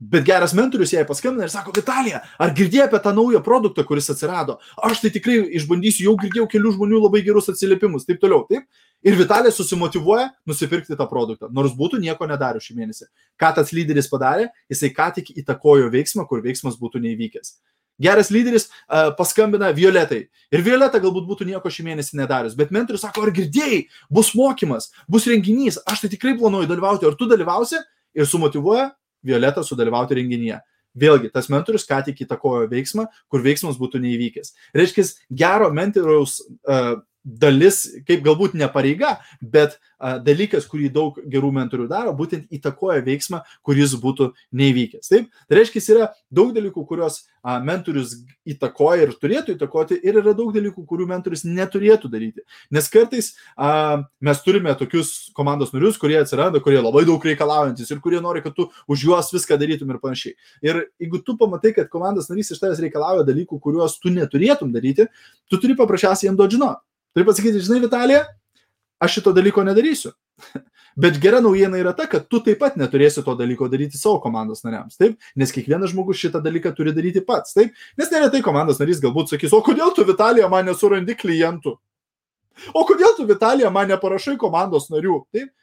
Bet 0.00 0.24
geras 0.24 0.54
mentorius 0.56 0.94
jai 0.94 1.02
paskambina 1.04 1.44
ir 1.44 1.52
sako, 1.52 1.74
Vitalija, 1.76 2.22
ar 2.40 2.54
girdėjai 2.56 2.86
apie 2.86 2.98
tą 3.04 3.10
naują 3.12 3.42
produktą, 3.44 3.84
kuris 3.84 4.08
atsirado? 4.08 4.54
Aš 4.80 5.02
tai 5.02 5.10
tikrai 5.12 5.34
išbandysiu, 5.58 6.06
jau 6.06 6.14
girdėjau 6.22 6.46
kelių 6.48 6.72
žmonių 6.78 7.02
labai 7.02 7.20
gerus 7.26 7.50
atsiliepimus, 7.52 8.06
taip 8.08 8.22
toliau, 8.22 8.46
taip. 8.48 8.64
Ir 9.04 9.18
Vitalija 9.18 9.52
susimotivuoja 9.52 10.30
nusipirkti 10.48 10.96
tą 10.96 11.04
produktą, 11.08 11.50
nors 11.52 11.76
būtų 11.76 12.00
nieko 12.00 12.24
nedarius 12.28 12.64
šį 12.64 12.78
mėnesį. 12.78 13.10
Ką 13.40 13.52
tas 13.58 13.74
lyderis 13.76 14.08
padarė, 14.08 14.48
jisai 14.72 14.88
ką 14.96 15.10
tik 15.20 15.30
įtakojo 15.44 15.92
veiksmą, 15.92 16.24
kur 16.28 16.40
veiksmas 16.48 16.80
būtų 16.80 17.04
neįvykęs. 17.04 17.58
Geras 18.00 18.30
lyderis 18.32 18.68
uh, 18.70 19.10
paskambina 19.18 19.70
Violetai. 19.76 20.24
Ir 20.50 20.64
Violeta 20.66 21.00
galbūt 21.02 21.26
būtų 21.28 21.48
nieko 21.50 21.70
šį 21.70 21.86
mėnesį 21.90 22.16
nedarius, 22.22 22.56
bet 22.58 22.72
mentorius 22.74 23.04
sako, 23.04 23.26
ar 23.26 23.34
girdėjai, 23.36 23.82
bus 24.10 24.32
mokymas, 24.38 24.88
bus 25.10 25.28
renginys, 25.30 25.78
aš 25.86 26.06
tai 26.06 26.12
tikrai 26.14 26.34
planuoju 26.40 26.70
dalyvauti, 26.70 27.06
ar 27.06 27.18
tu 27.18 27.28
dalyvausi 27.30 27.78
ir 28.16 28.26
sumotivuoja 28.28 28.90
Violetą 29.26 29.62
sudalyvauti 29.66 30.16
renginyje. 30.16 30.62
Vėlgi, 30.96 31.28
tas 31.30 31.46
mentorius 31.52 31.84
ką 31.86 32.00
tik 32.08 32.24
įtakojo 32.24 32.64
veiksmą, 32.70 33.04
kur 33.30 33.44
veiksmas 33.44 33.76
būtų 33.78 34.00
neįvykęs. 34.02 34.54
Reiškia, 34.74 35.04
gero 35.30 35.68
mentoriaus 35.70 36.40
uh, 36.40 36.96
dalis, 37.24 37.82
kaip 38.08 38.22
galbūt 38.24 38.54
ne 38.56 38.66
pareiga, 38.72 39.18
bet 39.40 39.76
a, 39.98 40.16
dalykas, 40.24 40.66
kurį 40.70 40.88
daug 40.92 41.18
gerų 41.30 41.50
mentorių 41.52 41.88
daro, 41.90 42.14
būtent 42.16 42.48
įtakoja 42.54 43.02
veiksmą, 43.04 43.42
kuris 43.66 43.94
būtų 44.00 44.30
neįvykęs. 44.56 45.10
Taip, 45.12 45.28
tai 45.48 45.58
reiškia, 45.58 45.82
yra 45.94 46.08
daug 46.32 46.54
dalykų, 46.56 46.84
kuriuos 46.88 47.20
a, 47.44 47.58
mentorius 47.64 48.16
įtakoja 48.48 49.04
ir 49.04 49.14
turėtų 49.20 49.56
įtakoti, 49.58 50.00
ir 50.00 50.20
yra 50.22 50.34
daug 50.36 50.52
dalykų, 50.56 50.84
kurių 50.88 51.08
mentorius 51.10 51.44
neturėtų 51.44 52.10
daryti. 52.12 52.44
Nes 52.72 52.88
kartais 52.92 53.34
a, 53.54 54.02
mes 54.24 54.44
turime 54.44 54.72
tokius 54.80 55.30
komandos 55.36 55.74
narius, 55.76 56.00
kurie 56.00 56.18
atsiranda, 56.22 56.62
kurie 56.64 56.80
labai 56.80 57.04
daug 57.08 57.24
reikalaujantis 57.30 57.92
ir 57.92 58.00
kurie 58.00 58.22
nori, 58.24 58.44
kad 58.44 58.56
tu 58.56 58.70
už 58.88 59.08
juos 59.10 59.32
viską 59.36 59.60
darytum 59.60 59.92
ir 59.92 60.00
panašiai. 60.00 60.36
Ir 60.64 60.86
jeigu 61.00 61.20
tu 61.24 61.36
pamatai, 61.40 61.74
kad 61.76 61.92
komandos 61.92 62.32
narys 62.32 62.54
iš 62.54 62.62
tavęs 62.62 62.80
reikalauja 62.80 63.28
dalykų, 63.28 63.60
kuriuos 63.60 64.00
tu 64.00 64.12
neturėtum 64.14 64.72
daryti, 64.72 65.10
tu 65.50 65.60
turi 65.60 65.76
paprasčiausiai 65.76 66.30
jam 66.30 66.40
duoti 66.40 66.56
žinoti. 66.56 66.86
Turi 67.14 67.26
pasakyti, 67.26 67.62
žinai, 67.64 67.80
Vitalija, 67.84 68.24
aš 69.02 69.18
šito 69.18 69.32
dalyko 69.34 69.64
nedarysiu. 69.66 70.12
Bet 71.00 71.20
gera 71.22 71.40
naujiena 71.40 71.78
yra 71.78 71.92
ta, 71.96 72.06
kad 72.10 72.26
tu 72.30 72.40
taip 72.44 72.58
pat 72.60 72.76
neturėsi 72.78 73.22
to 73.24 73.34
dalyko 73.38 73.68
daryti 73.70 73.98
savo 73.98 74.18
komandos 74.22 74.64
nariams, 74.66 74.98
taip? 74.98 75.14
Nes 75.38 75.52
kiekvienas 75.54 75.92
žmogus 75.92 76.18
šitą 76.18 76.42
dalyką 76.42 76.72
turi 76.76 76.94
daryti 76.94 77.22
pats, 77.24 77.54
taip? 77.56 77.76
Nes 77.98 78.10
neretai 78.10 78.42
komandos 78.44 78.80
narys 78.82 79.02
galbūt 79.02 79.30
sakys, 79.32 79.54
o 79.54 79.62
kodėl 79.64 79.94
tu, 79.96 80.04
Vitalija, 80.08 80.50
man 80.50 80.66
nesurandi 80.66 81.14
klientų? 81.18 81.76
O 82.74 82.82
kodėl 82.88 83.14
tu, 83.16 83.26
Vitalija, 83.28 83.70
man 83.72 83.88
neparašai 83.92 84.36
komandos 84.40 84.90
narių? 84.92 85.22
Taip? 85.34 85.54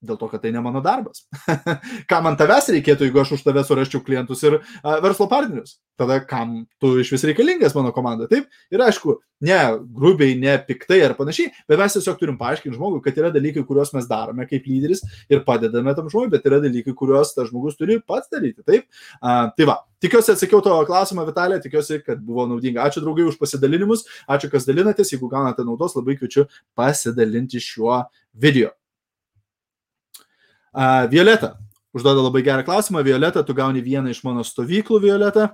Dėl 0.00 0.16
to, 0.16 0.30
kad 0.32 0.40
tai 0.40 0.48
ne 0.54 0.62
mano 0.64 0.80
darbas. 0.80 1.26
Ką 2.10 2.20
man 2.24 2.38
tavęs 2.40 2.70
reikėtų, 2.72 3.04
jeigu 3.04 3.20
aš 3.20 3.34
už 3.36 3.42
tave 3.44 3.60
suraščiau 3.68 4.00
klientus 4.04 4.40
ir 4.48 4.56
a, 4.60 4.94
verslo 5.04 5.26
partnerius? 5.28 5.74
Tada 6.00 6.16
kam 6.24 6.62
tu 6.80 6.94
iš 7.02 7.10
vis 7.12 7.26
reikalingas 7.28 7.76
mano 7.76 7.92
komanda? 7.92 8.24
Taip. 8.30 8.46
Ir 8.72 8.80
aišku, 8.80 9.18
ne 9.44 9.58
grubiai, 9.92 10.38
ne 10.40 10.54
piktai 10.64 11.02
ar 11.04 11.12
panašiai, 11.18 11.52
bet 11.68 11.82
mes 11.82 11.98
tiesiog 11.98 12.16
turim 12.16 12.40
paaiškinti 12.40 12.78
žmogui, 12.78 13.02
kad 13.04 13.20
yra 13.20 13.28
dalykai, 13.34 13.66
kuriuos 13.68 13.92
mes 13.92 14.08
darome 14.08 14.48
kaip 14.48 14.72
lyderis 14.72 15.04
ir 15.28 15.44
padedame 15.44 15.92
tam 15.98 16.08
žmogui, 16.08 16.32
bet 16.32 16.48
yra 16.48 16.62
dalykai, 16.64 16.96
kuriuos 16.96 17.36
tas 17.36 17.52
žmogus 17.52 17.76
turi 17.76 18.00
pats 18.00 18.32
daryti. 18.32 18.64
Taip. 18.64 18.88
A, 19.20 19.52
tai 19.52 19.68
va, 19.68 19.82
tikiuosi 20.00 20.32
atsakiau 20.32 20.64
tavo 20.64 20.80
klausimą, 20.88 21.28
Vitalė, 21.28 21.60
tikiuosi, 21.60 22.00
kad 22.08 22.24
buvo 22.24 22.48
naudinga. 22.48 22.88
Ačiū 22.88 23.04
draugai 23.04 23.28
už 23.28 23.36
pasidalinimus, 23.40 24.08
ačiū, 24.24 24.48
kas 24.56 24.64
dalinatės, 24.64 25.12
jeigu 25.12 25.28
gaunate 25.28 25.68
naudos, 25.68 25.92
labai 26.00 26.16
kviečiu 26.16 26.48
pasidalinti 26.72 27.60
šiuo 27.60 28.06
video. 28.32 28.72
Uh, 30.70 31.06
Violeta 31.10 31.56
užduoda 31.94 32.22
labai 32.22 32.42
gerą 32.46 32.64
klausimą. 32.66 33.02
Violeta, 33.04 33.42
tu 33.42 33.54
gauni 33.54 33.82
vieną 33.82 34.12
iš 34.12 34.22
mano 34.26 34.44
stovyklų, 34.46 35.00
Violeta. 35.02 35.50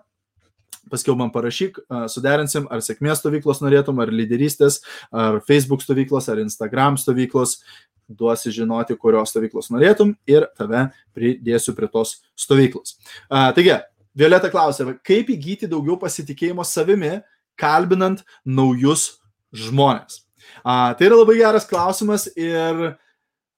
Paskiau 0.87 1.17
man 1.19 1.33
parašyk, 1.35 1.81
suderinsim, 2.13 2.69
ar 2.71 2.79
sėkmės 2.85 3.19
stovyklos 3.19 3.59
norėtum, 3.59 3.99
ar 3.99 4.13
lyderystės, 4.15 4.79
ar 5.11 5.41
Facebook 5.49 5.83
stovyklos, 5.83 6.29
ar 6.31 6.39
Instagram 6.45 6.99
stovyklos. 7.01 7.59
Duosi 8.07 8.53
žinoti, 8.55 8.95
kurios 8.95 9.33
stovyklos 9.33 9.67
norėtum 9.75 10.13
ir 10.31 10.45
tave 10.55 10.85
pridėsiu 11.17 11.73
prie 11.75 11.89
tos 11.91 12.21
stovyklos. 12.39 13.01
Uh, 13.27 13.49
taigi, 13.57 13.81
Violeta 14.17 14.47
klausė, 14.53 14.93
kaip 15.03 15.33
įgyti 15.35 15.67
daugiau 15.67 15.99
pasitikėjimo 15.99 16.63
savimi, 16.63 17.17
kalbinant 17.59 18.23
naujus 18.47 19.17
žmonės. 19.51 20.23
Uh, 20.63 20.95
tai 20.95 21.09
yra 21.09 21.19
labai 21.19 21.41
geras 21.41 21.67
klausimas 21.67 22.29
ir 22.39 22.95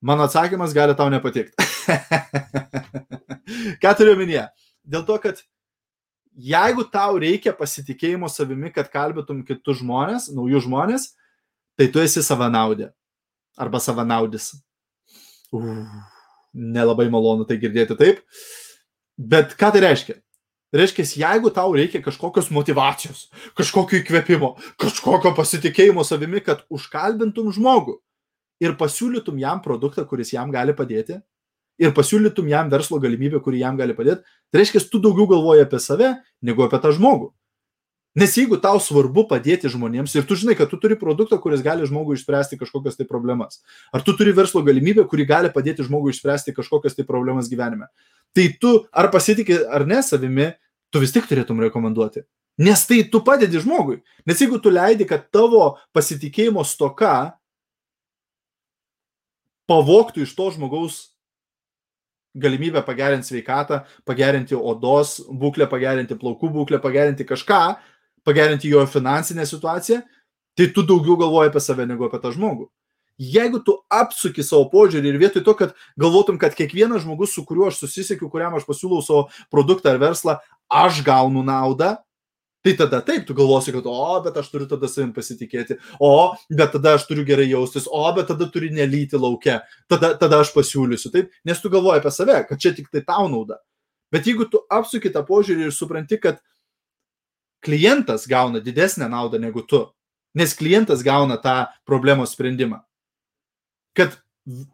Mano 0.01 0.29
atsakymas 0.29 0.75
gali 0.75 0.95
tau 0.97 1.11
nepatikti. 1.11 1.55
Ką 3.83 3.95
turiu 3.99 4.15
omenyje? 4.15 4.45
Dėl 4.87 5.03
to, 5.09 5.17
kad 5.23 5.41
jeigu 6.39 6.85
tau 6.93 7.19
reikia 7.19 7.55
pasitikėjimo 7.57 8.29
savimi, 8.31 8.71
kad 8.75 8.91
kalbėtum 8.93 9.43
kitus 9.47 9.81
žmonės, 9.81 10.29
naujus 10.35 10.69
žmonės, 10.69 11.09
tai 11.79 11.89
tu 11.91 12.03
esi 12.03 12.23
savanaudė. 12.23 12.93
Arba 13.59 13.81
savanaudis. 13.83 14.53
Uh. 15.49 15.87
nelabai 16.53 17.07
malonu 17.09 17.47
tai 17.49 17.57
girdėti 17.57 17.97
taip. 17.97 18.21
Bet 19.19 19.55
ką 19.59 19.73
tai 19.73 19.81
reiškia? 19.83 20.19
Reiškia, 20.77 21.07
jeigu 21.23 21.51
tau 21.57 21.73
reikia 21.73 22.03
kažkokios 22.05 22.51
motivacijos, 22.53 23.31
kažkokio 23.57 24.03
įkvėpimo, 24.03 24.51
kažkokio 24.77 25.33
pasitikėjimo 25.37 26.05
savimi, 26.05 26.43
kad 26.45 26.61
užkalbintum 26.69 27.49
žmogų 27.57 27.97
ir 28.63 28.77
pasiūlytum 28.79 29.39
jam 29.41 29.63
produktą, 29.65 30.05
kuris 30.09 30.33
jam 30.35 30.53
gali 30.55 30.75
padėti, 30.77 31.21
ir 31.79 31.95
pasiūlytum 31.95 32.49
jam 32.51 32.71
verslo 32.71 32.99
galimybę, 33.03 33.41
kuri 33.43 33.63
jam 33.63 33.79
gali 33.79 33.95
padėti, 33.95 34.27
tai 34.51 34.63
reiškia, 34.63 34.83
tu 34.91 35.01
daugiau 35.03 35.29
galvoji 35.31 35.65
apie 35.67 35.81
save, 35.83 36.15
negu 36.43 36.67
apie 36.67 36.81
tą 36.83 36.93
žmogų. 36.97 37.33
Nes 38.19 38.33
jeigu 38.35 38.57
tau 38.59 38.81
svarbu 38.83 39.29
padėti 39.31 39.69
žmonėms 39.71 40.15
ir 40.17 40.25
tu 40.27 40.35
žinai, 40.39 40.57
kad 40.59 40.71
tu 40.73 40.79
turi 40.81 40.97
produktą, 40.99 41.37
kuris 41.39 41.61
gali 41.63 41.87
žmogui 41.87 42.17
išspręsti 42.17 42.59
kažkokias 42.59 42.99
tai 42.99 43.07
problemas, 43.07 43.61
ar 43.95 44.03
tu 44.03 44.15
turi 44.19 44.33
verslo 44.35 44.65
galimybę, 44.67 45.05
kuri 45.07 45.27
gali 45.29 45.53
padėti 45.55 45.87
žmogui 45.87 46.11
išspręsti 46.15 46.57
kažkokias 46.57 46.99
tai 46.99 47.07
problemas 47.07 47.51
gyvenime, 47.53 47.87
tai 48.35 48.49
tu 48.59 48.73
ar 48.91 49.13
pasitikė 49.13 49.61
ar 49.71 49.87
ne 49.87 50.01
savimi, 50.03 50.49
tu 50.91 51.05
vis 51.05 51.15
tik 51.15 51.29
turėtum 51.31 51.63
rekomenduoti. 51.63 52.25
Nes 52.59 52.81
tai 52.89 53.05
tu 53.07 53.21
padedi 53.23 53.61
žmogui. 53.63 54.01
Nes 54.27 54.41
jeigu 54.43 54.59
tu 54.59 54.73
leidi, 54.73 55.07
kad 55.07 55.29
tavo 55.31 55.77
pasitikėjimo 55.95 56.65
stoka 56.67 57.38
pavoktų 59.69 60.25
iš 60.25 60.35
to 60.37 60.51
žmogaus 60.55 60.99
galimybę 62.39 62.83
pagerinti 62.87 63.29
sveikatą, 63.33 63.83
pagerinti 64.07 64.57
odos 64.57 65.19
būklę, 65.29 65.69
pagerinti 65.71 66.17
plaukų 66.19 66.51
būklę, 66.55 66.81
pagerinti 66.83 67.27
kažką, 67.29 67.61
pagerinti 68.27 68.71
jo 68.73 68.85
finansinę 68.87 69.47
situaciją, 69.49 70.03
tai 70.59 70.69
tu 70.75 70.85
daugiau 70.87 71.17
galvoji 71.21 71.53
apie 71.53 71.63
save 71.63 71.87
negu 71.89 72.09
apie 72.09 72.21
tą 72.23 72.33
žmogų. 72.35 72.69
Jeigu 73.19 73.59
tu 73.67 73.75
apsuki 73.91 74.45
savo 74.47 74.69
požiūrį 74.71 75.11
ir 75.11 75.17
vietoj 75.19 75.43
to, 75.47 75.55
kad 75.59 75.73
galvotum, 75.99 76.37
kad 76.39 76.55
kiekvienas 76.55 77.03
žmogus, 77.03 77.33
su 77.35 77.43
kuriuo 77.47 77.67
aš 77.73 77.81
susisiekiu, 77.83 78.29
kuriam 78.31 78.55
aš 78.55 78.67
pasiūlau 78.69 79.03
savo 79.03 79.25
produktą 79.51 79.91
ar 79.91 79.99
verslą, 79.99 80.37
aš 80.71 81.01
gaunu 81.07 81.43
naudą, 81.43 81.97
Tai 82.69 82.75
tada 82.77 82.99
taip, 83.01 83.23
tu 83.25 83.33
galvosi, 83.33 83.73
kad, 83.73 83.87
o, 83.89 84.21
bet 84.21 84.35
aš 84.37 84.51
turiu 84.53 84.67
tada 84.69 84.91
savim 84.93 85.09
pasitikėti, 85.17 85.79
o, 86.05 86.35
bet 86.53 86.75
tada 86.75 86.99
aš 86.99 87.07
turiu 87.09 87.23
gerai 87.25 87.47
jaustis, 87.49 87.87
o, 87.89 88.03
bet 88.13 88.27
tada 88.29 88.45
turi 88.53 88.69
nelyti 88.77 89.17
laukia, 89.17 89.63
tada, 89.89 90.11
tada 90.21 90.43
aš 90.43 90.51
pasiūlysiu, 90.53 91.09
taip, 91.15 91.31
nes 91.49 91.63
tu 91.63 91.71
galvoji 91.73 92.03
apie 92.03 92.11
save, 92.13 92.35
kad 92.51 92.61
čia 92.61 92.75
tik 92.77 92.91
tai 92.93 93.01
tau 93.07 93.25
nauda. 93.33 93.57
Bet 94.13 94.29
jeigu 94.29 94.45
tu 94.53 94.61
apsuki 94.69 95.09
tą 95.15 95.23
požiūrį 95.25 95.65
ir 95.71 95.73
supranti, 95.73 96.19
kad 96.21 96.43
klientas 97.65 98.27
gauna 98.29 98.61
didesnę 98.61 99.09
naudą 99.09 99.41
negu 99.41 99.65
tu, 99.65 99.81
nes 100.37 100.53
klientas 100.53 101.01
gauna 101.07 101.39
tą 101.41 101.55
problemos 101.89 102.35
sprendimą. 102.37 102.83
Kad 103.97 104.19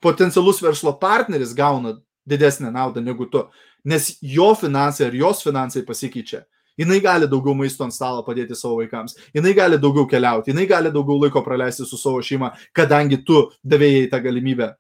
potencialus 0.02 0.58
verslo 0.66 0.96
partneris 0.98 1.54
gauna 1.54 1.94
didesnę 2.26 2.74
naudą 2.74 3.06
negu 3.06 3.30
tu, 3.30 3.44
nes 3.86 4.16
jo 4.18 4.50
finansai 4.58 5.12
ar 5.12 5.14
jos 5.14 5.46
finansai 5.46 5.84
pasikeičia. 5.86 6.42
Jis 6.78 7.02
gali 7.02 7.28
daugiau 7.30 7.54
maisto 7.54 7.84
ant 7.86 7.94
stalo 7.94 8.24
padėti 8.26 8.56
savo 8.58 8.80
vaikams, 8.80 9.14
jis 9.34 9.52
gali 9.54 9.78
daugiau 9.78 10.08
keliauti, 10.10 10.54
jis 10.54 10.68
gali 10.68 10.90
daugiau 10.94 11.20
laiko 11.22 11.42
praleisti 11.44 11.86
su 11.86 11.98
savo 12.00 12.22
šeima, 12.22 12.50
kadangi 12.74 13.22
tu 13.24 13.46
davėjai 13.62 14.08
tą 14.10 14.22
galimybę 14.24 14.74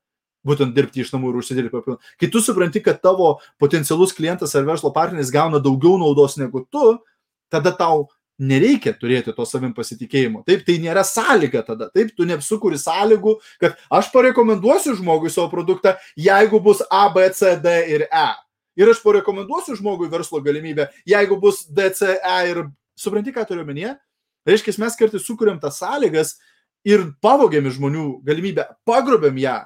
būtent 0.44 0.74
dirbti 0.76 1.00
iš 1.04 1.12
namų 1.14 1.32
ir 1.32 1.38
užsidirbti 1.40 1.72
papildomai. 1.72 2.12
Kai 2.20 2.28
tu 2.32 2.42
supranti, 2.44 2.82
kad 2.84 3.00
tavo 3.02 3.38
potencialus 3.60 4.12
klientas 4.16 4.52
ar 4.54 4.66
verslo 4.68 4.92
partneris 4.92 5.32
gauna 5.32 5.62
daugiau 5.62 5.96
naudos 6.00 6.36
negu 6.40 6.66
tu, 6.68 6.98
tada 7.52 7.72
tau 7.72 8.08
nereikia 8.38 8.92
turėti 8.98 9.32
to 9.34 9.46
savim 9.46 9.72
pasitikėjimo. 9.74 10.42
Taip, 10.46 10.64
tai 10.66 10.76
nėra 10.82 11.04
sąlyga 11.06 11.62
tada. 11.66 11.88
Taip, 11.94 12.10
tu 12.16 12.26
nesukuri 12.26 12.78
sąlygų, 12.80 13.36
kad 13.62 13.78
aš 13.94 14.10
parekomenduosiu 14.14 14.96
žmogui 14.98 15.30
savo 15.32 15.48
produktą, 15.52 15.94
jeigu 16.18 16.60
bus 16.62 16.82
A, 16.90 17.06
B, 17.14 17.28
C, 17.34 17.54
D 17.62 17.76
ir 17.94 18.08
E. 18.10 18.26
Ir 18.80 18.90
aš 18.90 19.02
parekomenduosiu 19.04 19.76
žmogui 19.78 20.10
verslo 20.12 20.40
galimybę, 20.44 20.88
jeigu 21.08 21.38
bus 21.40 21.64
D, 21.68 21.90
C, 21.94 22.16
E 22.18 22.38
ir 22.50 22.64
supranti, 22.98 23.34
ką 23.34 23.46
turiu 23.48 23.62
omenyje? 23.66 23.94
Reiškia, 24.48 24.74
mes 24.82 24.98
kartais 24.98 25.24
sukūrėm 25.24 25.60
tas 25.62 25.78
sąlygas 25.80 26.34
ir 26.84 27.06
pavogėm 27.24 27.70
žmonių 27.72 28.08
galimybę, 28.26 28.66
pagrobėm 28.84 29.38
ją 29.40 29.62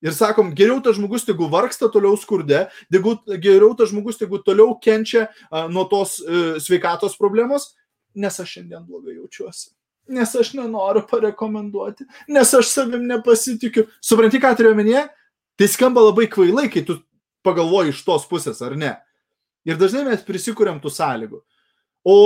Ir 0.00 0.14
sakom, 0.16 0.54
geriau 0.56 0.80
tas 0.80 0.96
žmogus 0.96 1.26
tegu 1.28 1.44
vargsta 1.52 1.90
toliau 1.92 2.16
skurde, 2.16 2.64
tegu, 2.92 3.18
geriau 3.36 3.74
tas 3.76 3.90
žmogus 3.92 4.16
tegu 4.16 4.40
toliau 4.40 4.72
kenčia 4.80 5.26
a, 5.50 5.66
nuo 5.68 5.84
tos 5.90 6.16
e, 6.24 6.56
sveikatos 6.64 7.18
problemos, 7.20 7.74
nes 8.16 8.40
aš 8.40 8.56
šiandien 8.56 8.86
blogai 8.88 9.18
jaučiuosi. 9.18 9.74
Nes 10.10 10.32
aš 10.34 10.54
nenoriu 10.56 11.04
parekomenduoti, 11.10 12.08
nes 12.32 12.54
aš 12.56 12.72
savim 12.72 13.04
nepasitikiu. 13.10 13.84
Supranti, 14.00 14.40
ką 14.40 14.54
turiu 14.56 14.72
omenyje? 14.72 15.04
Tai 15.60 15.68
skamba 15.68 16.06
labai 16.06 16.24
kvailai, 16.32 16.70
kai 16.72 16.80
tu 16.88 16.96
pagalvoji 17.46 17.94
iš 17.94 18.04
tos 18.06 18.26
pusės, 18.30 18.60
ar 18.64 18.76
ne? 18.78 18.94
Ir 19.68 19.80
dažnai 19.80 20.06
mes 20.08 20.22
prisikūrėm 20.24 20.80
tų 20.80 20.92
sąlygų. 20.92 21.42
O 22.08 22.16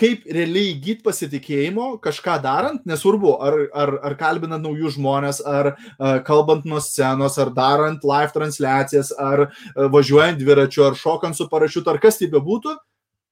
kaip 0.00 0.24
realiai 0.32 0.72
įgyti 0.72 1.04
pasitikėjimo 1.04 1.86
kažką 2.04 2.36
darant, 2.42 2.84
nesvarbu, 2.88 3.34
ar, 3.44 3.56
ar, 3.76 3.92
ar 4.08 4.16
kalbinant 4.20 4.64
naujus 4.64 4.96
žmonės, 4.96 5.42
ar 5.44 5.72
uh, 5.74 6.20
kalbant 6.26 6.64
nuo 6.68 6.80
scenos, 6.84 7.36
ar 7.42 7.50
darant 7.56 8.06
live 8.06 8.32
transliacijas, 8.36 9.12
ar 9.20 9.48
uh, 9.48 9.88
važiuojant 9.92 10.40
dviračiu, 10.40 10.86
ar 10.88 10.96
šokant 10.98 11.36
su 11.36 11.48
parašiutu, 11.52 11.92
ar 11.92 12.00
kas 12.02 12.20
tai 12.20 12.30
bebūtų, 12.32 12.76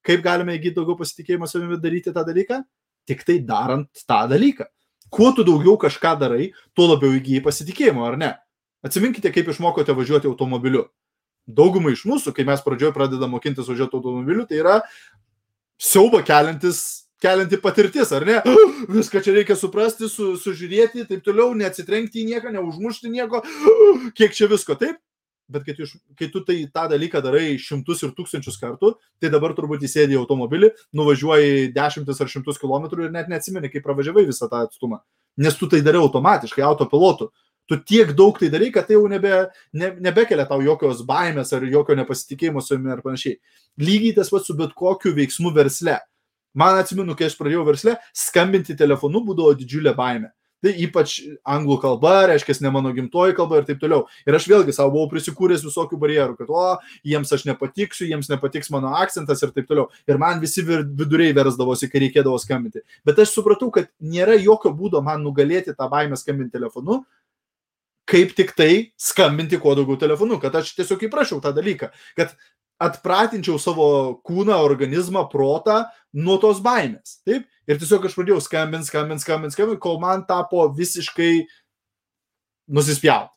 kaip 0.04 0.24
galime 0.24 0.58
įgyti 0.58 0.76
daugiau 0.76 0.98
pasitikėjimo 0.98 1.48
savimi 1.48 1.80
daryti 1.80 2.12
tą 2.12 2.26
dalyką? 2.26 2.60
Tik 3.08 3.24
tai 3.24 3.38
darant 3.48 4.04
tą 4.04 4.20
dalyką. 4.28 4.68
Kuo 5.08 5.30
tu 5.32 5.46
daugiau 5.46 5.78
kažką 5.80 6.18
darai, 6.20 6.50
tuo 6.76 6.90
labiau 6.90 7.16
įgyji 7.16 7.40
pasitikėjimo, 7.46 8.04
ar 8.04 8.18
ne? 8.20 8.34
Atsiminkite, 8.86 9.32
kaip 9.34 9.50
išmokote 9.50 9.96
važiuoti 9.96 10.30
automobiliu. 10.30 10.86
Daugumai 11.48 11.94
iš 11.96 12.04
mūsų, 12.06 12.34
kai 12.36 12.44
mes 12.46 12.60
pradžioje 12.62 12.92
pradedame 12.94 13.32
mokintis 13.32 13.68
važiuoti 13.70 13.96
automobiliu, 13.96 14.44
tai 14.46 14.60
yra 14.60 14.78
siaubą 15.80 16.20
keliantis 16.26 17.08
kelianti 17.22 17.58
patirtis, 17.62 18.12
ar 18.14 18.26
ne? 18.26 18.38
Viską 18.98 19.22
čia 19.24 19.34
reikia 19.34 19.56
suprasti, 19.58 20.08
su, 20.10 20.36
sužiūrėti, 20.40 21.06
taip 21.08 21.24
toliau, 21.26 21.50
neatsitrenkti 21.58 22.22
į 22.22 22.28
nieką, 22.32 22.54
neužmušti 22.54 23.10
nieko, 23.12 23.42
kiek 24.18 24.36
čia 24.36 24.50
visko, 24.50 24.78
taip? 24.78 25.00
Bet 25.48 25.64
kai 25.64 25.72
tu, 25.72 25.86
kai 26.18 26.26
tu 26.28 26.42
tai 26.44 26.58
tą 26.68 26.84
dalyką 26.92 27.22
darai 27.24 27.54
šimtus 27.62 28.02
ir 28.04 28.12
tūkstančius 28.16 28.58
kartų, 28.60 28.92
tai 29.16 29.30
dabar 29.32 29.54
turbūt 29.56 29.86
įsėdi 29.88 30.12
į 30.12 30.20
automobilį, 30.20 30.74
nuvažiuoji 30.92 31.70
dešimtis 31.72 32.20
ar 32.20 32.28
šimtus 32.28 32.60
kilometrų 32.60 33.06
ir 33.06 33.14
net 33.14 33.30
neatsimeni, 33.32 33.70
kaip 33.72 33.86
pravažiavai 33.86 34.26
visą 34.28 34.50
tą 34.52 34.66
atstumą. 34.66 35.00
Nes 35.40 35.56
tu 35.56 35.70
tai 35.72 35.80
darai 35.86 36.02
automatiškai, 36.04 36.66
autopilotu. 36.68 37.30
Tu 37.68 37.76
tiek 37.84 38.14
daug 38.16 38.38
tai 38.40 38.48
darai, 38.52 38.70
kad 38.72 38.86
tai 38.88 38.96
jau 38.96 39.04
nebe, 39.12 39.32
ne, 39.76 39.90
nebekelia 40.00 40.46
tau 40.48 40.62
jokios 40.64 41.02
baimės 41.08 41.52
ar 41.52 41.66
jokio 41.68 41.98
nepasitikėjimo 41.98 42.62
savimi 42.64 42.94
ar 42.94 43.02
panašiai. 43.04 43.36
Lygiai 43.84 44.14
tas 44.16 44.32
pats 44.32 44.48
su 44.48 44.56
bet 44.56 44.72
kokiu 44.76 45.12
veiksmu 45.16 45.52
versle. 45.56 45.98
Man 46.56 46.80
atsimenu, 46.80 47.12
kai 47.14 47.28
aš 47.28 47.36
pradėjau 47.36 47.66
versle, 47.68 47.98
skambinti 48.16 48.76
telefonu 48.76 49.20
būdavo 49.26 49.52
didžiulė 49.58 49.92
baime. 49.98 50.32
Tai 50.58 50.72
ypač 50.82 51.12
anglų 51.46 51.76
kalba, 51.84 52.12
reiškia, 52.32 52.56
ne 52.64 52.70
mano 52.74 52.90
gimtoji 52.94 53.36
kalba 53.36 53.60
ir 53.60 53.66
taip 53.68 53.78
toliau. 53.78 54.08
Ir 54.26 54.34
aš 54.34 54.48
vėlgi 54.50 54.72
savo 54.74 54.90
buvau 54.96 55.10
prisikūręs 55.12 55.62
visokių 55.62 55.98
barjerų, 56.02 56.34
kad, 56.40 56.50
o, 56.50 56.64
jiems 57.06 57.30
aš 57.36 57.44
nepatiksiu, 57.46 58.08
jiems 58.10 58.30
nepatiks 58.32 58.72
mano 58.74 58.90
akcentas 58.98 59.44
ir 59.44 59.52
taip 59.54 59.68
toliau. 59.70 59.86
Ir 60.10 60.18
man 60.18 60.42
visi 60.42 60.64
viduriai 60.66 61.36
versdavosi, 61.36 61.86
kai 61.92 62.02
reikėdavo 62.08 62.40
skambinti. 62.42 62.82
Bet 63.06 63.22
aš 63.22 63.36
supratau, 63.36 63.70
kad 63.74 63.86
nėra 64.02 64.34
jokio 64.40 64.74
būdo 64.74 65.04
man 65.04 65.22
nugalėti 65.22 65.76
tą 65.78 65.86
baimę 65.92 66.18
skambinti 66.18 66.58
telefonu, 66.58 67.04
kaip 68.08 68.34
tik 68.36 68.54
tai 68.56 68.72
skambinti 69.00 69.58
kuo 69.60 69.74
daugiau 69.78 69.98
telefonu, 70.00 70.38
kad 70.40 70.56
aš 70.58 70.72
tiesiog 70.78 71.04
įprašiau 71.08 71.42
tą 71.44 71.52
dalyką, 71.56 71.90
kad 72.18 72.34
atpratinčiau 72.82 73.58
savo 73.60 73.88
kūną, 74.26 74.56
organizmą, 74.64 75.24
protą 75.32 75.82
nuo 76.14 76.38
tos 76.42 76.62
baimės. 76.64 77.18
Taip? 77.26 77.48
Ir 77.68 77.80
tiesiog 77.80 78.06
aš 78.08 78.14
pradėjau 78.16 78.40
skambinti, 78.44 78.88
skambinti, 78.88 79.24
skambinti, 79.24 79.56
skambinti, 79.56 79.82
kol 79.82 79.98
man 80.02 80.22
tapo 80.28 80.64
visiškai 80.76 81.32
nusispjauti. 82.72 83.34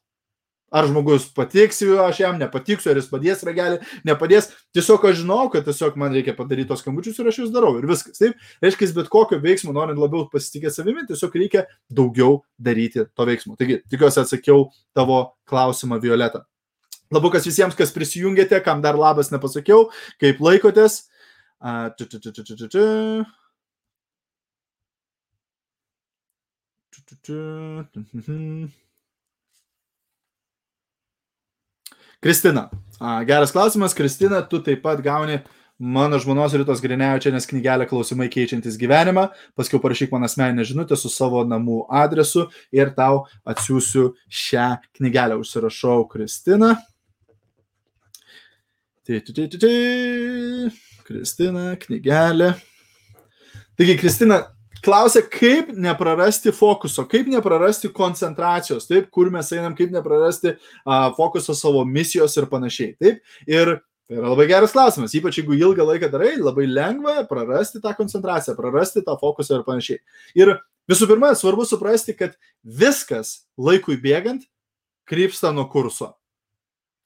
Ar 0.72 0.88
žmogus 0.88 1.26
patiks, 1.36 1.82
aš 1.84 2.22
jam 2.22 2.38
nepatiksiu, 2.40 2.94
ar 2.94 3.00
jis 3.02 3.10
padės 3.12 3.42
ragelį, 3.44 3.82
nepadės. 4.08 4.46
Tiesiog 4.72 5.04
aš 5.10 5.18
žinau, 5.20 5.42
kad 5.52 5.66
tiesiog 5.68 5.98
man 6.00 6.16
reikia 6.16 6.32
padaryti 6.38 6.70
tos 6.70 6.80
skambučius 6.80 7.20
ir 7.20 7.28
aš 7.28 7.42
jūs 7.42 7.50
darau. 7.52 7.74
Ir 7.82 7.90
viskas. 7.90 8.16
Taip, 8.16 8.40
reiškia, 8.64 8.88
bet 8.96 9.10
kokio 9.12 9.42
veiksmo, 9.44 9.76
norint 9.76 10.00
labiau 10.00 10.30
pasitikėti 10.32 10.78
savimi, 10.78 11.04
tiesiog 11.10 11.36
reikia 11.42 11.66
daugiau 11.92 12.40
daryti 12.56 13.04
to 13.04 13.28
veiksmo. 13.28 13.58
Taigi, 13.60 13.82
tikiuosi 13.92 14.24
atsakiau 14.24 14.70
tavo 14.96 15.20
klausimą, 15.52 16.00
Violeta. 16.00 16.46
Labukas 17.12 17.44
visiems, 17.44 17.76
kas 17.76 17.92
prisijungėte, 17.92 18.62
kam 18.64 18.80
dar 18.84 18.96
labas 18.96 19.34
nepasakiau, 19.34 19.90
kaip 20.24 20.40
laikotės. 20.40 21.02
Uh, 21.60 21.92
tu, 22.00 22.08
tu, 22.08 22.24
tu, 22.24 22.32
tu, 22.32 22.46
tu, 22.48 22.56
tu, 22.56 22.68
tu. 22.72 23.12
Kristina. 32.22 32.70
Geras 33.26 33.52
klausimas, 33.52 33.96
Kristina, 33.98 34.42
tu 34.46 34.60
taip 34.62 34.84
pat 34.84 35.00
gauni 35.02 35.40
mano 35.82 36.20
žmonos 36.22 36.54
Rytos 36.54 36.84
Grinevičianės 36.84 37.48
knygelė 37.50 37.88
klausimai 37.90 38.28
keičiantis 38.30 38.78
gyvenimą, 38.78 39.24
paskui 39.58 39.80
parašyk 39.82 40.14
man 40.14 40.28
asmeninę 40.28 40.62
žinutę 40.70 40.94
su 41.00 41.10
savo 41.10 41.42
namų 41.42 41.80
adresu 41.90 42.46
ir 42.70 42.94
tau 42.94 43.24
atsiųsiu 43.42 44.12
šią 44.30 44.68
knygelę. 45.00 45.40
Užsirašau 45.42 46.06
Kristiną. 46.14 46.76
Kristina, 51.08 51.72
knygelė. 51.82 52.54
Taigi, 53.74 53.98
Kristina, 53.98 54.44
klausia, 54.86 55.22
kaip 55.26 55.72
neprarasti 55.78 56.54
fokuso, 56.56 57.06
kaip 57.10 57.30
neprarasti 57.32 57.92
koncentracijos, 57.94 58.88
taip, 58.90 59.10
kur 59.14 59.32
mes 59.34 59.52
einam, 59.56 59.76
kaip 59.78 59.94
neprarasti 59.94 60.56
uh, 60.56 61.08
fokuso 61.18 61.56
savo 61.58 61.84
misijos 61.86 62.38
ir 62.40 62.50
panašiai. 62.52 62.96
Taip, 63.02 63.22
ir 63.50 63.76
tai 64.12 64.20
yra 64.20 64.32
labai 64.34 64.48
geras 64.50 64.74
klausimas, 64.76 65.16
ypač 65.16 65.40
jeigu 65.40 65.56
ilgą 65.56 65.86
laiką 65.88 66.12
darai, 66.12 66.34
labai 66.42 66.68
lengva 66.68 67.22
prarasti 67.30 67.80
tą 67.84 67.94
koncentraciją, 67.98 68.58
prarasti 68.58 69.06
tą 69.06 69.16
fokusą 69.22 69.60
ir 69.60 69.68
panašiai. 69.68 70.02
Ir 70.36 70.56
visų 70.92 71.08
pirma, 71.12 71.32
svarbu 71.38 71.68
suprasti, 71.70 72.18
kad 72.18 72.36
viskas 72.62 73.46
laikui 73.56 74.00
bėgant 74.02 74.44
krypsta 75.08 75.54
nuo 75.56 75.68
kurso. 75.72 76.12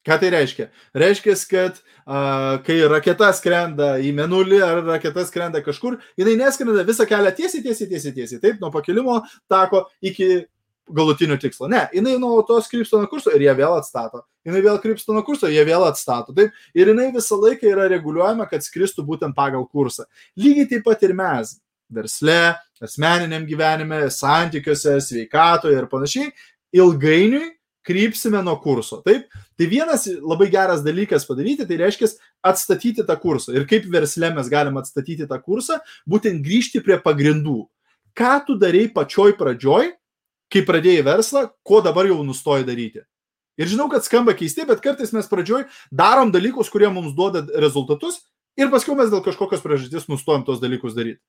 Ką 0.05 0.19
tai 0.21 0.29
reiškia? 0.29 0.67
Reiškia, 0.93 1.35
kad 1.49 1.79
a, 2.05 2.17
kai 2.65 2.77
raketa 2.91 3.31
skrenda 3.33 3.95
į 3.97 4.11
menulį 4.17 4.59
ar 4.61 4.83
raketa 4.85 5.25
skrenda 5.25 5.63
kažkur, 5.65 5.97
jinai 6.19 6.35
neskrenda 6.43 6.85
visą 6.85 7.07
kelią 7.09 7.31
tiesiai, 7.33 7.63
tiesiai, 7.65 7.89
tiesiai, 7.89 8.13
tiesiai, 8.19 8.41
taip, 8.43 8.59
nuo 8.61 8.69
pakilimo 8.73 9.23
tako 9.49 9.87
iki 10.05 10.45
galutinio 10.93 11.37
tikslo. 11.41 11.67
Ne, 11.71 11.87
jinai 11.93 12.19
nuolatos 12.21 12.69
krypsta 12.69 13.01
nuo 13.01 13.09
kurso 13.09 13.33
ir 13.33 13.47
jie 13.47 13.57
vėl 13.57 13.73
atstato. 13.79 14.21
Jinai 14.45 14.61
vėl 14.61 14.77
krypsta 14.83 15.15
nuo 15.15 15.23
kurso, 15.25 15.49
jie 15.49 15.63
vėl 15.65 15.87
atstato. 15.87 16.35
Taip, 16.37 16.53
ir 16.77 16.93
jinai 16.93 17.09
visą 17.15 17.39
laiką 17.41 17.71
yra 17.71 17.89
reguliuojama, 17.89 18.45
kad 18.51 18.65
skristų 18.65 19.05
būtent 19.07 19.33
pagal 19.37 19.65
kursą. 19.65 20.05
Lygiai 20.37 20.69
taip 20.69 20.85
pat 20.85 21.01
ir 21.07 21.15
mes 21.17 21.57
versle, 21.89 22.55
asmeniniam 22.81 23.45
gyvenime, 23.49 24.05
santykiuose, 24.13 24.99
sveikatoje 25.01 25.77
ir 25.77 25.89
panašiai, 25.89 26.31
ilgainiui 26.75 27.54
krypsime 27.85 28.41
nuo 28.43 28.55
kurso. 28.61 28.99
Taip, 29.05 29.29
tai 29.57 29.67
vienas 29.69 30.07
labai 30.19 30.49
geras 30.53 30.83
dalykas 30.85 31.27
padaryti, 31.27 31.67
tai 31.69 31.79
reiškia 31.83 32.09
atstatyti 32.45 33.05
tą 33.05 33.17
kursą. 33.21 33.53
Ir 33.55 33.67
kaip 33.69 33.87
versle 33.93 34.31
mes 34.35 34.49
galime 34.51 34.81
atstatyti 34.81 35.27
tą 35.29 35.39
kursą, 35.41 35.79
būtent 36.09 36.43
grįžti 36.45 36.81
prie 36.85 36.97
pagrindų. 37.01 37.63
Ką 38.15 38.35
tu 38.47 38.55
darėjai 38.59 38.93
pačioj 38.95 39.35
pradžioj, 39.39 39.91
kai 40.51 40.63
pradėjai 40.65 41.03
verslą, 41.05 41.49
ko 41.65 41.81
dabar 41.85 42.07
jau 42.09 42.21
nustoji 42.25 42.65
daryti. 42.67 43.03
Ir 43.59 43.71
žinau, 43.71 43.87
kad 43.91 44.03
skamba 44.03 44.35
keistai, 44.35 44.65
bet 44.67 44.81
kartais 44.83 45.13
mes 45.15 45.27
pradžioj 45.31 45.65
darom 45.91 46.31
dalykus, 46.33 46.71
kurie 46.71 46.89
mums 46.91 47.15
duoda 47.15 47.45
rezultatus 47.61 48.19
ir 48.59 48.71
paskui 48.71 48.97
mes 48.99 49.11
dėl 49.11 49.23
kažkokios 49.23 49.63
priežasties 49.63 50.09
nustojam 50.11 50.43
tos 50.47 50.59
dalykus 50.63 50.95
daryti. 50.95 51.21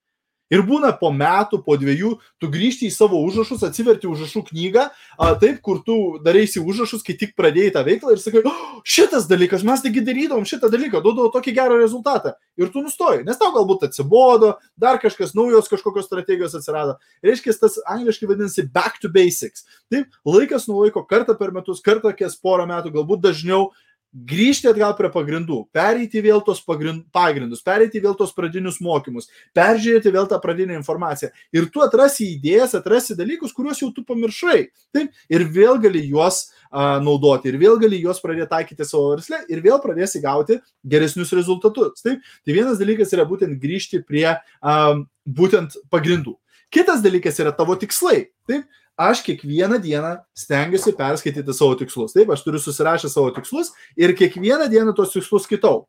Ir 0.53 0.63
būna 0.63 0.93
po 0.95 1.11
metų, 1.11 1.59
po 1.67 1.75
dviejų, 1.79 2.13
tu 2.39 2.49
grįžti 2.53 2.87
į 2.87 2.95
savo 2.95 3.19
užrašus, 3.27 3.65
atsiverti 3.67 4.07
užrašų 4.07 4.45
knygą, 4.53 4.85
a, 5.19 5.31
taip, 5.43 5.59
kur 5.65 5.81
tu 5.83 5.97
darėsi 6.23 6.63
užrašus, 6.63 7.03
kai 7.07 7.17
tik 7.19 7.35
pradėjai 7.39 7.73
tą 7.75 7.83
veiklą 7.87 8.15
ir 8.15 8.23
sakai, 8.23 8.45
oh, 8.47 8.77
šitas 8.87 9.27
dalykas, 9.27 9.65
mes 9.67 9.83
taigi 9.83 10.05
darydavom 10.07 10.47
šitą 10.47 10.71
dalyką, 10.71 11.03
duodavo 11.03 11.33
tokį 11.35 11.55
gerą 11.57 11.81
rezultatą. 11.81 12.37
Ir 12.57 12.71
tu 12.71 12.85
nustoji, 12.85 13.25
nes 13.27 13.41
tau 13.41 13.51
galbūt 13.57 13.89
atsibodo, 13.89 14.55
dar 14.79 15.01
kažkas 15.03 15.35
naujos 15.35 15.67
kažkokios 15.73 16.07
strategijos 16.07 16.55
atsirado. 16.55 16.95
Reiškia, 17.27 17.57
tas 17.59 17.81
angliškai 17.83 18.31
vadinasi 18.31 18.69
back 18.71 19.03
to 19.03 19.11
basics. 19.13 19.67
Taip, 19.91 20.15
laikas 20.25 20.71
nuo 20.71 20.87
laiko, 20.87 21.03
kartą 21.11 21.35
per 21.39 21.51
metus, 21.55 21.83
kartą 21.85 22.15
kas 22.17 22.39
porą 22.39 22.69
metų, 22.71 22.95
galbūt 22.95 23.27
dažniau 23.27 23.73
grįžti 24.17 24.71
atgal 24.71 24.95
prie 24.97 25.11
pagrindų, 25.13 25.59
pereiti 25.75 26.23
vėl 26.25 26.41
tos 26.45 26.63
pagrindus, 26.65 27.61
pereiti 27.67 28.01
vėl 28.01 28.15
tos 28.17 28.33
pradinius 28.37 28.79
mokymus, 28.81 29.29
peržiūrėti 29.57 30.13
vėl 30.15 30.29
tą 30.31 30.39
pradinę 30.41 30.77
informaciją. 30.79 31.33
Ir 31.53 31.69
tu 31.73 31.83
atrasi 31.85 32.31
idėjas, 32.37 32.77
atrasi 32.79 33.17
dalykus, 33.19 33.53
kuriuos 33.57 33.83
jau 33.83 33.91
tu 33.93 34.07
pamiršai. 34.09 34.63
Taip, 34.97 35.13
ir 35.29 35.45
vėl 35.53 35.77
gali 35.83 36.07
juos 36.09 36.47
a, 36.71 36.97
naudoti, 37.03 37.53
ir 37.53 37.61
vėl 37.61 37.77
gali 37.83 38.01
juos 38.01 38.23
pradėti 38.25 38.49
taikyti 38.55 38.89
savo 38.89 39.13
versle, 39.13 39.43
ir 39.53 39.61
vėl 39.65 39.83
pradėsi 39.85 40.23
gauti 40.25 40.59
geresnius 40.87 41.35
rezultatus. 41.37 42.01
Taip, 42.07 42.25
tai 42.47 42.57
vienas 42.57 42.81
dalykas 42.81 43.13
yra 43.13 43.29
būtent 43.29 43.61
grįžti 43.61 44.01
prie 44.07 44.31
a, 44.33 44.81
būtent 45.27 45.77
pagrindų. 45.93 46.39
Kitas 46.73 47.05
dalykas 47.05 47.37
yra 47.43 47.53
tavo 47.55 47.77
tikslai. 47.79 48.27
Taip, 48.49 48.65
aš 48.97 49.23
kiekvieną 49.23 49.79
dieną 49.83 50.17
stengiuosi 50.35 50.93
perskaityti 50.97 51.55
savo 51.55 51.77
tikslus. 51.77 52.17
Taip, 52.17 52.31
aš 52.33 52.43
turiu 52.45 52.61
susirašę 52.61 53.11
savo 53.13 53.31
tikslus 53.31 53.73
ir 53.97 54.17
kiekvieną 54.17 54.69
dieną 54.73 54.95
tos 54.97 55.13
tikslus 55.13 55.45
skaitau. 55.45 55.85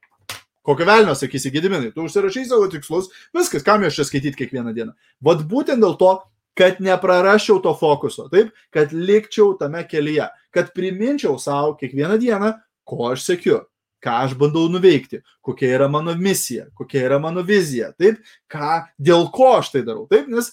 Kokio 0.67 0.85
velnio, 0.85 1.13
sakysi, 1.15 1.51
gediminai, 1.51 1.93
tu 1.95 2.03
užsirašai 2.03 2.43
savo 2.49 2.67
tikslus, 2.67 3.07
viskas, 3.35 3.63
kam 3.63 3.85
aš 3.87 4.01
čia 4.01 4.07
skaityti 4.09 4.41
kiekvieną 4.41 4.73
dieną. 4.75 4.91
Vat 5.23 5.45
būtent 5.47 5.79
dėl 5.79 5.95
to, 5.95 6.17
kad 6.57 6.81
neprarasčiau 6.83 7.61
to 7.63 7.71
fokuso, 7.77 8.27
taip, 8.33 8.51
kad 8.73 8.91
likčiau 8.91 9.53
tame 9.59 9.85
kelyje, 9.87 10.27
kad 10.51 10.73
priminčiau 10.75 11.37
savo 11.39 11.77
kiekvieną 11.79 12.17
dieną, 12.19 12.51
ko 12.87 13.13
aš 13.13 13.23
sėkiu, 13.29 13.61
ką 14.03 14.15
aš 14.25 14.35
bandau 14.39 14.67
nuveikti, 14.71 15.21
kokia 15.45 15.71
yra 15.77 15.87
mano 15.91 16.15
misija, 16.19 16.67
kokia 16.75 17.05
yra 17.07 17.21
mano 17.23 17.45
vizija, 17.47 17.93
taip, 17.95 18.19
ką, 18.51 18.81
dėl 18.99 19.29
ko 19.31 19.53
aš 19.61 19.71
tai 19.75 19.85
darau, 19.87 20.03
taip, 20.11 20.27
nes 20.27 20.51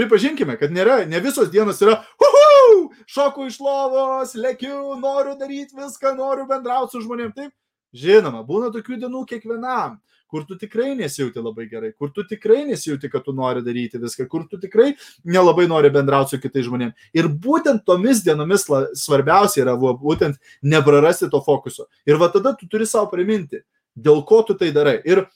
pripažinkime, 0.00 0.56
kad 0.60 0.72
nėra, 0.72 1.02
ne 1.08 1.20
visos 1.22 1.50
dienos 1.52 1.80
yra, 1.84 2.00
uhu, 2.20 2.90
šoku 3.10 3.48
iš 3.50 3.60
lovos, 3.62 4.36
lėkiu, 4.38 4.96
noriu 5.00 5.36
daryti 5.38 5.76
viską, 5.76 6.14
noriu 6.18 6.46
bendrauti 6.48 6.96
su 6.96 7.04
žmonėm. 7.04 7.34
Taip, 7.36 7.52
žinoma, 7.96 8.40
būna 8.46 8.70
tokių 8.74 9.00
dienų 9.02 9.26
kiekvienam, 9.28 9.98
kur 10.30 10.46
tu 10.46 10.56
tikrai 10.58 10.92
nesijauti 10.98 11.42
labai 11.42 11.66
gerai, 11.70 11.90
kur 11.98 12.12
tu 12.14 12.24
tikrai 12.26 12.62
nesijauti, 12.68 13.10
kad 13.10 13.26
tu 13.26 13.34
nori 13.36 13.64
daryti 13.66 14.00
viską, 14.00 14.28
kur 14.30 14.46
tu 14.50 14.60
tikrai 14.62 14.92
nelabai 15.26 15.66
nori 15.70 15.90
bendrauti 15.92 16.36
su 16.36 16.42
kitais 16.42 16.68
žmonėmis. 16.68 17.10
Ir 17.18 17.28
būtent 17.28 17.84
tomis 17.86 18.22
dienomis 18.26 18.68
svarbiausia 19.02 19.64
yra 19.66 19.74
būtent 19.80 20.38
neprarasti 20.62 21.28
to 21.32 21.42
fokuso. 21.44 21.90
Ir 22.06 22.20
va 22.22 22.30
tada 22.32 22.54
tu 22.56 22.70
turi 22.70 22.86
savo 22.88 23.10
priminti, 23.12 23.64
dėl 23.98 24.22
ko 24.26 24.44
tu 24.46 24.56
tai 24.56 24.70
darai. 24.74 25.00
Ir 25.04 25.26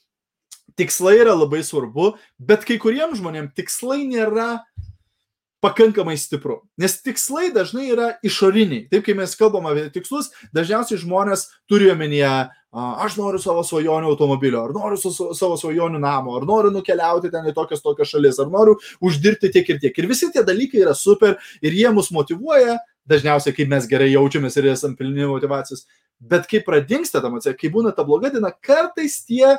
tikslai 0.79 1.19
yra 1.23 1.37
labai 1.37 1.63
svarbu, 1.67 2.15
bet 2.39 2.67
kai 2.69 2.81
kuriems 2.83 3.21
žmonėms 3.21 3.55
tikslai 3.59 4.03
nėra 4.09 4.65
pakankamai 5.65 6.17
stipru. 6.21 6.59
Nes 6.77 6.99
tikslai 7.01 7.49
dažnai 7.55 7.87
yra 7.95 8.11
išoriniai. 8.27 8.85
Taip, 8.91 9.07
kai 9.07 9.15
mes 9.17 9.33
kalbam 9.39 9.65
apie 9.71 9.87
tikslus, 9.95 10.29
dažniausiai 10.53 11.01
žmonės 11.01 11.47
turi 11.71 11.89
omenyje, 11.95 12.33
aš 12.75 13.17
noriu 13.17 13.41
savo 13.41 13.63
svajonių 13.65 14.11
automobilio, 14.11 14.67
ar 14.67 14.75
noriu 14.77 14.99
savo 15.01 15.57
svajonių 15.57 16.03
namo, 16.03 16.35
ar 16.37 16.45
noriu 16.49 16.73
nukeliauti 16.75 17.33
ten 17.33 17.49
į 17.49 17.55
tokias 17.57 17.85
tokias 17.85 18.13
šalis, 18.13 18.41
ar 18.43 18.53
noriu 18.53 18.77
uždirbti 19.01 19.53
tiek 19.55 19.71
ir 19.73 19.81
tiek. 19.87 19.97
Ir 20.03 20.11
visi 20.11 20.29
tie 20.35 20.45
dalykai 20.45 20.83
yra 20.85 20.93
super 20.99 21.39
ir 21.65 21.77
jie 21.79 21.89
mus 21.97 22.13
motivuoja, 22.13 22.77
dažniausiai 23.09 23.57
kaip 23.57 23.73
mes 23.73 23.89
gerai 23.89 24.11
jaučiamės 24.13 24.61
ir 24.61 24.73
esame 24.75 24.99
pilni 25.01 25.31
motivacijos. 25.31 25.87
Bet 26.21 26.45
kai 26.51 26.61
pradingsta 26.67 27.23
ta 27.23 27.31
motivacija, 27.33 27.57
kai 27.57 27.73
būna 27.73 27.95
ta 27.97 28.05
bloga 28.05 28.29
diena, 28.33 28.53
kartais 28.53 29.23
tie 29.25 29.57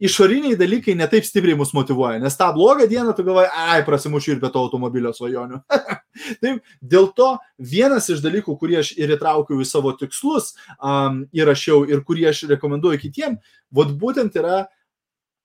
išoriniai 0.00 0.56
dalykai 0.58 0.94
netaip 0.98 1.26
stipriai 1.26 1.58
mus 1.58 1.72
motivuoja, 1.76 2.20
nes 2.22 2.36
tą 2.38 2.48
blogą 2.54 2.86
dieną 2.90 3.14
tu 3.16 3.24
galvoji, 3.26 3.50
ai, 3.50 3.82
prasimušiu 3.86 4.34
ir 4.34 4.42
be 4.42 4.50
to 4.54 4.62
automobilio 4.62 5.12
svajonių. 5.14 5.60
Taip, 6.42 6.62
dėl 6.82 7.10
to 7.18 7.30
vienas 7.58 8.08
iš 8.12 8.22
dalykų, 8.24 8.56
kurį 8.60 8.80
aš 8.82 8.92
ir 8.98 9.14
įtraukiau 9.16 9.60
į 9.62 9.68
savo 9.68 9.94
tikslus, 9.98 10.52
um, 10.78 11.24
įrašiau 11.34 11.84
ir 11.90 12.02
kurį 12.06 12.28
aš 12.32 12.44
rekomenduoju 12.52 13.02
kitiem, 13.02 13.38
vad 13.74 13.94
būtent 13.98 14.38
yra 14.38 14.66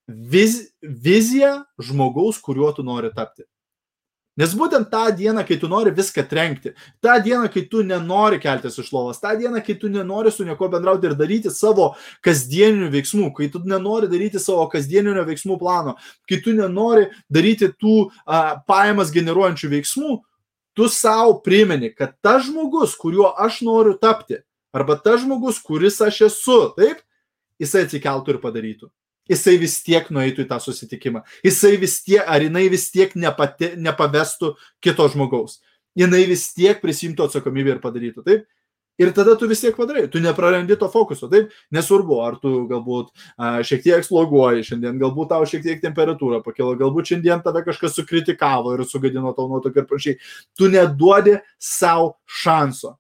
viz, 0.07 0.59
vizija 0.81 1.63
žmogaus, 1.81 2.41
kuriuo 2.43 2.73
tu 2.75 2.85
nori 2.85 3.13
tapti. 3.15 3.47
Nes 4.39 4.53
būtent 4.57 4.87
tą 4.89 5.03
dieną, 5.13 5.43
kai 5.45 5.59
tu 5.61 5.67
nori 5.69 5.91
viską 5.93 6.23
trenkti, 6.25 6.71
tą 7.05 7.19
dieną, 7.21 7.45
kai 7.53 7.61
tu 7.69 7.83
nenori 7.85 8.39
keltis 8.41 8.79
iš 8.81 8.89
lovos, 8.95 9.19
tą 9.21 9.35
dieną, 9.37 9.61
kai 9.65 9.75
tu 9.77 9.91
nenori 9.93 10.31
su 10.33 10.45
nieko 10.47 10.69
bendrauti 10.73 11.05
ir 11.05 11.13
daryti 11.19 11.51
savo 11.53 11.91
kasdieninių 12.25 12.89
veiksmų, 12.95 13.29
kai 13.37 13.51
tu 13.53 13.61
nenori 13.69 14.09
daryti 14.09 14.41
savo 14.41 14.65
kasdieninio 14.73 15.21
veiksmų 15.27 15.59
plano, 15.61 15.93
kai 16.29 16.41
tu 16.41 16.55
nenori 16.57 17.11
daryti 17.29 17.69
tų 17.77 17.99
a, 18.25 18.57
pajamas 18.65 19.13
generuojančių 19.13 19.71
veiksmų, 19.75 20.17
tu 20.73 20.89
savo 20.89 21.37
primeni, 21.45 21.93
kad 21.93 22.17
tas 22.25 22.47
žmogus, 22.47 22.97
kuriuo 22.97 23.35
aš 23.37 23.61
noriu 23.69 23.93
tapti, 24.01 24.41
arba 24.73 24.97
tas 24.97 25.21
žmogus, 25.21 25.61
kuris 25.61 26.01
aš 26.01 26.23
esu, 26.31 26.59
taip, 26.73 27.05
jisai 27.61 27.85
atsikeltų 27.85 28.33
ir 28.33 28.41
padarytų 28.41 28.89
jisai 29.29 29.57
vis 29.61 29.77
tiek 29.85 30.09
nueitų 30.13 30.45
į 30.45 30.49
tą 30.49 30.59
susitikimą. 30.63 31.23
Jisai 31.45 31.75
vis 31.81 31.99
tiek, 32.03 32.23
ar 32.25 32.43
jinai 32.43 32.65
vis 32.71 32.89
tiek 32.93 33.13
nepate, 33.19 33.73
nepavestų 33.79 34.53
kito 34.83 35.07
žmogaus. 35.13 35.61
Jinai 35.97 36.23
vis 36.29 36.49
tiek 36.55 36.81
prisimtų 36.81 37.27
atsakomybę 37.27 37.75
ir 37.75 37.81
padarytų. 37.83 38.25
Taip? 38.25 38.49
Ir 39.01 39.09
tada 39.09 39.33
tu 39.35 39.47
vis 39.49 39.61
tiek 39.61 39.73
padarai, 39.73 40.05
tu 40.07 40.19
neprarandi 40.21 40.75
to 40.77 40.85
fokuso, 40.93 41.25
taip, 41.25 41.49
nesvarbu, 41.73 42.19
ar 42.21 42.35
tu 42.37 42.51
galbūt 42.69 43.07
a, 43.41 43.63
šiek 43.65 43.81
tiek 43.81 44.05
sloguoji 44.05 44.67
šiandien, 44.67 44.99
galbūt 45.01 45.31
tau 45.31 45.47
šiek 45.49 45.63
tiek 45.65 45.79
temperatūra 45.81 46.43
pakilo, 46.45 46.75
galbūt 46.77 47.09
šiandien 47.09 47.41
tave 47.41 47.63
kažkas 47.65 47.97
sukritikavo 47.97 48.75
ir 48.75 48.83
sugadino 48.85 49.33
tau 49.33 49.47
nuotoką 49.49 49.81
ir 49.81 49.87
panašiai. 49.89 50.19
Tu 50.53 50.69
neduodi 50.69 51.39
savo 51.57 52.19
šanso. 52.29 52.93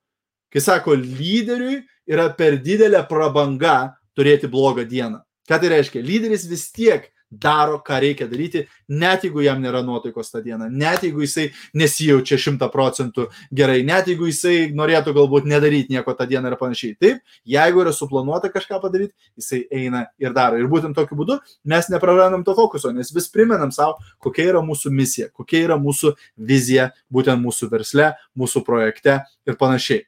Kai 0.49 0.65
sako, 0.65 0.97
lyderiui 0.97 1.83
yra 2.09 2.25
per 2.33 2.57
didelė 2.57 3.03
prabanga 3.09 3.93
turėti 4.17 4.49
blogą 4.49 4.87
dieną. 4.89 5.21
Ką 5.49 5.59
tai 5.59 5.73
reiškia? 5.73 6.03
Lyderis 6.05 6.47
vis 6.47 6.69
tiek 6.75 7.09
daro, 7.39 7.79
ką 7.81 7.99
reikia 8.01 8.27
daryti, 8.29 8.63
net 8.89 9.23
jeigu 9.25 9.43
jam 9.43 9.61
nėra 9.61 9.81
nuotaikos 9.85 10.31
tą 10.31 10.41
dieną, 10.43 10.69
net 10.69 11.03
jeigu 11.05 11.23
jisai 11.23 11.47
nesijaučia 11.77 12.37
šimta 12.39 12.69
procentų 12.73 13.27
gerai, 13.55 13.81
net 13.87 14.07
jeigu 14.11 14.27
jisai 14.29 14.69
norėtų 14.75 15.15
galbūt 15.17 15.47
nedaryti 15.49 15.95
nieko 15.95 16.13
tą 16.17 16.27
dieną 16.29 16.51
ir 16.51 16.57
panašiai. 16.59 16.95
Taip, 17.01 17.21
jeigu 17.55 17.83
yra 17.83 17.93
suplanuota 17.95 18.51
kažką 18.53 18.79
padaryti, 18.83 19.15
jisai 19.39 19.63
eina 19.73 20.05
ir 20.21 20.35
daro. 20.35 20.59
Ir 20.61 20.69
būtent 20.71 20.97
tokiu 20.97 21.17
būdu 21.19 21.39
mes 21.69 21.89
neprarandam 21.93 22.45
to 22.45 22.55
fokuso, 22.57 22.93
nes 22.93 23.13
vis 23.15 23.29
primenam 23.33 23.73
savo, 23.73 23.97
kokia 24.23 24.51
yra 24.53 24.63
mūsų 24.65 24.93
misija, 24.93 25.29
kokia 25.33 25.65
yra 25.67 25.79
mūsų 25.81 26.15
vizija, 26.37 26.91
būtent 27.13 27.41
mūsų 27.41 27.71
versle, 27.73 28.13
mūsų 28.37 28.65
projekte 28.67 29.23
ir 29.47 29.57
panašiai. 29.59 30.05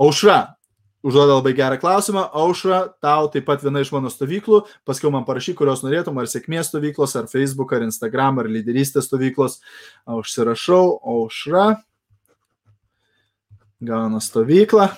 Aušra, 0.00 0.56
užduoda 1.06 1.38
labai 1.38 1.52
gerą 1.56 1.78
klausimą. 1.80 2.26
Aušra, 2.36 2.80
tau 3.02 3.28
taip 3.32 3.46
pat 3.48 3.62
viena 3.64 3.82
iš 3.82 3.92
mano 3.94 4.12
stovyklų, 4.12 4.62
paskui 4.88 5.12
man 5.12 5.26
parašy, 5.28 5.54
kurios 5.58 5.84
norėtum, 5.84 6.18
ar 6.20 6.30
sėkmės 6.30 6.70
stovyklos, 6.70 7.16
ar 7.18 7.28
Facebook, 7.30 7.74
ar 7.76 7.86
Instagram, 7.86 8.42
ar 8.42 8.50
lyderystės 8.50 9.08
stovyklos. 9.10 9.60
Užsirašau, 10.10 10.82
Aušra, 11.14 11.68
gauna 13.80 14.20
stovyklą. 14.24 14.90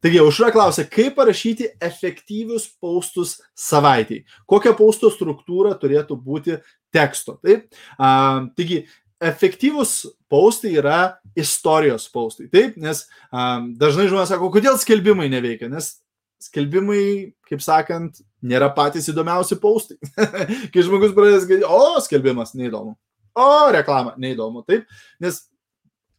Taigi, 0.00 0.16
Aušra 0.22 0.48
klausia, 0.52 0.86
kaip 0.88 1.12
parašyti 1.18 1.74
efektyvius 1.84 2.70
paustus 2.80 3.34
savaitėjai. 3.52 4.24
Kokia 4.48 4.72
pausto 4.76 5.10
struktūra 5.12 5.74
turėtų 5.76 6.16
būti 6.16 6.56
teksto. 6.92 7.36
Taip? 7.44 7.66
A, 8.00 8.48
taigi, 8.56 8.86
efektyvūs 9.20 9.94
paustai 10.32 10.72
yra 10.80 11.00
istorijos 11.38 12.08
paustai. 12.12 12.48
Taip, 12.52 12.78
nes 12.80 13.04
um, 13.28 13.70
dažnai 13.80 14.08
žmonės 14.10 14.32
sako, 14.32 14.48
kodėl 14.54 14.78
skelbimai 14.80 15.28
neveikia, 15.32 15.68
nes 15.72 15.98
skelbimai, 16.40 17.02
kaip 17.48 17.60
sakant, 17.64 18.22
nėra 18.40 18.70
patys 18.76 19.10
įdomiausi 19.12 19.60
paustai. 19.60 19.98
Kai 20.72 20.86
žmogus 20.86 21.12
pradės 21.16 21.44
galvoti, 21.48 21.68
o 21.68 22.00
skelbimas 22.04 22.54
neįdomu, 22.56 22.96
o 23.36 23.50
reklama 23.76 24.16
neįdomu, 24.20 24.64
taip, 24.68 24.88
nes 25.20 25.42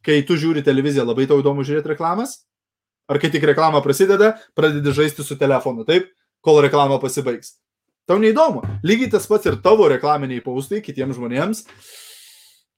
kai 0.06 0.20
tu 0.26 0.38
žiūri 0.38 0.62
televiziją, 0.66 1.04
labai 1.06 1.26
tau 1.30 1.42
įdomu 1.42 1.66
žiūrėti 1.66 1.92
reklamas, 1.94 2.40
ar 3.10 3.18
kai 3.22 3.30
tik 3.34 3.44
reklama 3.50 3.82
prasideda, 3.82 4.36
pradedi 4.58 4.94
žaisti 4.94 5.26
su 5.26 5.36
telefonu, 5.38 5.86
taip, 5.86 6.08
kol 6.42 6.62
reklama 6.62 6.98
pasibaigs. 7.02 7.56
Tau 8.10 8.18
neįdomu. 8.18 8.64
Lygiai 8.86 9.12
tas 9.12 9.28
pats 9.30 9.46
ir 9.46 9.60
tavo 9.62 9.86
reklaminiai 9.90 10.42
paustai 10.42 10.80
kitiems 10.82 11.14
žmonėms 11.18 11.62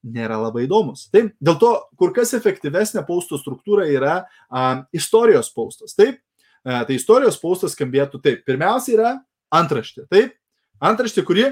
nėra 0.05 0.37
labai 0.39 0.65
įdomus. 0.67 1.07
Taip, 1.13 1.33
dėl 1.43 1.57
to 1.61 1.71
kur 1.99 2.13
kas 2.15 2.35
efektyvesnė 2.37 3.05
pausto 3.07 3.39
struktūra 3.41 3.87
yra 3.91 4.15
a, 4.21 4.85
istorijos 4.95 5.51
paustas. 5.55 5.97
Taip, 5.97 6.21
a, 6.63 6.83
tai 6.87 6.99
istorijos 6.99 7.39
paustas 7.41 7.75
skambėtų 7.77 8.21
taip. 8.23 8.45
Pirmiausia 8.47 8.95
yra 8.97 9.11
antraštė. 9.53 10.05
Taip, 10.11 10.37
antraštė, 10.83 11.25
kuri 11.27 11.49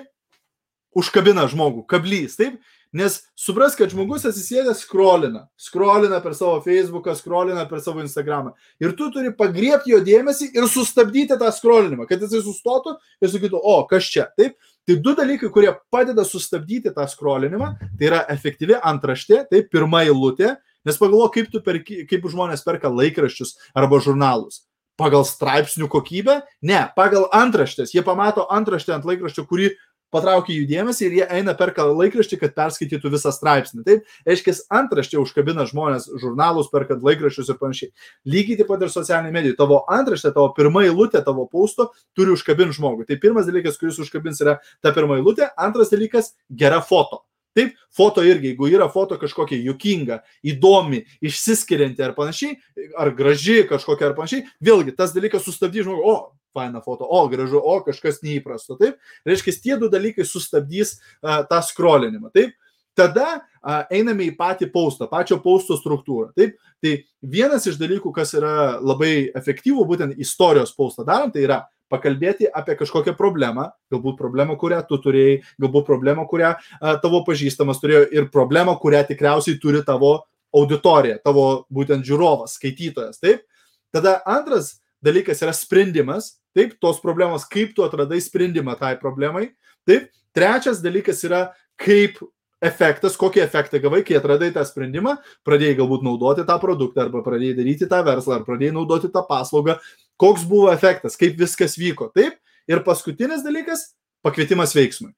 užkabina 0.98 1.48
žmogų, 1.50 1.88
kablys. 1.90 2.38
Taip, 2.40 2.62
Nes 2.94 3.16
supras, 3.34 3.74
kad 3.74 3.90
žmogus 3.90 4.22
atsisėdęs 4.30 4.84
skrolina, 4.86 5.48
skrolina 5.58 6.20
per 6.22 6.36
savo 6.38 6.60
Facebooką, 6.62 7.16
skrolina 7.18 7.64
per 7.66 7.80
savo 7.82 8.04
Instagramą. 8.04 8.52
Ir 8.78 8.94
tu 9.00 9.08
turi 9.16 9.32
pagriepti 9.34 9.96
jo 9.96 10.02
dėmesį 10.06 10.52
ir 10.54 10.68
sustabdyti 10.70 11.34
tą 11.42 11.50
skrolinimą, 11.56 12.06
kad 12.06 12.22
jisai 12.22 12.44
sustotų 12.46 12.94
ir 13.18 13.32
sakytų, 13.34 13.58
o, 13.58 13.80
kas 13.90 14.12
čia. 14.14 14.28
Taip, 14.38 14.60
tai 14.88 14.98
du 15.00 15.16
dalykai, 15.16 15.50
kurie 15.54 15.72
padeda 15.94 16.26
sustabdyti 16.28 16.92
tą 16.96 17.08
skrolinimą, 17.10 17.74
tai 18.00 18.10
yra 18.10 18.26
efektyvi 18.34 18.78
antraštė, 18.82 19.46
tai 19.50 19.64
pirma 19.72 20.04
eilutė, 20.08 20.58
nes 20.84 21.00
pagalvo, 21.00 21.30
kaip, 21.34 21.50
perki, 21.64 22.04
kaip 22.10 22.30
žmonės 22.32 22.66
perka 22.66 22.92
laikraščius 22.92 23.58
arba 23.80 24.02
žurnalus 24.04 24.64
pagal 25.00 25.26
straipsnių 25.26 25.88
kokybę? 25.92 26.42
Ne, 26.66 26.84
pagal 26.98 27.26
antraštės. 27.34 27.94
Jie 27.96 28.04
pamato 28.06 28.46
antraštę 28.54 28.94
ant 28.96 29.08
laikraščio, 29.08 29.46
kuri 29.50 29.72
patraukia 30.14 30.56
jų 30.56 30.68
dėmesį 30.70 31.08
ir 31.08 31.18
jie 31.18 31.26
eina 31.40 31.56
perka 31.58 31.86
laikraštį, 31.90 32.40
kad 32.44 32.56
perskaitytų 32.58 33.12
visą 33.14 33.34
straipsnį. 33.34 33.84
Taip, 33.88 34.14
aiškiai, 34.30 34.56
antraštė 34.80 35.20
užkabina 35.22 35.66
žmonės 35.70 36.08
žurnalus, 36.22 36.72
perkant 36.74 37.04
laikraščius 37.06 37.52
ir 37.52 37.60
panašiai. 37.60 37.92
Lygiai 38.30 38.62
taip 38.62 38.72
pat 38.72 38.86
ir 38.86 38.94
socialiniai 38.94 39.36
medijai. 39.36 39.58
Tavo 39.60 39.82
antraštė, 39.92 40.34
tavo 40.38 40.54
pirma 40.58 40.86
eilutė 40.88 41.24
tavo 41.26 41.48
pausto 41.52 41.90
turi 42.18 42.36
užkabinti 42.38 42.78
žmogų. 42.80 43.10
Tai 43.10 43.20
pirmas 43.22 43.50
dalykas, 43.50 43.82
kuris 43.82 44.00
užkabins, 44.04 44.42
yra 44.46 44.60
ta 44.82 44.96
pirma 44.96 45.20
eilutė. 45.20 45.50
Antras 45.58 45.94
dalykas- 45.94 46.34
gera 46.64 46.82
foto. 46.82 47.24
Taip, 47.54 47.76
foto 47.94 48.24
irgi, 48.26 48.52
jeigu 48.52 48.70
yra 48.72 48.88
foto 48.90 49.18
kažkokia 49.22 49.60
juokinga, 49.62 50.22
įdomi, 50.54 51.04
išsiskirianti 51.22 52.02
ar 52.06 52.16
panašiai, 52.18 52.56
ar 52.98 53.14
graži 53.14 53.62
kažkokia 53.70 54.10
ar 54.10 54.16
panašiai, 54.18 54.48
vėlgi 54.64 54.96
tas 54.98 55.14
dalykas 55.14 55.46
sustabdys 55.46 55.86
žmogų, 55.86 56.02
o, 56.10 56.16
faina 56.54 56.82
foto, 56.82 57.06
o 57.06 57.22
gražu, 57.30 57.62
o 57.62 57.78
kažkas 57.86 58.22
neįprasto. 58.26 58.78
Taip, 58.82 58.98
reiškia, 59.28 59.56
tie 59.62 59.78
du 59.82 59.90
dalykai 59.94 60.26
sustabdys 60.26 60.98
uh, 60.98 61.42
tą 61.50 61.62
skrolinimą. 61.66 62.34
Taip, 62.34 62.54
tada 62.98 63.28
a, 63.62 63.84
einame 63.94 64.28
į 64.30 64.36
patį 64.38 64.70
paustą, 64.74 65.08
pačio 65.10 65.40
pausto 65.44 65.78
struktūrą. 65.80 66.32
Taip, 66.38 66.58
tai 66.84 66.96
vienas 67.22 67.66
iš 67.70 67.80
dalykų, 67.82 68.14
kas 68.16 68.36
yra 68.38 68.80
labai 68.82 69.32
efektyvų, 69.36 69.86
būtent 69.90 70.22
istorijos 70.22 70.76
paustą 70.78 71.06
darant, 71.08 71.34
tai 71.34 71.46
yra 71.48 71.64
pakalbėti 71.94 72.50
apie 72.50 72.76
kažkokią 72.80 73.14
problemą, 73.20 73.70
galbūt 73.94 74.18
problemą, 74.20 74.58
kurią 74.60 74.82
tu 74.90 74.98
turėjai, 75.04 75.42
galbūt 75.62 75.88
problemą, 75.88 76.26
kurią 76.30 76.54
a, 76.56 76.96
tavo 77.04 77.22
pažįstamas 77.28 77.82
turėjo 77.84 78.08
ir 78.16 78.30
problemą, 78.34 78.76
kurią 78.82 79.04
tikriausiai 79.12 79.60
turi 79.62 79.84
tavo 79.86 80.16
auditorija, 80.54 81.20
tavo 81.26 81.66
būtent 81.74 82.06
žiūrovas, 82.08 82.58
skaitytojas. 82.58 83.22
Taip, 83.22 83.46
tada 83.94 84.20
antras 84.30 84.78
dalykas 85.04 85.42
yra 85.44 85.54
sprendimas, 85.56 86.38
taip, 86.56 86.78
tos 86.82 87.02
problemos, 87.04 87.46
kaip 87.50 87.74
tu 87.76 87.86
atradai 87.86 88.22
sprendimą 88.24 88.78
tai 88.80 88.96
problemai. 89.02 89.52
Taip, 89.90 90.10
trečias 90.36 90.82
dalykas 90.84 91.24
yra, 91.28 91.48
kaip 91.80 92.20
efektas, 92.64 93.18
kokį 93.20 93.44
efektą 93.44 93.82
gavai, 93.84 94.02
kai 94.08 94.18
atradai 94.20 94.52
tą 94.56 94.64
sprendimą, 94.68 95.18
pradėjai 95.48 95.78
galbūt 95.82 96.06
naudoti 96.06 96.46
tą 96.48 96.58
produktą, 96.62 97.08
arba 97.08 97.24
pradėjai 97.26 97.58
daryti 97.60 97.90
tą 97.90 98.00
verslą, 98.08 98.40
ar 98.40 98.46
pradėjai 98.48 98.76
naudoti 98.78 99.12
tą 99.14 99.26
paslaugą, 99.28 99.78
koks 100.22 100.46
buvo 100.50 100.72
efektas, 100.74 101.18
kaip 101.20 101.36
viskas 101.40 101.76
vyko. 101.80 102.10
Taip, 102.16 102.40
ir 102.68 102.84
paskutinis 102.86 103.44
dalykas- 103.44 103.92
pakvietimas 104.26 104.74
veiksmui. 104.74 105.14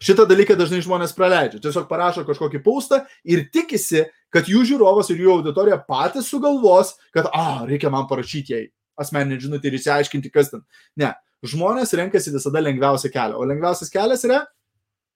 Šitą 0.00 0.26
dalyką 0.28 0.56
dažnai 0.56 0.82
žmonės 0.84 1.14
praleidžia. 1.16 1.60
Tiesiog 1.60 1.88
parašo 1.88 2.24
kažkokį 2.24 2.62
paustą 2.62 3.06
ir 3.24 3.48
tikisi, 3.48 4.04
kad 4.30 4.44
jų 4.44 4.60
žiūrovas 4.68 5.08
ir 5.10 5.16
jų 5.16 5.40
auditorija 5.40 5.78
patys 5.88 6.28
sugalvos, 6.28 6.94
kad, 7.12 7.24
a, 7.32 7.64
reikia 7.64 7.90
man 7.90 8.06
parašyti 8.06 8.52
jai 8.52 8.68
asmeninę 8.98 9.40
žinutę 9.40 9.68
ir 9.68 9.76
išsiaiškinti, 9.78 10.32
kas 10.32 10.50
ten. 10.50 10.64
Ne, 10.96 11.14
žmonės 11.44 11.94
renkasi 11.96 12.32
visada 12.34 12.60
lengviausią 12.60 13.10
kelią, 13.12 13.36
o 13.36 13.48
lengviausias 13.48 13.92
kelias 13.92 14.24
yra 14.24 14.44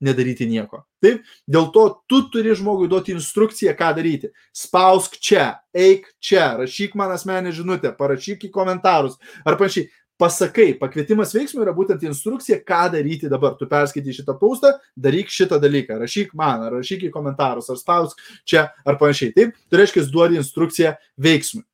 nedaryti 0.05 0.49
nieko. 0.49 0.83
Taip, 1.05 1.23
dėl 1.49 1.71
to 1.75 1.85
tu 2.11 2.23
turi 2.33 2.55
žmogui 2.57 2.89
duoti 2.91 3.15
instrukciją, 3.17 3.75
ką 3.79 3.93
daryti. 3.97 4.33
Spausk 4.57 5.17
čia, 5.21 5.55
eik 5.77 6.09
čia, 6.23 6.53
rašyk 6.61 6.97
man 6.99 7.15
asmeninę 7.15 7.55
žinutę, 7.57 7.95
parašyk 7.97 8.49
į 8.49 8.53
komentarus 8.55 9.19
ar 9.45 9.61
panašiai. 9.61 9.91
Pasakai, 10.21 10.75
pakvietimas 10.77 11.31
veiksmui 11.33 11.63
yra 11.65 11.73
būtent 11.73 12.03
instrukcija, 12.05 12.59
ką 12.69 12.83
daryti 12.93 13.31
dabar. 13.33 13.55
Tu 13.57 13.65
perskaitai 13.65 14.13
šitą 14.13 14.35
paustą, 14.37 14.75
daryk 14.93 15.33
šitą 15.33 15.57
dalyką, 15.63 15.97
rašyk 16.03 16.35
man, 16.37 16.67
ar 16.67 16.77
rašyk 16.77 17.07
į 17.09 17.13
komentarus, 17.15 17.71
ar 17.73 17.81
spausk 17.81 18.21
čia, 18.45 18.67
ar 18.85 19.01
panašiai. 19.01 19.33
Taip, 19.33 19.57
tu 19.73 19.81
reiškia, 19.81 20.05
duodi 20.13 20.37
instrukciją 20.37 20.93
veiksmui. 21.17 21.65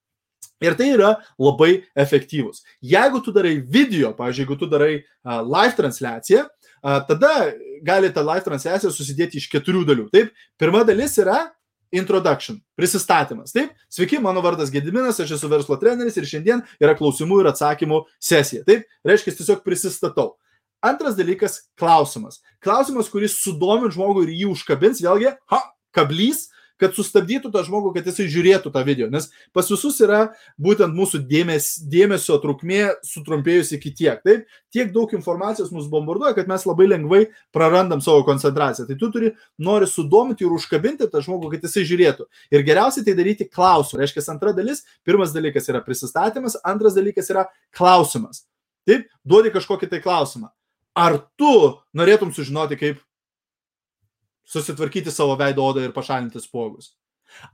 Ir 0.62 0.76
tai 0.78 0.92
yra 0.94 1.10
labai 1.42 1.82
efektyvus. 1.98 2.62
Jeigu 2.80 3.20
tu 3.20 3.34
darai 3.34 3.58
video, 3.60 4.14
pavyzdžiui, 4.16 4.46
jeigu 4.46 4.56
tu 4.56 4.68
darai 4.70 4.94
uh, 5.02 5.42
live 5.42 5.74
transliaciją, 5.76 6.46
uh, 6.46 7.02
tada 7.08 7.32
gali 7.84 8.12
ta 8.14 8.24
live 8.24 8.44
transliacija 8.44 8.92
susidėti 8.92 9.40
iš 9.40 9.50
keturių 9.52 9.84
dalių. 9.88 10.08
Taip, 10.12 10.32
pirma 10.60 10.84
dalis 10.86 11.16
yra 11.20 11.46
introduction, 11.94 12.58
prisistatymas. 12.78 13.52
Taip, 13.54 13.74
sveiki, 13.92 14.18
mano 14.22 14.42
vardas 14.44 14.72
Gediminas, 14.74 15.20
aš 15.22 15.36
esu 15.38 15.50
verslo 15.50 15.78
treneris 15.80 16.16
ir 16.18 16.26
šiandien 16.28 16.64
yra 16.82 16.96
klausimų 16.98 17.42
ir 17.42 17.50
atsakymų 17.52 18.02
sesija. 18.22 18.64
Taip, 18.66 18.86
reiškia, 19.06 19.36
tiesiog 19.38 19.62
prisistatau. 19.66 20.34
Antras 20.84 21.16
dalykas- 21.16 21.62
klausimas. 21.80 22.40
Klausimas, 22.62 23.08
kuris 23.08 23.38
sudomins 23.42 23.94
žmogų 23.96 24.26
ir 24.26 24.34
jį 24.34 24.50
užkabins, 24.52 25.00
vėlgi, 25.02 25.36
ha, 25.50 25.60
kablys, 25.92 26.48
kad 26.80 26.96
sustabdytų 26.96 27.50
tą 27.54 27.62
žmogų, 27.66 27.92
kad 27.96 28.08
jisai 28.08 28.26
žiūrėtų 28.32 28.72
tą 28.74 28.82
video. 28.86 29.08
Nes 29.12 29.28
pas 29.56 29.68
visus 29.70 29.98
yra 30.04 30.20
būtent 30.60 30.94
mūsų 30.96 31.22
dėmes, 31.28 31.68
dėmesio 31.90 32.38
trukmė 32.42 32.96
sutrumpėjusi 33.06 33.76
iki 33.78 33.92
tiek. 33.96 34.20
Taip, 34.26 34.44
tiek 34.74 34.92
daug 34.94 35.12
informacijos 35.16 35.72
mus 35.74 35.88
bombarduoja, 35.92 36.34
kad 36.36 36.50
mes 36.50 36.66
labai 36.68 36.88
lengvai 36.92 37.22
prarandam 37.54 38.02
savo 38.04 38.24
koncentraciją. 38.28 38.88
Tai 38.90 38.98
tu 39.00 39.10
turi, 39.14 39.32
nori 39.58 39.88
sudominti 39.90 40.44
ir 40.46 40.56
užkabinti 40.56 41.08
tą 41.12 41.22
žmogų, 41.24 41.54
kad 41.54 41.64
jisai 41.68 41.86
žiūrėtų. 41.88 42.28
Ir 42.52 42.66
geriausiai 42.66 43.06
tai 43.06 43.16
daryti 43.18 43.48
klausimu. 43.48 44.02
Reiškia, 44.02 44.26
antra 44.34 44.52
dalis, 44.56 44.84
pirmas 45.06 45.32
dalykas 45.36 45.72
yra 45.72 45.80
prisistatymas, 45.84 46.60
antras 46.66 46.96
dalykas 46.98 47.32
yra 47.32 47.48
klausimas. 47.76 48.44
Taip, 48.86 49.08
duodi 49.26 49.50
kažkokį 49.54 49.90
tai 49.90 50.04
klausimą. 50.04 50.52
Ar 50.96 51.18
tu 51.36 51.52
norėtum 51.96 52.30
sužinoti, 52.32 52.78
kaip 52.80 53.00
susitvarkyti 54.46 55.12
savo 55.12 55.36
veido 55.38 55.64
odą 55.66 55.84
ir 55.84 55.94
pašalinti 55.96 56.42
spuogus? 56.42 56.94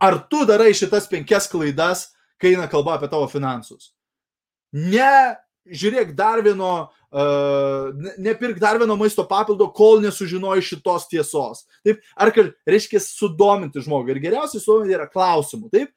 Ar 0.01 0.19
tu 0.31 0.45
darai 0.49 0.73
šitas 0.77 1.09
penkias 1.11 1.49
klaidas, 1.51 2.11
kai 2.41 2.55
eina 2.55 2.69
kalba 2.71 2.99
apie 2.99 3.09
tavo 3.11 3.29
finansus? 3.31 3.91
Ne 4.73 5.37
žiūrėk 5.69 6.13
dar 6.19 6.43
vieno, 6.45 6.73
uh, 7.15 8.13
nepirk 8.19 8.59
dar 8.61 8.81
vieno 8.83 8.97
maisto 8.99 9.25
papildo, 9.29 9.69
kol 9.75 10.03
nesužinoji 10.03 10.65
šitos 10.67 11.09
tiesos. 11.11 11.65
Taip, 11.87 12.03
ar, 12.17 12.33
reiškia, 12.69 13.01
sudominti 13.03 13.83
žmogų. 13.85 14.15
Ir 14.15 14.23
geriausiai 14.25 14.63
sudominti 14.63 14.97
yra 14.99 15.09
klausimų. 15.11 15.71
Taip, 15.73 15.93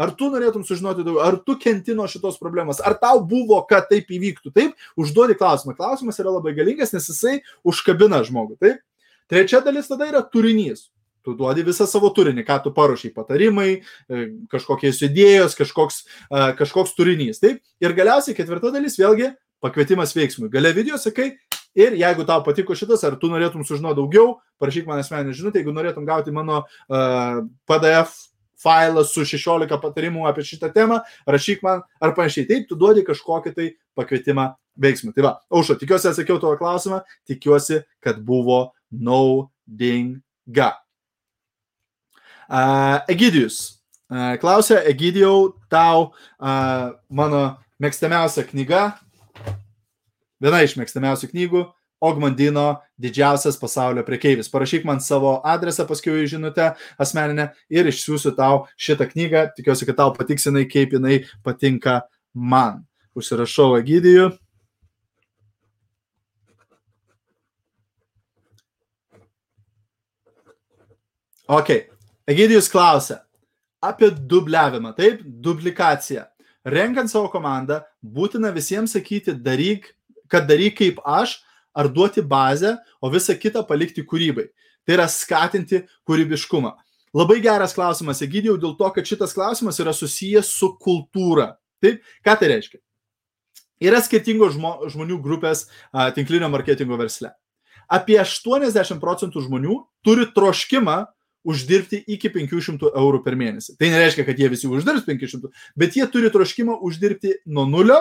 Ar 0.00 0.12
tu 0.16 0.30
norėtum 0.32 0.62
sužinoti 0.64 1.02
daugiau, 1.04 1.20
ar 1.26 1.36
tu 1.44 1.58
kentino 1.60 2.06
šitos 2.08 2.38
problemos, 2.40 2.78
ar 2.80 2.94
tau 2.96 3.18
buvo, 3.26 3.58
kad 3.68 3.88
taip 3.90 4.08
įvyktų. 4.08 4.52
Taip, 4.54 4.86
užduodi 4.96 5.36
klausimą. 5.36 5.74
Klausimas 5.76 6.16
yra 6.22 6.32
labai 6.32 6.54
galingas, 6.56 6.94
nes 6.94 7.08
jisai 7.10 7.40
užkabina 7.66 8.22
žmogų. 8.24 8.56
Taip. 8.62 8.78
Trečia 9.30 9.60
dalis 9.64 9.90
tada 9.90 10.08
yra 10.10 10.22
turinys. 10.26 10.88
Tu 11.24 11.34
duodi 11.36 11.62
visą 11.62 11.84
savo 11.84 12.08
turinį, 12.16 12.42
ką 12.48 12.56
tu 12.64 12.72
paruošiai, 12.72 13.12
patarimai, 13.12 13.68
e, 13.76 14.22
kažkokios 14.50 15.02
idėjos, 15.04 15.54
kažkoks, 15.58 16.02
e, 16.30 16.46
kažkoks 16.56 16.96
turinys. 16.96 17.42
Taip. 17.42 17.60
Ir 17.80 17.92
galiausiai 17.92 18.34
ketvirta 18.34 18.72
dalis 18.72 18.96
vėlgi 18.98 19.34
pakvietimas 19.60 20.16
veiksmui. 20.16 20.48
Gale 20.50 20.72
video 20.72 20.96
sakai, 20.96 21.36
ir 21.76 21.92
jeigu 22.00 22.24
tau 22.26 22.40
patiko 22.42 22.74
šitas, 22.74 23.04
ar 23.04 23.18
tu 23.20 23.28
norėtum 23.28 23.62
sužinoti 23.66 24.00
daugiau, 24.00 24.40
parašyk 24.58 24.88
man 24.88 25.04
asmeninį 25.04 25.36
žinutę, 25.36 25.60
jeigu 25.60 25.76
norėtum 25.76 26.08
gauti 26.08 26.32
mano 26.32 26.64
uh, 26.64 27.44
PDF 27.68 28.16
failą 28.60 29.04
su 29.08 29.24
16 29.24 29.78
patarimų 29.80 30.26
apie 30.28 30.44
šitą 30.44 30.72
temą, 30.74 31.00
rašyk 31.28 31.62
man 31.64 31.84
ar 32.00 32.14
panašiai. 32.16 32.48
Taip, 32.48 32.66
tu 32.68 32.76
duodi 32.80 33.04
kažkokį 33.06 33.54
tai 33.56 33.70
pakvietimą 33.96 34.50
veiksmui. 34.80 35.14
Tai 35.16 35.24
va, 35.26 35.32
aušo, 35.52 35.76
tikiuosi 35.80 36.10
atsakiau 36.10 36.40
tavo 36.42 36.56
klausimą, 36.60 37.02
tikiuosi, 37.28 37.82
kad 38.04 38.20
buvo 38.24 38.70
naudinga. 38.90 40.70
Egidijus. 43.08 43.80
Klausia, 44.42 44.80
Egidijau, 44.90 45.54
tau 45.70 46.10
mano 47.06 47.42
mėgstamiausia 47.80 48.42
knyga, 48.48 48.88
viena 50.42 50.64
iš 50.66 50.74
mėgstamiausių 50.80 51.30
knygų 51.30 51.68
Ogmandino 52.00 52.80
didžiausias 52.96 53.58
pasaulio 53.60 54.00
prekeivis. 54.06 54.48
Parašyk 54.48 54.86
man 54.88 55.02
savo 55.04 55.34
adresą, 55.44 55.84
paskui 55.84 56.24
žinutę 56.24 56.70
asmeninę 56.98 57.50
ir 57.68 57.90
išsiųsiu 57.90 58.32
tau 58.38 58.62
šitą 58.80 59.04
knygą. 59.10 59.42
Tikiuosi, 59.52 59.84
kad 59.84 59.98
tau 59.98 60.14
patiksinai, 60.16 60.64
kaip 60.64 60.96
jinai 60.96 61.18
patinka 61.44 62.00
man. 62.32 62.86
Užsirašau 63.12 63.76
Egidijų. 63.82 64.30
Ok. 71.50 71.70
Egidijus 72.30 72.68
klausia 72.70 73.24
apie 73.82 74.10
dubliavimą, 74.10 74.92
taip, 74.94 75.22
duplikaciją. 75.24 76.22
Renkant 76.68 77.10
savo 77.10 77.30
komandą, 77.32 77.80
būtina 78.04 78.52
visiems 78.54 78.92
sakyti, 78.94 79.34
daryk, 79.34 79.88
kad 80.30 80.46
daryk 80.46 80.76
kaip 80.78 81.00
aš, 81.02 81.38
ar 81.74 81.88
duoti 81.90 82.22
bazę, 82.22 82.76
o 83.02 83.10
visą 83.10 83.34
kitą 83.34 83.64
palikti 83.66 84.04
kūrybai. 84.06 84.46
Tai 84.86 84.98
yra 84.98 85.08
skatinti 85.10 85.82
kūrybiškumą. 86.06 86.74
Labai 87.18 87.40
geras 87.42 87.74
klausimas, 87.74 88.22
Egidijau, 88.22 88.54
dėl 88.60 88.76
to, 88.78 88.94
kad 88.94 89.10
šitas 89.10 89.34
klausimas 89.34 89.80
yra 89.82 89.96
susijęs 89.96 90.54
su 90.54 90.74
kultūra. 90.78 91.56
Taip, 91.82 92.04
ką 92.22 92.38
tai 92.38 92.54
reiškia? 92.54 92.78
Yra 93.90 93.98
skirtingos 94.04 94.54
žmo, 94.54 94.76
žmonių 94.92 95.18
grupės 95.24 95.66
a, 95.90 96.12
tinklinio 96.14 96.52
marketingo 96.52 97.00
versle. 97.00 97.32
Apie 97.90 98.20
80 98.22 99.00
procentų 99.02 99.48
žmonių 99.48 99.80
turi 100.06 100.28
troškimą 100.36 101.08
uždirbti 101.44 102.02
iki 102.10 102.30
500 102.32 102.92
eurų 102.96 103.22
per 103.24 103.36
mėnesį. 103.40 103.76
Tai 103.80 103.90
nereiškia, 103.92 104.26
kad 104.28 104.40
jie 104.40 104.50
visi 104.52 104.68
uždirbs 104.68 105.06
500, 105.06 105.50
bet 105.78 105.96
jie 105.96 106.06
turi 106.12 106.30
troškimą 106.32 106.78
uždirbti 106.86 107.38
nuo 107.48 107.66
nulio 107.68 108.00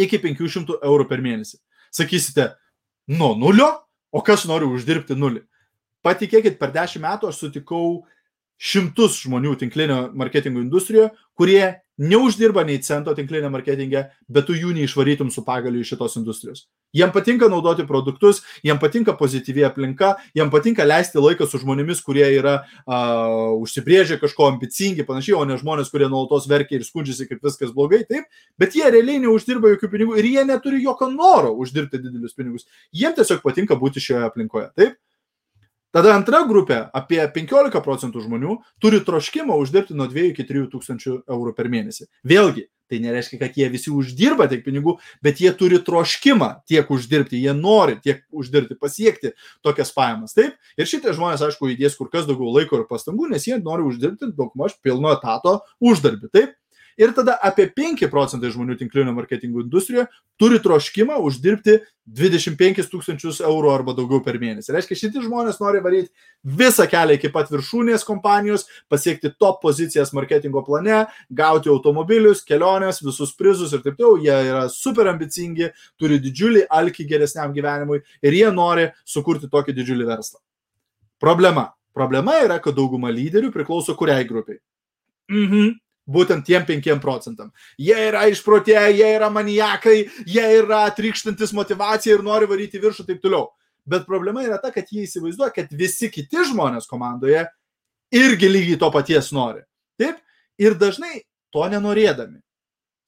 iki 0.00 0.18
500 0.22 0.80
eurų 0.82 1.08
per 1.10 1.22
mėnesį. 1.24 1.60
Sakysite, 1.94 2.50
nuo 3.06 3.34
nulio, 3.38 3.70
o 4.10 4.22
kas 4.24 4.48
nori 4.50 4.66
uždirbti 4.66 5.16
nulį? 5.18 5.44
Patikėkit, 6.04 6.58
per 6.60 6.74
dešimt 6.74 7.04
metų 7.06 7.30
aš 7.30 7.44
sutikau 7.44 8.02
šimtus 8.60 9.20
žmonių 9.22 9.54
tinklinio 9.60 9.98
marketingo 10.16 10.62
industrijoje, 10.62 11.12
kurie 11.38 11.62
neuždirba 11.98 12.64
nei 12.64 12.80
cento 12.82 13.14
tinklinio 13.14 13.50
marketinge, 13.52 14.08
bet 14.28 14.46
tu 14.48 14.56
jų 14.56 14.72
neišvarytum 14.74 15.30
su 15.30 15.44
pagaliu 15.46 15.82
iš 15.82 15.94
šitos 15.94 16.16
industrijos. 16.18 16.64
Jiem 16.94 17.10
patinka 17.14 17.48
naudoti 17.50 17.86
produktus, 17.86 18.42
jiem 18.62 18.78
patinka 18.78 19.16
pozityvi 19.18 19.64
aplinka, 19.66 20.14
jiem 20.34 20.50
patinka 20.50 20.86
leisti 20.86 21.18
laiką 21.22 21.46
su 21.50 21.58
žmonėmis, 21.62 22.02
kurie 22.06 22.26
yra 22.36 22.60
uh, 22.62 23.54
užsibrėžę 23.58 24.20
kažko 24.22 24.48
ambicingi, 24.52 25.06
panašiai, 25.06 25.38
o 25.38 25.44
ne 25.48 25.58
žmonės, 25.58 25.90
kurie 25.90 26.06
nuolatos 26.10 26.46
verkia 26.50 26.78
ir 26.78 26.86
skundžiasi, 26.86 27.26
kaip 27.30 27.42
viskas 27.46 27.74
blogai, 27.74 28.04
taip, 28.06 28.28
bet 28.58 28.78
jie 28.78 28.86
realiai 28.86 29.22
neuždirba 29.26 29.74
jokių 29.74 29.90
pinigų 29.96 30.20
ir 30.22 30.30
jie 30.30 30.46
neturi 30.46 30.82
jokio 30.84 31.10
noro 31.10 31.54
uždirbti 31.58 32.02
didelius 32.02 32.38
pinigus. 32.38 32.68
Jiem 32.94 33.14
tiesiog 33.18 33.42
patinka 33.42 33.78
būti 33.78 34.02
šioje 34.02 34.30
aplinkoje, 34.30 34.70
taip. 34.78 34.98
Tada 35.94 36.10
antra 36.18 36.40
grupė, 36.42 36.80
apie 36.90 37.20
15 37.30 37.78
procentų 37.84 38.24
žmonių, 38.24 38.56
turi 38.82 38.98
troškimą 39.06 39.54
uždirbti 39.62 39.94
nuo 39.94 40.08
2 40.10 40.32
iki 40.32 40.42
3 40.48 40.64
tūkstančių 40.72 41.20
eurų 41.30 41.52
per 41.54 41.68
mėnesį. 41.70 42.08
Vėlgi, 42.26 42.64
tai 42.90 42.98
nereiškia, 43.04 43.38
kad 43.38 43.54
jie 43.60 43.68
visi 43.70 43.92
uždirba 43.94 44.48
tiek 44.50 44.64
pinigų, 44.66 44.96
bet 45.22 45.38
jie 45.38 45.52
turi 45.54 45.78
troškimą 45.86 46.50
tiek 46.66 46.90
uždirbti, 46.90 47.38
jie 47.38 47.54
nori 47.54 48.00
tiek 48.02 48.24
uždirbti, 48.34 48.74
pasiekti 48.80 49.36
tokias 49.62 49.94
pajamas. 49.94 50.34
Taip? 50.34 50.58
Ir 50.74 50.90
šitie 50.90 51.14
žmonės, 51.14 51.46
aišku, 51.46 51.70
įdės 51.76 51.94
kur 52.00 52.10
kas 52.10 52.26
daugiau 52.26 52.50
laiko 52.56 52.82
ir 52.82 52.88
pastangų, 52.90 53.30
nes 53.30 53.46
jie 53.46 53.60
nori 53.62 53.86
uždirbti 53.86 54.32
daugmaž 54.34 54.74
pilno 54.82 55.14
etato 55.14 55.60
uždarbį. 55.78 56.34
Taip? 56.34 56.58
Ir 57.00 57.10
tada 57.14 57.34
apie 57.42 57.66
5 57.74 58.06
procentai 58.10 58.52
žmonių 58.54 58.76
tinklinio 58.78 59.10
marketingo 59.16 59.64
industrijoje 59.64 60.06
turi 60.38 60.60
troškimą 60.62 61.16
uždirbti 61.26 61.80
25 62.06 62.86
tūkstančius 62.92 63.40
eurų 63.42 63.72
arba 63.72 63.94
daugiau 63.96 64.20
per 64.22 64.36
mėnesį. 64.38 64.70
Reiškia, 64.76 64.98
šitie 65.00 65.22
žmonės 65.24 65.58
nori 65.62 65.80
varyti 65.82 66.12
visą 66.44 66.86
kelią 66.90 67.16
iki 67.18 67.30
pat 67.34 67.50
viršūnės 67.50 68.06
kompanijos, 68.06 68.66
pasiekti 68.92 69.32
top 69.40 69.62
pozicijas 69.64 70.12
marketingo 70.14 70.62
plane, 70.66 71.04
gauti 71.34 71.72
automobilius, 71.72 72.44
keliones, 72.46 73.00
visus 73.02 73.34
prizus 73.34 73.74
ir 73.74 73.82
taip 73.82 73.98
toliau. 73.98 74.20
Jie 74.22 74.36
yra 74.52 74.66
super 74.70 75.10
ambicingi, 75.10 75.72
turi 75.98 76.20
didžiulį 76.22 76.66
alkį 76.70 77.08
geresniam 77.10 77.54
gyvenimui 77.56 78.02
ir 78.22 78.38
jie 78.38 78.50
nori 78.54 78.90
sukurti 79.02 79.50
tokį 79.50 79.74
didžiulį 79.80 80.10
verslą. 80.12 80.38
Problema. 81.22 81.72
Problema 81.94 82.34
yra, 82.42 82.58
kad 82.58 82.74
dauguma 82.74 83.10
lyderių 83.14 83.52
priklauso 83.54 83.94
kuriai 83.98 84.26
grupiai. 84.26 84.58
Mhm 85.30 85.78
būtent 86.10 86.44
tiem 86.46 86.64
5 86.68 87.00
procentam. 87.02 87.50
Jie 87.80 87.96
yra 88.08 88.26
išprotėję, 88.30 88.86
jie 88.98 89.10
yra 89.16 89.30
maniakai, 89.32 89.96
jie 90.26 90.46
yra 90.60 90.84
trikštantis 90.94 91.54
motivacija 91.56 92.16
ir 92.16 92.24
nori 92.24 92.48
varyti 92.50 92.80
viršų 92.82 93.04
ir 93.04 93.12
taip 93.12 93.22
toliau. 93.24 93.48
Bet 93.84 94.06
problema 94.08 94.44
yra 94.44 94.58
ta, 94.60 94.70
kad 94.72 94.88
jie 94.88 95.04
įsivaizduoja, 95.04 95.52
kad 95.52 95.72
visi 95.76 96.08
kiti 96.12 96.46
žmonės 96.48 96.88
komandoje 96.88 97.44
irgi 98.14 98.48
lygiai 98.48 98.80
to 98.80 98.90
paties 98.92 99.30
nori. 99.36 99.64
Taip? 100.00 100.20
Ir 100.60 100.76
dažnai 100.78 101.24
to 101.52 101.64
nenorėdami, 101.70 102.38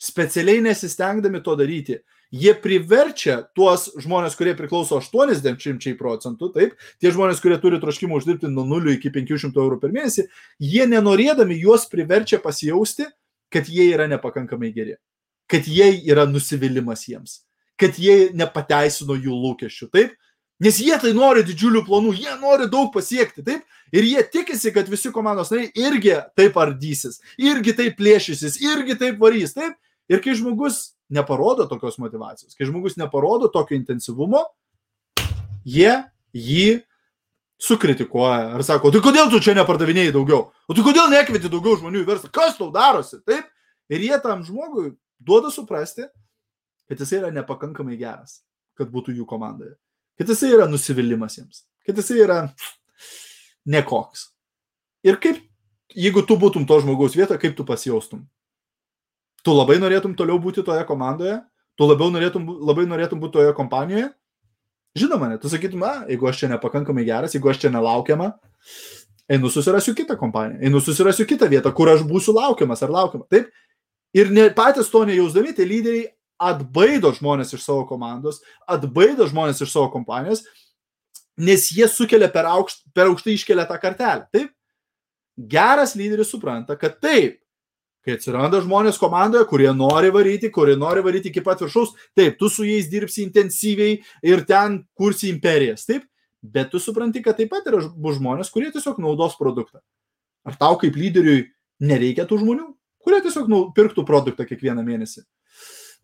specialiai 0.03 0.63
nesistengdami 0.65 1.41
to 1.45 1.55
daryti, 1.59 2.01
jie 2.35 2.55
priverčia 2.59 3.39
tuos 3.55 3.89
žmonės, 4.03 4.37
kurie 4.39 4.55
priklauso 4.59 4.99
80 5.01 5.95
procentų, 5.99 6.51
taip, 6.55 6.75
tie 7.03 7.13
žmonės, 7.15 7.41
kurie 7.43 7.59
turi 7.63 7.81
troškimą 7.83 8.19
uždirbti 8.19 8.51
nuo 8.51 8.67
0 8.67 8.97
iki 8.97 9.13
500 9.15 9.63
eurų 9.63 9.81
per 9.83 9.95
mėnesį, 9.95 10.27
jie 10.63 10.87
nenorėdami 10.91 11.59
juos 11.61 11.87
priverčia 11.91 12.41
pasijausti, 12.43 13.09
kad 13.53 13.71
jie 13.71 13.91
yra 13.95 14.09
nepakankamai 14.11 14.73
geri, 14.75 14.97
kad 15.51 15.67
jie 15.71 15.93
yra 16.11 16.27
nusivylimas 16.29 17.07
jiems, 17.07 17.41
kad 17.79 17.99
jie 18.01 18.33
nepateisino 18.35 19.15
jų 19.15 19.37
lūkesčių, 19.45 19.91
taip, 19.95 20.17
nes 20.63 20.81
jie 20.83 20.97
tai 20.99 21.13
nori 21.15 21.45
didžiulių 21.47 21.85
planų, 21.87 22.17
jie 22.19 22.35
nori 22.41 22.67
daug 22.73 22.91
pasiekti, 22.95 23.45
taip, 23.47 23.63
ir 23.95 24.09
jie 24.09 24.27
tikisi, 24.33 24.73
kad 24.75 24.91
visi 24.91 25.13
komandos 25.15 25.53
nariai 25.55 25.71
irgi 25.79 26.19
taip 26.39 26.59
ardysis, 26.59 27.21
irgi 27.39 27.77
taip 27.77 27.99
plėšysis, 28.01 28.59
irgi 28.65 28.99
taip 28.99 29.23
varys, 29.23 29.55
taip, 29.55 29.77
ir 30.11 30.23
kai 30.25 30.35
žmogus 30.39 30.96
neparodo 31.13 31.67
tokios 31.71 31.99
motivacijos, 32.03 32.55
kai 32.57 32.67
žmogus 32.69 32.99
neparodo 32.99 33.49
tokio 33.53 33.77
intensyvumo, 33.79 34.43
jie 35.67 35.93
jį 36.35 36.83
sukritikuoja 37.63 38.53
ar 38.57 38.65
sako, 38.67 38.93
tai 38.93 39.01
kodėl 39.05 39.31
tu 39.33 39.41
čia 39.43 39.55
nepardavinėjai 39.57 40.15
daugiau, 40.15 40.51
o 40.69 40.77
tu 40.77 40.85
kodėl 40.85 41.09
nekvieti 41.13 41.51
daugiau 41.53 41.79
žmonių 41.81 42.03
į 42.03 42.09
verslą, 42.09 42.31
kas 42.35 42.59
tau 42.59 42.69
darosi, 42.75 43.23
taip? 43.25 43.49
Ir 43.93 44.03
jie 44.03 44.19
tam 44.23 44.43
žmogui 44.45 44.91
duoda 45.23 45.53
suprasti, 45.55 46.09
kad 46.91 47.01
jis 47.01 47.15
yra 47.21 47.31
nepakankamai 47.35 47.97
geras, 47.99 48.41
kad 48.79 48.91
būtų 48.93 49.15
jų 49.17 49.27
komandoje, 49.31 49.77
kad 50.19 50.31
jis 50.31 50.43
yra 50.51 50.67
nusivylimas 50.71 51.39
jiems, 51.39 51.65
kad 51.87 51.99
jis 51.99 52.13
yra 52.19 52.41
nekoks. 53.67 54.31
Ir 55.07 55.21
kaip, 55.23 55.39
jeigu 55.95 56.25
tu 56.27 56.37
būtum 56.41 56.67
to 56.69 56.81
žmogaus 56.83 57.17
vietoje, 57.17 57.41
kaip 57.43 57.57
tu 57.57 57.67
pasijaustum? 57.67 58.27
Tu 59.47 59.55
labai 59.55 59.79
norėtum 59.79 60.17
toliau 60.19 60.41
būti 60.43 60.65
toje 60.67 60.83
komandoje, 60.89 61.39
tu 61.79 61.87
labiau 61.87 62.11
norėtum, 62.11 62.49
labai 62.67 62.87
norėtum 62.91 63.23
būti 63.23 63.39
toje 63.39 63.55
kompanijoje? 63.55 64.11
Žinoma, 64.97 65.29
ne, 65.31 65.39
tu 65.39 65.51
sakytum, 65.53 65.85
na, 65.85 65.93
jeigu 66.11 66.27
aš 66.27 66.41
čia 66.41 66.49
nepakankamai 66.51 67.05
geras, 67.07 67.35
jeigu 67.37 67.51
aš 67.53 67.61
čia 67.63 67.71
nelaukiama, 67.71 68.31
einu 69.29 69.51
susirasiu 69.53 69.93
kitą 69.95 70.17
kompaniją, 70.19 70.59
einu 70.65 70.81
susirasiu 70.81 71.27
kitą 71.29 71.51
vietą, 71.53 71.73
kur 71.77 71.91
aš 71.93 72.03
būsiu 72.09 72.35
laukiamas 72.37 72.83
ar 72.83 72.95
laukiama. 72.95 73.29
Taip? 73.31 73.51
Ir 74.17 74.33
ne, 74.33 74.49
patys 74.57 74.89
to 74.91 75.05
nejausdami, 75.05 75.53
tie 75.53 75.67
lyderiai 75.69 76.07
atbaido 76.41 77.13
žmonės 77.17 77.53
iš 77.57 77.65
savo 77.65 77.85
komandos, 77.89 78.41
atbaido 78.69 79.29
žmonės 79.29 79.61
iš 79.63 79.75
savo 79.75 79.91
kompanijos, 79.93 80.43
nes 81.37 81.69
jie 81.77 81.87
sukelia 81.93 82.31
per, 82.33 82.49
aukšt, 82.49 82.87
per 82.97 83.11
aukštai 83.11 83.37
iškelia 83.37 83.69
tą 83.69 83.77
kartelę. 83.83 84.27
Taip? 84.33 84.53
Geras 85.37 85.93
lyderis 85.99 86.33
supranta, 86.33 86.79
kad 86.81 86.97
taip, 87.05 87.37
kai 88.07 88.15
atsiranda 88.15 88.61
žmonės 88.63 89.01
komandoje, 89.03 89.49
kurie 89.51 89.69
nori 89.75 90.13
varyti, 90.15 90.53
kurie 90.55 90.77
nori 90.79 91.03
varyti 91.03 91.33
iki 91.33 91.43
pat 91.45 91.65
viršaus, 91.65 91.97
taip, 92.15 92.39
tu 92.39 92.49
su 92.53 92.65
jais 92.67 92.87
dirbsi 92.91 93.25
intensyviai 93.27 93.99
ir 94.23 94.45
ten 94.47 94.85
kursi 94.95 95.33
imperijas, 95.33 95.89
taip, 95.89 96.07
bet 96.41 96.71
tu 96.71 96.79
supranti, 96.83 97.25
kad 97.25 97.39
taip 97.41 97.51
pat 97.51 97.67
yra 97.67 97.83
bus 97.91 98.21
žmonės, 98.21 98.53
kurie 98.55 98.71
tiesiog 98.71 99.01
naudos 99.03 99.35
produktą. 99.41 99.83
Ar 100.47 100.55
tau 100.61 100.79
kaip 100.79 100.95
lyderiui 100.95 101.49
nereikia 101.83 102.29
tų 102.31 102.39
žmonių, 102.45 102.69
kurie 103.03 103.19
tiesiog 103.25 103.51
nu, 103.51 103.65
pirktų 103.75 104.07
produktą 104.07 104.47
kiekvieną 104.47 104.87
mėnesį? 104.87 105.27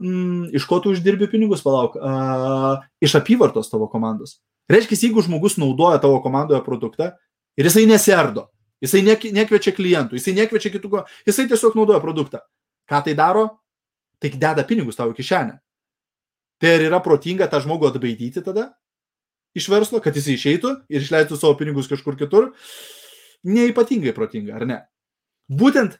Mm, 0.03 0.49
iš 0.57 0.67
ko 0.67 0.81
tu 0.83 0.91
uždirbi 0.91 1.29
pinigus, 1.31 1.63
palauk, 1.63 1.95
uh, 1.95 2.83
iš 2.99 3.15
apyvartos 3.21 3.71
tavo 3.71 3.87
komandos. 3.93 4.41
Reiškia, 4.73 4.99
jeigu 5.07 5.23
žmogus 5.23 5.55
naudoja 5.61 6.01
tavo 6.03 6.19
komandoje 6.25 6.63
produktą 6.67 7.13
ir 7.59 7.69
jisai 7.69 7.85
neserdo, 7.87 8.49
jisai 8.83 9.03
nekviečia 9.07 9.74
klientų, 9.76 10.18
jisai 10.18 10.37
nekviečia 10.37 10.72
kitų, 10.74 11.05
jisai 11.28 11.49
tiesiog 11.51 11.78
naudoja 11.78 12.03
produktą. 12.03 12.43
Ką 12.91 13.03
tai 13.07 13.16
daro? 13.18 13.49
Tai 14.22 14.30
deda 14.30 14.64
pinigus 14.66 14.99
tavo 14.99 15.14
kišenę. 15.16 15.59
Tai 16.62 16.70
ar 16.76 16.85
yra 16.85 17.03
protinga 17.03 17.49
tą 17.51 17.62
žmogų 17.64 17.91
atbaidyti 17.91 18.43
tada 18.45 18.70
iš 19.55 19.68
verslo, 19.68 20.01
kad 20.01 20.16
jis 20.16 20.30
išeitų 20.37 20.72
ir 20.93 21.05
išleistų 21.05 21.37
savo 21.39 21.57
pinigus 21.59 21.91
kažkur 21.91 22.16
kitur? 22.20 22.53
Neipatingai 23.45 24.14
protinga, 24.16 24.57
ar 24.61 24.66
ne? 24.68 24.78
Būtent 25.51 25.99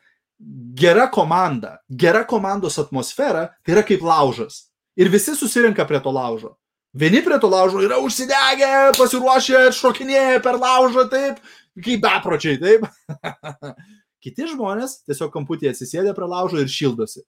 gera 0.79 1.09
komanda, 1.13 1.81
gera 1.89 2.23
komandos 2.29 2.79
atmosfera, 2.81 3.49
tai 3.63 3.77
yra 3.77 3.85
kaip 3.87 4.05
laužas. 4.07 4.69
Ir 4.97 5.11
visi 5.13 5.35
susirinka 5.37 5.85
prie 5.89 6.01
to 6.03 6.13
laužo. 6.15 6.55
Vieni 6.93 7.23
prie 7.25 7.39
to 7.41 7.49
laužo 7.49 7.81
yra 7.81 7.97
užsidegę, 8.05 8.93
pasiruošę, 8.99 9.71
šokinėję 9.73 10.43
per 10.45 10.59
laužą, 10.61 11.07
taip, 11.09 11.39
kaip 11.81 12.03
bepročiai, 12.05 12.59
taip. 12.61 12.85
Kiti 14.23 14.51
žmonės 14.51 14.99
tiesiog 15.09 15.33
kamputėje 15.33 15.73
atsisėdė 15.73 16.13
prie 16.15 16.29
laužo 16.29 16.61
ir 16.61 16.69
šildosi. 16.69 17.25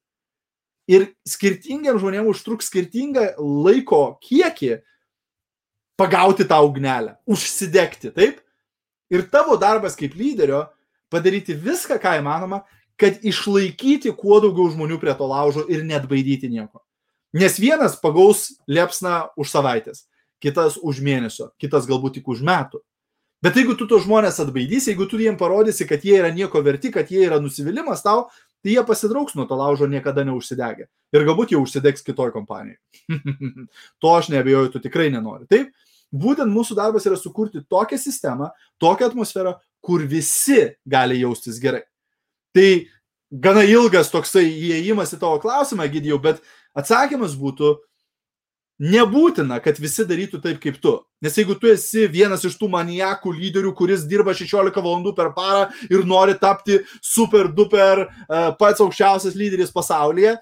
Ir 0.85 1.09
skirtingiam 1.25 1.97
žmonėm 1.97 2.29
užtruks 2.29 2.69
skirtingą 2.69 3.31
laiko 3.41 4.19
kiekį 4.21 4.77
pagauti 5.97 6.45
tą 6.45 6.61
ugnelę, 6.69 7.17
užsidegti, 7.25 8.13
taip? 8.13 8.45
Ir 9.09 9.25
tavo 9.33 9.57
darbas 9.57 9.97
kaip 9.97 10.13
lyderio 10.19 10.67
padaryti 11.09 11.57
viską, 11.57 11.97
ką 12.03 12.19
įmanoma, 12.21 12.67
kad 13.01 13.25
išlaikyti 13.25 14.13
kuo 14.13 14.43
daugiau 14.45 14.69
žmonių 14.75 15.01
prie 15.01 15.17
to 15.17 15.29
laužo 15.31 15.65
ir 15.73 15.89
net 15.89 16.05
baidyti 16.11 16.53
nieko. 16.53 16.84
Nes 17.35 17.59
vienas 17.59 17.97
pagaus 17.99 18.53
liepsną 18.71 19.35
už 19.35 19.51
savaitės, 19.51 20.05
kitas 20.39 20.77
už 20.79 21.01
mėnesio, 21.03 21.49
kitas 21.59 21.89
galbūt 21.91 22.21
tik 22.21 22.29
už 22.31 22.45
metų. 22.47 22.79
Bet 23.45 23.59
jeigu 23.59 23.75
tu 23.77 23.89
to 23.91 23.99
žmonės 24.01 24.39
atbaidysi, 24.41 24.93
jeigu 24.93 25.09
tu 25.11 25.19
jiems 25.21 25.41
parodysi, 25.41 25.85
kad 25.89 26.05
jie 26.07 26.15
yra 26.21 26.31
nieko 26.33 26.63
verti, 26.65 26.93
kad 26.95 27.11
jie 27.11 27.27
yra 27.27 27.41
nusivylimas 27.43 28.05
tau, 28.07 28.29
tai 28.65 28.77
jie 28.77 28.85
pasitrauks 28.87 29.35
nuo 29.37 29.45
to 29.51 29.59
laužo 29.59 29.89
niekada 29.91 30.25
neužsidegę. 30.25 30.87
Ir 31.13 31.27
galbūt 31.27 31.53
jie 31.53 31.59
užsidegs 31.61 32.07
kitoj 32.07 32.31
kompanijai. 32.33 32.79
to 34.01 34.15
aš 34.15 34.31
nebejoju, 34.33 34.73
tu 34.73 34.81
tikrai 34.87 35.11
nenori. 35.13 35.45
Taip, 35.51 35.75
būtent 36.15 36.55
mūsų 36.55 36.79
darbas 36.79 37.05
yra 37.11 37.19
sukurti 37.21 37.61
tokią 37.69 37.99
sistemą, 38.01 38.49
tokią 38.81 39.11
atmosferą, 39.11 39.59
kur 39.85 40.07
visi 40.09 40.71
gali 40.89 41.21
jaustis 41.21 41.59
gerai. 41.61 41.83
Tai 42.57 42.69
gana 43.45 43.67
ilgas 43.67 44.09
toksai 44.15 44.47
įėjimas 44.47 45.13
į 45.13 45.21
tavo 45.21 45.43
klausimą, 45.43 45.91
gydėjau, 45.91 46.23
bet 46.23 46.41
atsakymas 46.79 47.37
būtų, 47.39 47.75
nebūtina, 48.83 49.61
kad 49.63 49.79
visi 49.79 50.05
darytų 50.07 50.41
taip 50.43 50.59
kaip 50.63 50.81
tu. 50.83 50.97
Nes 51.23 51.37
jeigu 51.39 51.55
tu 51.61 51.71
esi 51.71 52.09
vienas 52.11 52.43
iš 52.45 52.57
tų 52.59 52.69
manijakų 52.73 53.33
lyderių, 53.37 53.71
kuris 53.79 54.05
dirba 54.11 54.35
16 54.35 54.75
valandų 54.75 55.15
per 55.17 55.31
parą 55.37 55.69
ir 55.87 56.03
nori 56.09 56.35
tapti 56.41 56.81
super 56.99 57.49
duper 57.55 58.07
uh, 58.07 58.51
pats 58.59 58.83
aukščiausias 58.83 59.39
lyderis 59.39 59.73
pasaulyje, 59.75 60.35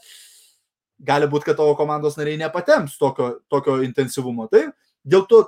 gali 1.02 1.28
būti, 1.28 1.50
kad 1.50 1.60
tavo 1.60 1.76
komandos 1.78 2.16
nariai 2.16 2.40
nepatems 2.40 2.96
tokio, 3.00 3.34
tokio 3.52 3.80
intensyvumo. 3.84 4.48
Tai 4.50 4.70
dėl 5.04 5.26
to 5.28 5.44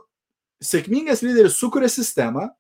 sėkmingas 0.65 1.25
lyderis 1.25 1.59
sukuria 1.59 1.89
sistemą, 1.93 2.51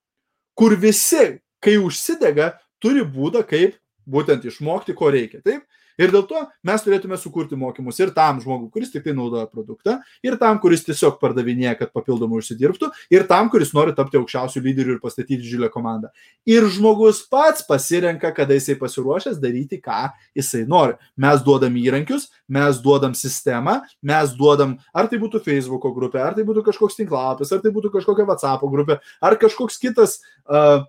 kur 0.57 0.77
visi, 0.79 1.39
kai 1.62 1.77
užsidega, 1.83 2.55
turi 2.83 3.05
būdą, 3.05 3.45
kaip 3.49 3.77
būtent 4.09 4.45
išmokti, 4.49 4.95
ko 4.97 5.11
reikia. 5.12 5.41
Taip? 5.45 5.64
Ir 6.01 6.11
dėl 6.14 6.24
to 6.26 6.40
mes 6.66 6.82
turėtume 6.84 7.18
sukurti 7.20 7.59
mokymus 7.59 8.01
ir 8.03 8.12
tam 8.16 8.40
žmogui, 8.42 8.70
kuris 8.74 8.90
tik 8.92 9.05
tai 9.07 9.14
naudoja 9.16 9.47
produktą, 9.51 9.99
ir 10.26 10.36
tam, 10.40 10.59
kuris 10.62 10.84
tiesiog 10.86 11.20
pardavinėja, 11.20 11.76
kad 11.78 11.92
papildomai 11.95 12.40
užsidirbtų, 12.40 12.90
ir 13.14 13.26
tam, 13.30 13.51
kuris 13.53 13.74
nori 13.76 13.95
tapti 13.97 14.18
aukščiausių 14.18 14.62
lyderių 14.64 14.97
ir 14.97 15.03
pastatyti 15.03 15.40
didžiulę 15.42 15.70
komandą. 15.74 16.11
Ir 16.49 16.66
žmogus 16.74 17.22
pats 17.30 17.64
pasirenka, 17.66 18.32
kada 18.34 18.57
jisai 18.59 18.78
pasiruošęs 18.80 19.38
daryti, 19.42 19.80
ką 19.84 20.09
jisai 20.38 20.64
nori. 20.70 20.99
Mes 21.20 21.45
duodam 21.47 21.76
įrankius, 21.78 22.28
mes 22.49 22.80
duodam 22.82 23.14
sistemą, 23.18 23.80
mes 24.03 24.34
duodam, 24.38 24.78
ar 24.95 25.11
tai 25.11 25.20
būtų 25.22 25.42
Facebook 25.45 25.86
grupė, 25.95 26.22
ar 26.24 26.34
tai 26.38 26.47
būtų 26.47 26.64
kažkoks 26.66 26.99
tinklapis, 26.99 27.55
ar 27.55 27.62
tai 27.62 27.72
būtų 27.74 27.92
kažkokia 27.95 28.26
WhatsApp 28.28 28.66
grupė, 28.74 28.99
ar 29.22 29.38
kažkoks 29.40 29.78
kitas 29.82 30.18
uh, 30.49 30.82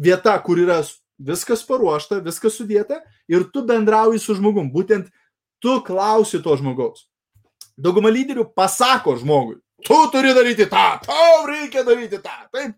vieta, 0.00 0.34
kur 0.42 0.60
yra 0.60 0.80
viskas 1.20 1.62
paruošta, 1.68 2.20
viskas 2.24 2.56
sudėta 2.56 3.00
ir 3.28 3.44
tu 3.52 3.62
bendrauji 3.66 4.20
su 4.22 4.34
žmogum. 4.38 4.70
Būtent 4.72 5.10
tu 5.60 5.76
klausi 5.86 6.40
to 6.42 6.56
žmogaus. 6.56 7.06
Dauguma 7.80 8.10
lyderių 8.12 8.48
pasako 8.56 9.14
žmogui, 9.20 9.60
tu 9.86 9.96
turi 10.12 10.34
daryti 10.36 10.66
tą, 10.68 11.00
tau 11.04 11.46
reikia 11.48 11.84
daryti 11.86 12.20
tą. 12.20 12.36
Taip. 12.52 12.76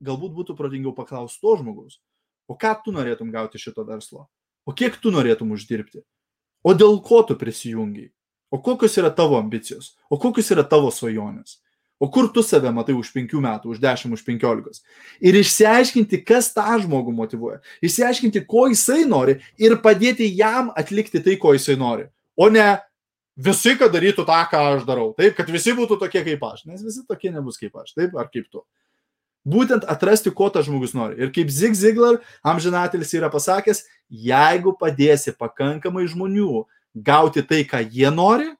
Galbūt 0.00 0.32
būtų 0.36 0.56
protingiau 0.56 0.94
paklausti 0.96 1.42
to 1.42 1.56
žmogaus, 1.60 1.98
o 2.48 2.56
ką 2.56 2.72
tu 2.84 2.94
norėtum 2.94 3.32
gauti 3.34 3.60
šito 3.60 3.84
verslo, 3.84 4.28
o 4.64 4.72
kiek 4.72 4.96
tu 4.96 5.12
norėtum 5.12 5.50
uždirbti, 5.52 6.00
o 6.64 6.72
dėl 6.72 7.02
ko 7.04 7.20
tu 7.28 7.36
prisijungiai, 7.36 8.08
o 8.48 8.62
kokios 8.64 8.96
yra 8.96 9.10
tavo 9.12 9.36
ambicijos, 9.36 9.92
o 10.08 10.16
kokios 10.20 10.48
yra 10.54 10.64
tavo 10.64 10.88
svajonės. 10.94 11.58
O 12.00 12.08
kur 12.08 12.30
tu 12.32 12.40
save 12.40 12.70
matai 12.72 12.94
už 12.96 13.10
penkių 13.12 13.42
metų, 13.44 13.74
už 13.74 13.80
dešimt, 13.82 14.16
už 14.16 14.22
penkiolikos? 14.24 14.80
Ir 15.20 15.36
išsiaiškinti, 15.36 16.22
kas 16.24 16.48
tą 16.56 16.78
žmogų 16.80 17.12
motivuoja. 17.12 17.58
Išsiaiškinti, 17.84 18.40
ko 18.48 18.70
jisai 18.72 19.02
nori 19.04 19.36
ir 19.60 19.76
padėti 19.84 20.30
jam 20.32 20.70
atlikti 20.80 21.20
tai, 21.20 21.36
ko 21.36 21.52
jisai 21.52 21.76
nori. 21.76 22.06
O 22.40 22.48
ne 22.48 22.78
visi, 23.36 23.74
kad 23.76 23.92
darytų 23.92 24.24
tą, 24.24 24.38
ką 24.48 24.62
aš 24.78 24.86
darau. 24.88 25.10
Taip, 25.18 25.34
kad 25.36 25.52
visi 25.52 25.74
būtų 25.76 25.98
tokie 26.00 26.22
kaip 26.24 26.46
aš. 26.48 26.64
Nes 26.70 26.80
visi 26.80 27.04
tokie 27.04 27.34
nebus 27.34 27.60
kaip 27.60 27.76
aš. 27.82 27.92
Taip, 27.92 28.16
ar 28.16 28.30
kaip 28.32 28.48
tu. 28.48 28.64
Būtent 29.44 29.84
atrasti, 29.88 30.32
ko 30.32 30.48
tas 30.52 30.64
žmogus 30.68 30.96
nori. 30.96 31.18
Ir 31.20 31.34
kaip 31.36 31.52
Zig 31.52 31.76
Ziglar, 31.76 32.22
amžinatelis 32.40 33.12
yra 33.16 33.28
pasakęs, 33.32 33.84
jeigu 34.08 34.72
padėsi 34.80 35.36
pakankamai 35.36 36.06
žmonių 36.08 36.64
gauti 36.96 37.44
tai, 37.44 37.60
ką 37.68 37.80
jie 37.84 38.08
nori, 38.12 38.50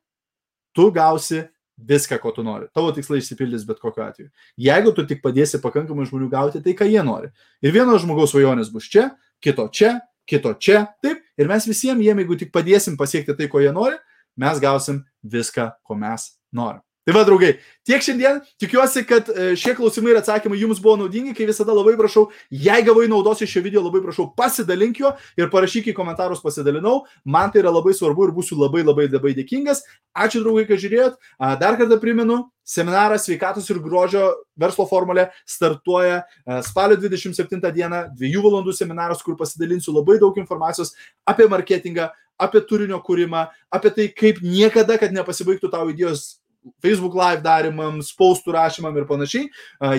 tu 0.77 0.89
gausi 0.93 1.47
viską, 1.89 2.19
ko 2.23 2.33
tu 2.37 2.45
nori. 2.47 2.69
Tavo 2.75 2.93
tikslai 2.97 3.21
išsipildys 3.21 3.65
bet 3.69 3.81
kokiu 3.83 4.05
atveju. 4.05 4.29
Jeigu 4.61 4.93
tu 4.97 5.07
tik 5.09 5.23
padėsi 5.25 5.61
pakankamai 5.63 6.07
žmonių 6.09 6.29
gauti 6.33 6.63
tai, 6.65 6.75
ką 6.77 6.89
jie 6.91 7.03
nori. 7.07 7.33
Ir 7.63 7.75
vieno 7.77 7.97
žmogaus 8.01 8.35
svajonės 8.35 8.73
bus 8.73 8.89
čia, 8.91 9.11
kito 9.43 9.69
čia, 9.73 9.97
kito 10.29 10.55
čia, 10.59 10.87
taip. 11.05 11.25
Ir 11.41 11.51
mes 11.51 11.67
visiems 11.69 12.05
jiem, 12.05 12.21
jeigu 12.23 12.39
tik 12.41 12.53
padėsim 12.55 12.99
pasiekti 13.01 13.37
tai, 13.39 13.49
ko 13.51 13.63
jie 13.63 13.73
nori, 13.75 13.99
mes 14.41 14.61
gausim 14.63 15.03
viską, 15.25 15.71
ko 15.87 15.97
mes 15.99 16.31
norim. 16.53 16.85
Tai 17.11 17.17
va, 17.17 17.25
draugai, 17.27 17.57
tiek 17.83 18.05
šiandien. 18.07 18.37
Tikiuosi, 18.63 19.01
kad 19.03 19.27
e, 19.35 19.49
šie 19.59 19.73
klausimai 19.75 20.13
ir 20.13 20.19
atsakymai 20.21 20.61
jums 20.61 20.79
buvo 20.79 20.93
naudingi. 21.01 21.33
Kai 21.35 21.49
visada 21.49 21.75
labai 21.75 21.97
prašau, 21.99 22.29
jei 22.55 22.85
gavai 22.87 23.09
naudos 23.11 23.43
iš 23.43 23.51
šio 23.51 23.65
video, 23.65 23.83
labai 23.83 23.99
prašau, 24.05 24.29
pasidalink 24.39 25.01
juo 25.03 25.11
ir 25.35 25.49
parašyk 25.51 25.89
į 25.91 25.97
komentarus 25.97 26.39
pasidalinau. 26.45 27.01
Man 27.27 27.51
tai 27.51 27.65
yra 27.65 27.73
labai 27.75 27.97
svarbu 27.99 28.29
ir 28.29 28.35
būsiu 28.37 28.61
labai 28.61 28.85
labai 28.87 29.09
labai 29.11 29.35
dėkingas. 29.41 29.83
Ačiū, 30.15 30.45
draugai, 30.45 30.69
kad 30.69 30.79
žiūrėjot. 30.85 31.19
Dar 31.59 31.81
kartą 31.81 31.99
primenu, 31.99 32.39
seminaras 32.63 33.27
sveikatos 33.27 33.67
ir 33.75 33.83
grožio 33.83 34.29
verslo 34.55 34.87
formulė 34.87 35.27
startuoja 35.51 36.21
e, 36.23 36.61
spalio 36.69 36.95
27 36.95 37.59
dieną, 37.75 38.05
dviejų 38.15 38.45
valandų 38.47 38.77
seminaras, 38.79 39.27
kur 39.27 39.35
pasidalinsiu 39.41 39.99
labai 39.99 40.21
daug 40.23 40.39
informacijos 40.39 40.95
apie 41.27 41.51
marketingą, 41.51 42.07
apie 42.39 42.63
turinio 42.71 43.03
kūrimą, 43.03 43.49
apie 43.75 43.91
tai, 43.99 44.07
kaip 44.15 44.39
niekada, 44.45 44.95
kad 45.01 45.11
nepasibaigtų 45.17 45.73
tavo 45.75 45.91
idėjos 45.91 46.40
Facebook 46.85 47.15
live 47.17 47.43
darimams, 47.45 48.13
postų 48.19 48.55
rašymam 48.57 48.97
ir 49.01 49.07
panašiai. 49.09 49.49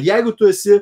Jeigu 0.06 0.34
tu 0.38 0.50
esi 0.50 0.80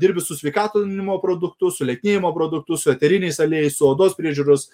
dirbi 0.00 0.20
su 0.22 0.36
sveikatinimo 0.38 1.18
produktu, 1.22 1.70
su 1.74 1.84
lėtnėjimo 1.88 2.30
produktu, 2.34 2.76
su 2.78 2.90
eteriniais 2.92 3.40
aliejais, 3.42 3.76
su 3.78 3.86
odos 3.88 4.14
priežiūros 4.18 4.68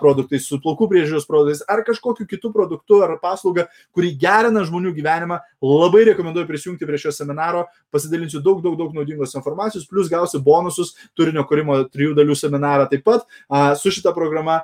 produktais, 0.00 0.46
su 0.48 0.60
plaukų 0.64 0.88
priežiūros 0.92 1.28
produktais 1.28 1.60
ar 1.68 1.84
kažkokiu 1.86 2.26
kitu 2.28 2.52
produktu 2.54 3.02
ar 3.04 3.16
paslauga, 3.22 3.66
kuri 3.92 4.14
gerina 4.16 4.64
žmonių 4.64 4.94
gyvenimą, 4.96 5.40
labai 5.64 6.06
rekomenduoju 6.10 6.48
prisijungti 6.48 6.88
prie 6.88 7.00
šio 7.02 7.12
seminaro, 7.12 7.66
pasidalinsiu 7.92 8.40
daug, 8.44 8.62
daug, 8.64 8.78
daug 8.78 8.96
naudingos 8.96 9.36
informacijos, 9.36 9.86
plus 9.88 10.08
gausi 10.08 10.40
bonusus 10.40 10.94
turinio 11.18 11.44
kūrimo 11.48 11.76
trijų 11.92 12.16
dalių 12.16 12.36
seminarą 12.38 12.88
taip 12.88 13.04
pat 13.04 13.28
su 13.78 13.92
šita 13.92 14.14
programa. 14.16 14.62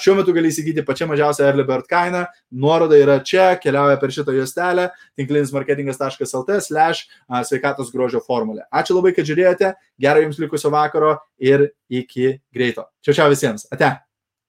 Šiuo 0.00 0.16
metu 0.16 0.32
gali 0.32 0.48
įsigyti 0.48 0.84
pačią 0.86 1.10
mažiausią 1.10 1.44
Early 1.50 1.66
Bird 1.68 1.84
kainą, 1.90 2.24
nuoroda 2.56 2.96
yra 2.96 3.18
čia, 3.20 3.50
keliauja 3.60 3.98
per 4.00 4.14
šitą 4.14 4.32
juostelę, 4.32 4.88
tinklinismarketingas.lt 5.20 6.60
slash 6.64 7.04
sveikatos 7.44 7.92
grožio 7.92 8.22
formulė. 8.24 8.64
Ačiū 8.72 8.96
labai, 8.96 9.12
kad 9.26 9.34
žiūrėjote, 9.34 9.74
gero 9.98 10.22
jums 10.22 10.38
likusio 10.38 10.70
vakaro 10.70 11.16
ir 11.42 11.70
iki 11.90 12.36
greito. 12.54 12.86
Čia 13.02 13.18
čia 13.18 13.30
visiems. 13.32 13.66
Ate. 13.74 14.05